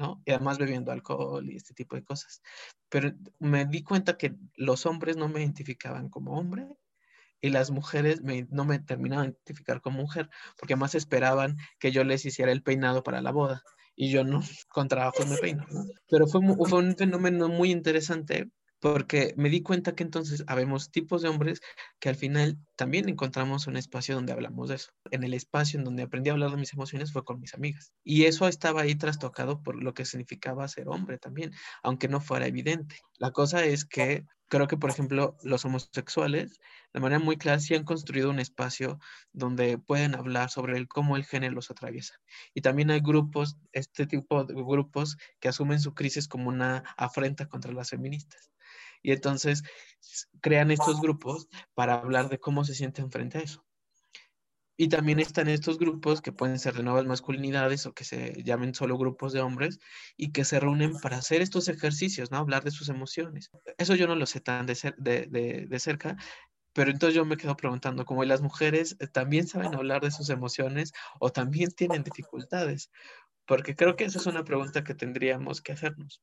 [0.00, 0.22] ¿No?
[0.24, 2.40] Y además bebiendo alcohol y este tipo de cosas.
[2.88, 6.66] Pero me di cuenta que los hombres no me identificaban como hombre
[7.42, 12.02] y las mujeres no me terminaban de identificar como mujer, porque más esperaban que yo
[12.02, 13.62] les hiciera el peinado para la boda
[13.94, 15.66] y yo no, con trabajo me peino.
[15.70, 15.84] ¿no?
[16.08, 18.50] Pero fue, fue un fenómeno muy interesante
[18.80, 21.60] porque me di cuenta que entonces habemos tipos de hombres
[22.00, 24.90] que al final también encontramos un espacio donde hablamos de eso.
[25.10, 27.92] En el espacio en donde aprendí a hablar de mis emociones fue con mis amigas.
[28.02, 31.52] Y eso estaba ahí trastocado por lo que significaba ser hombre también,
[31.82, 32.96] aunque no fuera evidente.
[33.18, 36.58] La cosa es que creo que, por ejemplo, los homosexuales,
[36.92, 38.98] de manera muy clara, sí han construido un espacio
[39.32, 42.16] donde pueden hablar sobre el, cómo el género los atraviesa.
[42.54, 47.46] Y también hay grupos, este tipo de grupos que asumen su crisis como una afrenta
[47.46, 48.50] contra las feministas.
[49.02, 49.62] Y entonces
[50.40, 53.64] crean estos grupos para hablar de cómo se sienten frente a eso.
[54.76, 58.74] Y también están estos grupos que pueden ser de nuevas masculinidades o que se llamen
[58.74, 59.78] solo grupos de hombres
[60.16, 62.38] y que se reúnen para hacer estos ejercicios, ¿no?
[62.38, 63.50] Hablar de sus emociones.
[63.76, 66.16] Eso yo no lo sé tan de, de, de, cerca,
[66.72, 70.30] pero entonces yo me quedo preguntando, ¿cómo las mujeres eh, también saben hablar de sus
[70.30, 72.90] emociones o también tienen dificultades?
[73.44, 76.22] Porque creo que esa es una pregunta que tendríamos que hacernos.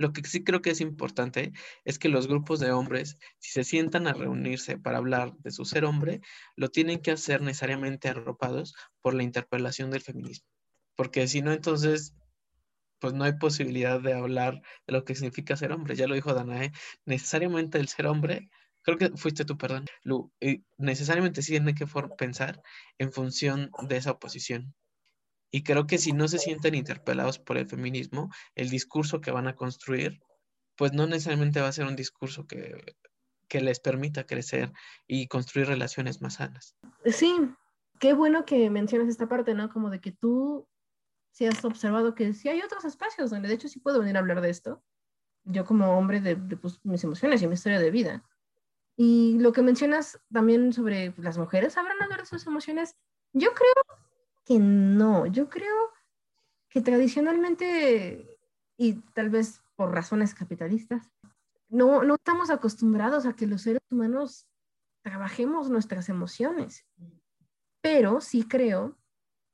[0.00, 1.52] Lo que sí creo que es importante
[1.84, 5.66] es que los grupos de hombres, si se sientan a reunirse para hablar de su
[5.66, 6.22] ser hombre,
[6.56, 10.48] lo tienen que hacer necesariamente arropados por la interpelación del feminismo.
[10.96, 12.14] Porque si no, entonces,
[12.98, 15.96] pues no hay posibilidad de hablar de lo que significa ser hombre.
[15.96, 16.72] Ya lo dijo Danae,
[17.04, 18.48] necesariamente el ser hombre,
[18.80, 20.32] creo que fuiste tú, perdón, Lu,
[20.78, 21.86] necesariamente sí tiene que
[22.16, 22.62] pensar
[22.96, 24.74] en función de esa oposición.
[25.50, 29.48] Y creo que si no se sienten interpelados por el feminismo, el discurso que van
[29.48, 30.20] a construir,
[30.76, 32.94] pues no necesariamente va a ser un discurso que,
[33.48, 34.72] que les permita crecer
[35.06, 36.76] y construir relaciones más sanas.
[37.04, 37.34] Sí,
[37.98, 39.70] qué bueno que mencionas esta parte, ¿no?
[39.70, 40.68] Como de que tú
[41.32, 44.20] sí has observado que sí hay otros espacios donde de hecho sí puedo venir a
[44.20, 44.82] hablar de esto.
[45.44, 48.24] Yo como hombre de, de pues, mis emociones y mi historia de vida.
[48.96, 52.96] Y lo que mencionas también sobre las mujeres, ¿sabrán hablar de sus emociones?
[53.32, 54.00] Yo creo
[54.44, 55.26] que no.
[55.26, 55.90] Yo creo
[56.68, 58.38] que tradicionalmente,
[58.76, 61.10] y tal vez por razones capitalistas,
[61.68, 64.46] no, no estamos acostumbrados a que los seres humanos
[65.02, 66.84] trabajemos nuestras emociones.
[67.80, 68.98] Pero sí creo,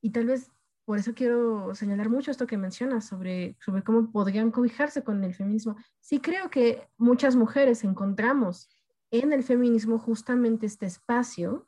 [0.00, 0.50] y tal vez
[0.86, 5.34] por eso quiero señalar mucho esto que mencionas sobre, sobre cómo podrían cobijarse con el
[5.34, 5.76] feminismo.
[6.00, 8.68] Sí creo que muchas mujeres encontramos
[9.10, 11.66] en el feminismo justamente este espacio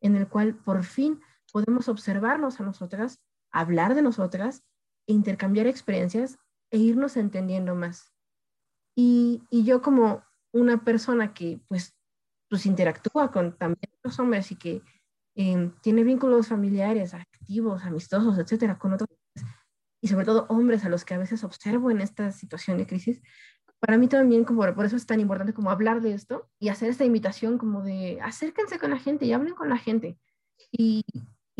[0.00, 1.20] en el cual por fin
[1.50, 3.20] podemos observarnos a nosotras,
[3.52, 4.62] hablar de nosotras,
[5.06, 6.38] intercambiar experiencias
[6.70, 8.12] e irnos entendiendo más.
[8.96, 11.96] Y, yo como una persona que pues,
[12.48, 14.82] pues interactúa con también los hombres y que
[15.36, 19.08] em, tiene vínculos familiares, activos, amistosos, etcétera, con otros,
[20.02, 23.20] y sobre todo hombres a los que a veces observo en esta situación de crisis,
[23.80, 26.90] para mí también, como por eso es tan importante como hablar de esto y hacer
[26.90, 30.18] esta invitación como de acérquense con la gente y hablen con la gente.
[30.70, 31.02] Y,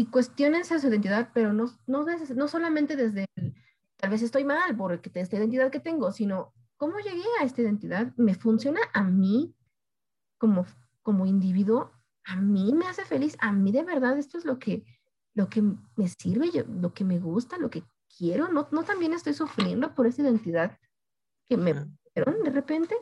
[0.00, 3.26] y cuestionense su identidad, pero no, no, no solamente desde
[3.98, 8.10] tal vez estoy mal por esta identidad que tengo, sino cómo llegué a esta identidad,
[8.16, 9.54] me funciona a mí
[10.38, 10.64] como,
[11.02, 11.92] como individuo,
[12.24, 14.86] a mí me hace feliz, a mí de verdad esto es lo que,
[15.34, 17.84] lo que me sirve, yo, lo que me gusta, lo que
[18.16, 20.78] quiero, no, no también estoy sufriendo por esa identidad
[21.46, 21.74] que me
[22.14, 22.96] dieron de repente.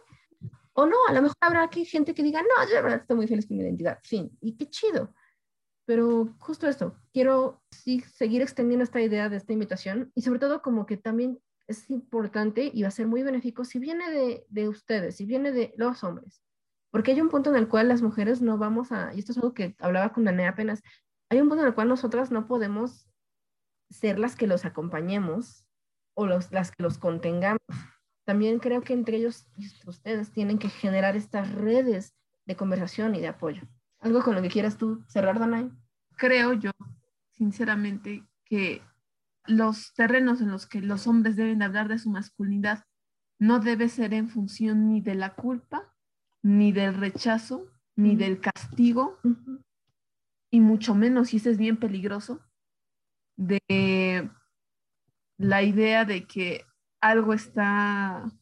[0.73, 3.17] O no, a lo mejor habrá aquí gente que diga, no, yo de verdad estoy
[3.17, 5.15] muy feliz con mi identidad, fin, y qué chido.
[5.89, 10.61] Pero justo esto, quiero sí, seguir extendiendo esta idea de esta invitación y sobre todo
[10.61, 14.69] como que también es importante y va a ser muy benéfico si viene de, de
[14.69, 16.43] ustedes, si viene de los hombres.
[16.91, 19.39] Porque hay un punto en el cual las mujeres no vamos a, y esto es
[19.39, 20.83] algo que hablaba con Danae apenas,
[21.31, 23.09] hay un punto en el cual nosotras no podemos
[23.89, 25.65] ser las que los acompañemos
[26.15, 27.63] o los, las que los contengamos.
[28.27, 29.47] También creo que entre ellos
[29.87, 32.15] ustedes tienen que generar estas redes
[32.47, 33.63] de conversación y de apoyo.
[34.01, 35.71] ¿Algo con lo que quieras tú cerrar, Danay?
[36.17, 36.71] Creo yo,
[37.33, 38.83] sinceramente, que
[39.47, 42.85] los terrenos en los que los hombres deben hablar de su masculinidad
[43.41, 45.95] no debe ser en función ni de la culpa,
[46.43, 47.67] ni del rechazo,
[47.97, 49.19] ni del castigo,
[50.51, 52.41] y mucho menos, y eso es bien peligroso,
[53.37, 54.31] de
[55.37, 56.65] la idea de que
[57.01, 58.33] algo está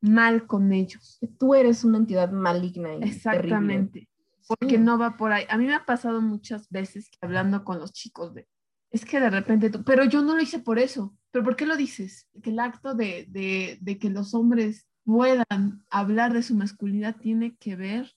[0.00, 1.18] mal con ellos.
[1.38, 2.94] Tú eres una entidad maligna.
[2.94, 4.09] Y Exactamente
[4.58, 5.44] porque no va por ahí.
[5.48, 8.48] A mí me ha pasado muchas veces que hablando con los chicos de,
[8.90, 11.66] es que de repente tú, pero yo no lo hice por eso, pero ¿por qué
[11.66, 12.26] lo dices?
[12.42, 17.56] Que el acto de, de, de que los hombres puedan hablar de su masculinidad tiene
[17.58, 18.12] que ver,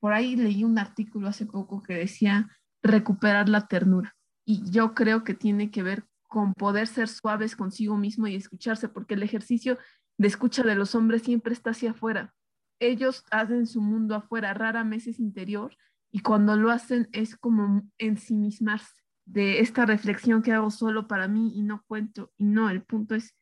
[0.00, 2.48] por ahí leí un artículo hace poco que decía
[2.82, 7.96] recuperar la ternura y yo creo que tiene que ver con poder ser suaves consigo
[7.96, 9.78] mismo y escucharse, porque el ejercicio
[10.18, 12.34] de escucha de los hombres siempre está hacia afuera.
[12.80, 15.76] Ellos hacen su mundo afuera, rara vez es interior,
[16.10, 21.52] y cuando lo hacen es como ensimismarse de esta reflexión que hago solo para mí
[21.54, 22.32] y no cuento.
[22.36, 23.36] Y no, el punto es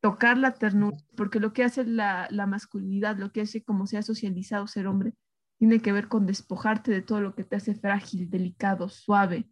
[0.00, 3.98] tocar la ternura, porque lo que hace la, la masculinidad, lo que hace como se
[3.98, 5.14] ha socializado ser hombre,
[5.58, 9.48] tiene que ver con despojarte de todo lo que te hace frágil, delicado, suave.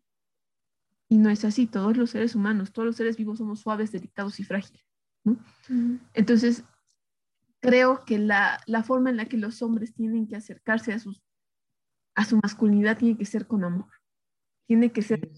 [1.08, 4.40] Y no es así, todos los seres humanos, todos los seres vivos somos suaves, delicados
[4.40, 4.84] y frágiles.
[6.14, 6.64] Entonces,
[7.60, 11.22] creo que la, la, forma en la que los hombres tienen que acercarse a, sus,
[12.14, 13.90] a su masculinidad tiene que ser con amor
[14.70, 15.28] tiene que ser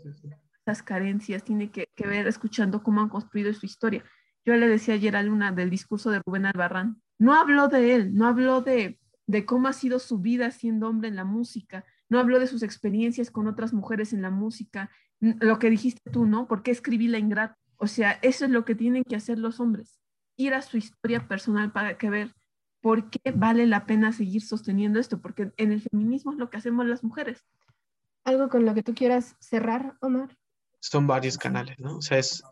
[0.67, 4.05] las carencias, tiene que, ver escuchando cómo han construido su historia.
[4.45, 8.15] Yo le decía ayer a Luna del discurso de Rubén Albarrán, no habló de él,
[8.15, 12.19] no habló de, de cómo ha sido su vida siendo hombre en la música, no
[12.19, 16.47] habló de sus experiencias con otras mujeres en la música, lo que dijiste tú, ¿no?
[16.47, 17.57] ¿Por qué escribí la ingrata?
[17.79, 19.99] O sea, eso es lo que tienen que hacer los hombres,
[20.37, 22.35] ir a su historia personal para que ver
[22.81, 26.57] por qué vale la pena seguir sosteniendo esto, porque en el feminismo es lo que
[26.57, 27.45] hacemos las mujeres.
[28.25, 30.37] ¿Algo con lo que tú quieras cerrar, Omar?
[30.81, 31.97] Son varios canales, ¿no?
[31.97, 32.43] O sea, es,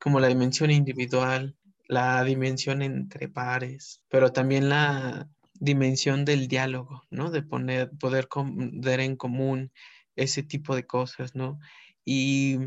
[0.00, 1.56] como la dimensión individual,
[1.88, 7.30] la dimensión entre pares, pero también la dimensión del diálogo, ¿no?
[7.30, 9.72] De poner, poder poner en común
[10.16, 11.58] ese tipo de cosas, ¿no?
[12.04, 12.58] Y,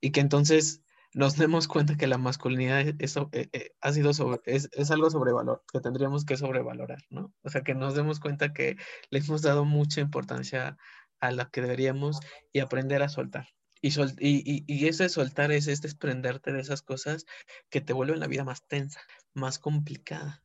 [0.00, 0.82] y que entonces
[1.14, 5.10] nos demos cuenta que la masculinidad es, eh, eh, ha sido sobre, es, es, algo
[5.10, 7.32] sobrevalor, que tendríamos que sobrevalorar, ¿no?
[7.42, 8.76] O sea, que nos demos cuenta que
[9.10, 10.76] le hemos dado mucha importancia
[11.20, 12.20] a la que deberíamos
[12.52, 13.48] y aprender a soltar.
[13.80, 13.88] Y,
[14.20, 17.26] y, y, ese soltar es, es desprenderte de esas cosas
[17.68, 19.00] que te vuelven la vida más tensa,
[19.34, 20.42] más complicada,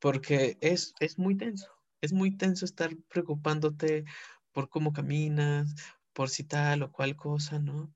[0.00, 1.68] porque es, es muy tenso,
[2.00, 4.04] es muy tenso estar preocupándote
[4.52, 5.74] por cómo caminas,
[6.14, 7.92] por si tal o cual cosa, ¿no?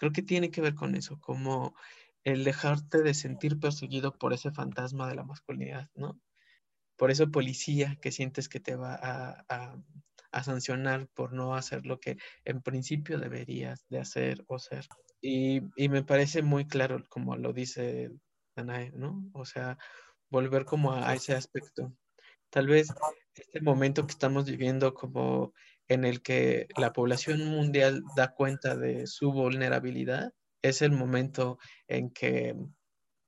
[0.00, 1.76] Creo que tiene que ver con eso, como
[2.24, 6.20] el dejarte de sentir perseguido por ese fantasma de la masculinidad, ¿no?
[6.96, 9.76] Por eso policía que sientes que te va a
[10.32, 14.86] a sancionar por no hacer lo que en principio deberías de hacer o ser.
[15.20, 18.10] Y, me parece muy claro, como lo dice
[18.56, 19.28] Danae, ¿no?
[19.32, 19.78] O sea,
[20.30, 21.92] volver como a, ese aspecto.
[22.48, 22.88] Tal vez
[23.34, 25.52] este momento que estamos viviendo como
[25.90, 31.58] en el que la población mundial da cuenta de su vulnerabilidad, es el momento
[31.88, 32.54] en que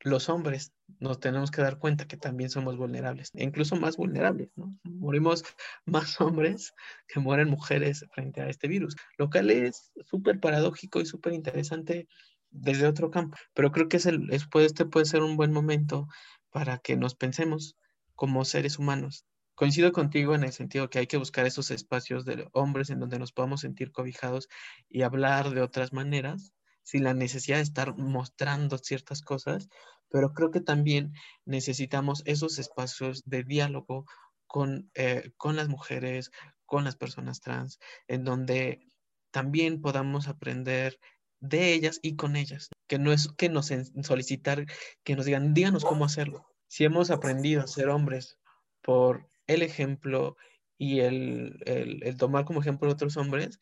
[0.00, 4.50] los hombres nos tenemos que dar cuenta que también somos vulnerables, e incluso más vulnerables,
[4.54, 4.76] ¿no?
[4.84, 5.44] Morimos
[5.86, 6.72] más hombres
[7.08, 12.06] que mueren mujeres frente a este virus, lo cual es súper paradójico y súper interesante
[12.50, 16.06] desde otro campo, pero creo que es el, este puede ser un buen momento
[16.50, 17.76] para que nos pensemos
[18.14, 19.26] como seres humanos.
[19.54, 23.18] Coincido contigo en el sentido que hay que buscar esos espacios de hombres en donde
[23.18, 24.48] nos podamos sentir cobijados
[24.88, 29.68] y hablar de otras maneras, sin la necesidad de estar mostrando ciertas cosas,
[30.08, 31.12] pero creo que también
[31.44, 34.06] necesitamos esos espacios de diálogo
[34.46, 36.30] con, eh, con las mujeres,
[36.64, 38.86] con las personas trans, en donde
[39.30, 40.98] también podamos aprender
[41.40, 43.70] de ellas y con ellas, que no es que nos
[44.02, 44.64] solicitar,
[45.04, 46.46] que nos digan, díganos cómo hacerlo.
[46.68, 48.38] Si hemos aprendido a ser hombres
[48.82, 50.36] por el ejemplo
[50.78, 53.60] y el, el, el tomar como ejemplo a otros hombres,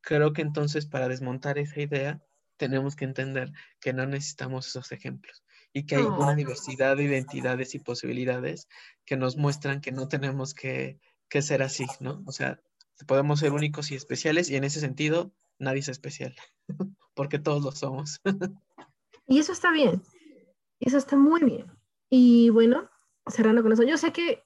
[0.00, 2.22] creo que entonces para desmontar esa idea
[2.56, 5.42] tenemos que entender que no necesitamos esos ejemplos
[5.72, 8.68] y que hay una diversidad de identidades y posibilidades
[9.04, 10.98] que nos muestran que no tenemos que,
[11.28, 12.22] que, ser así, ¿no?
[12.26, 12.60] O sea,
[13.06, 16.34] podemos ser únicos y especiales y en ese sentido nadie es especial,
[17.14, 18.20] porque todos lo somos.
[19.26, 20.02] y eso está bien,
[20.80, 21.66] eso está muy bien.
[22.10, 22.90] Y bueno,
[23.26, 24.42] cerrando con eso, yo sé que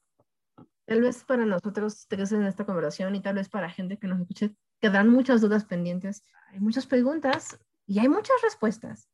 [0.87, 4.21] tal vez para nosotros tres en esta conversación y tal vez para gente que nos
[4.21, 9.09] escuche, quedan muchas dudas pendientes, hay muchas preguntas y hay muchas respuestas.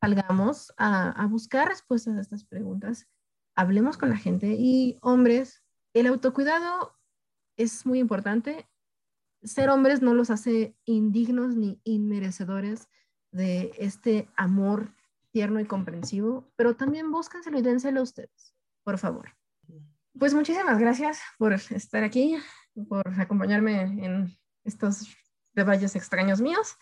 [0.00, 3.06] Salgamos a, buscar respuestas a estas preguntas,
[3.54, 6.96] hablemos con la gente y hombres, el autocuidado
[7.56, 8.68] es muy importante.
[9.42, 12.88] Ser hombres no los hace indignos ni inmerecedores
[13.32, 14.94] de este amor
[15.30, 19.39] tierno y comprensivo, pero también búsquenselo y dénselo a ustedes, por favor.
[20.18, 22.36] Pues muchísimas gracias por estar aquí,
[22.88, 25.08] por acompañarme en estos
[25.54, 26.76] detalles extraños míos.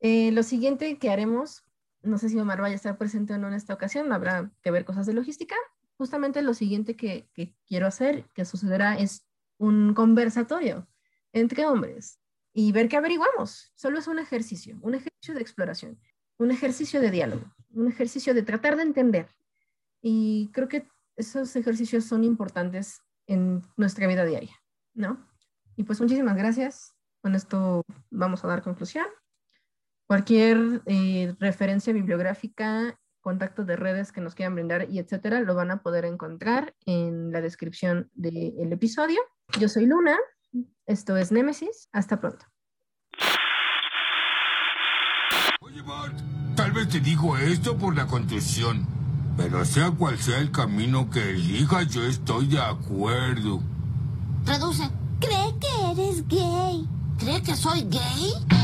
[0.00, 1.64] Eh, lo siguiente que haremos,
[2.02, 4.70] no sé si Omar vaya a estar presente o no en esta ocasión, habrá que
[4.70, 5.56] ver cosas de logística.
[5.96, 9.26] Justamente lo siguiente que, que quiero hacer, que sucederá, es
[9.56, 10.88] un conversatorio
[11.32, 12.20] entre hombres
[12.52, 13.72] y ver qué averiguamos.
[13.74, 16.00] Solo es un ejercicio, un ejercicio de exploración,
[16.38, 19.28] un ejercicio de diálogo, un ejercicio de tratar de entender.
[20.00, 20.86] Y creo que
[21.18, 24.56] esos ejercicios son importantes en nuestra vida diaria,
[24.94, 25.28] ¿no?
[25.76, 26.94] Y pues muchísimas gracias.
[27.20, 29.06] Con esto vamos a dar conclusión.
[30.06, 35.70] Cualquier eh, referencia bibliográfica, contacto de redes que nos quieran brindar y etcétera, lo van
[35.70, 39.20] a poder encontrar en la descripción del episodio.
[39.58, 40.16] Yo soy Luna,
[40.86, 42.46] esto es Némesis, hasta pronto.
[45.60, 46.16] Oye, Bart,
[46.56, 48.86] tal vez te digo esto por la contusión,
[49.38, 53.62] pero sea cual sea el camino que elijas, yo estoy de acuerdo.
[54.44, 54.82] Traduce.
[55.20, 56.86] Cree que eres gay.
[57.18, 58.57] ¿Cree que soy gay?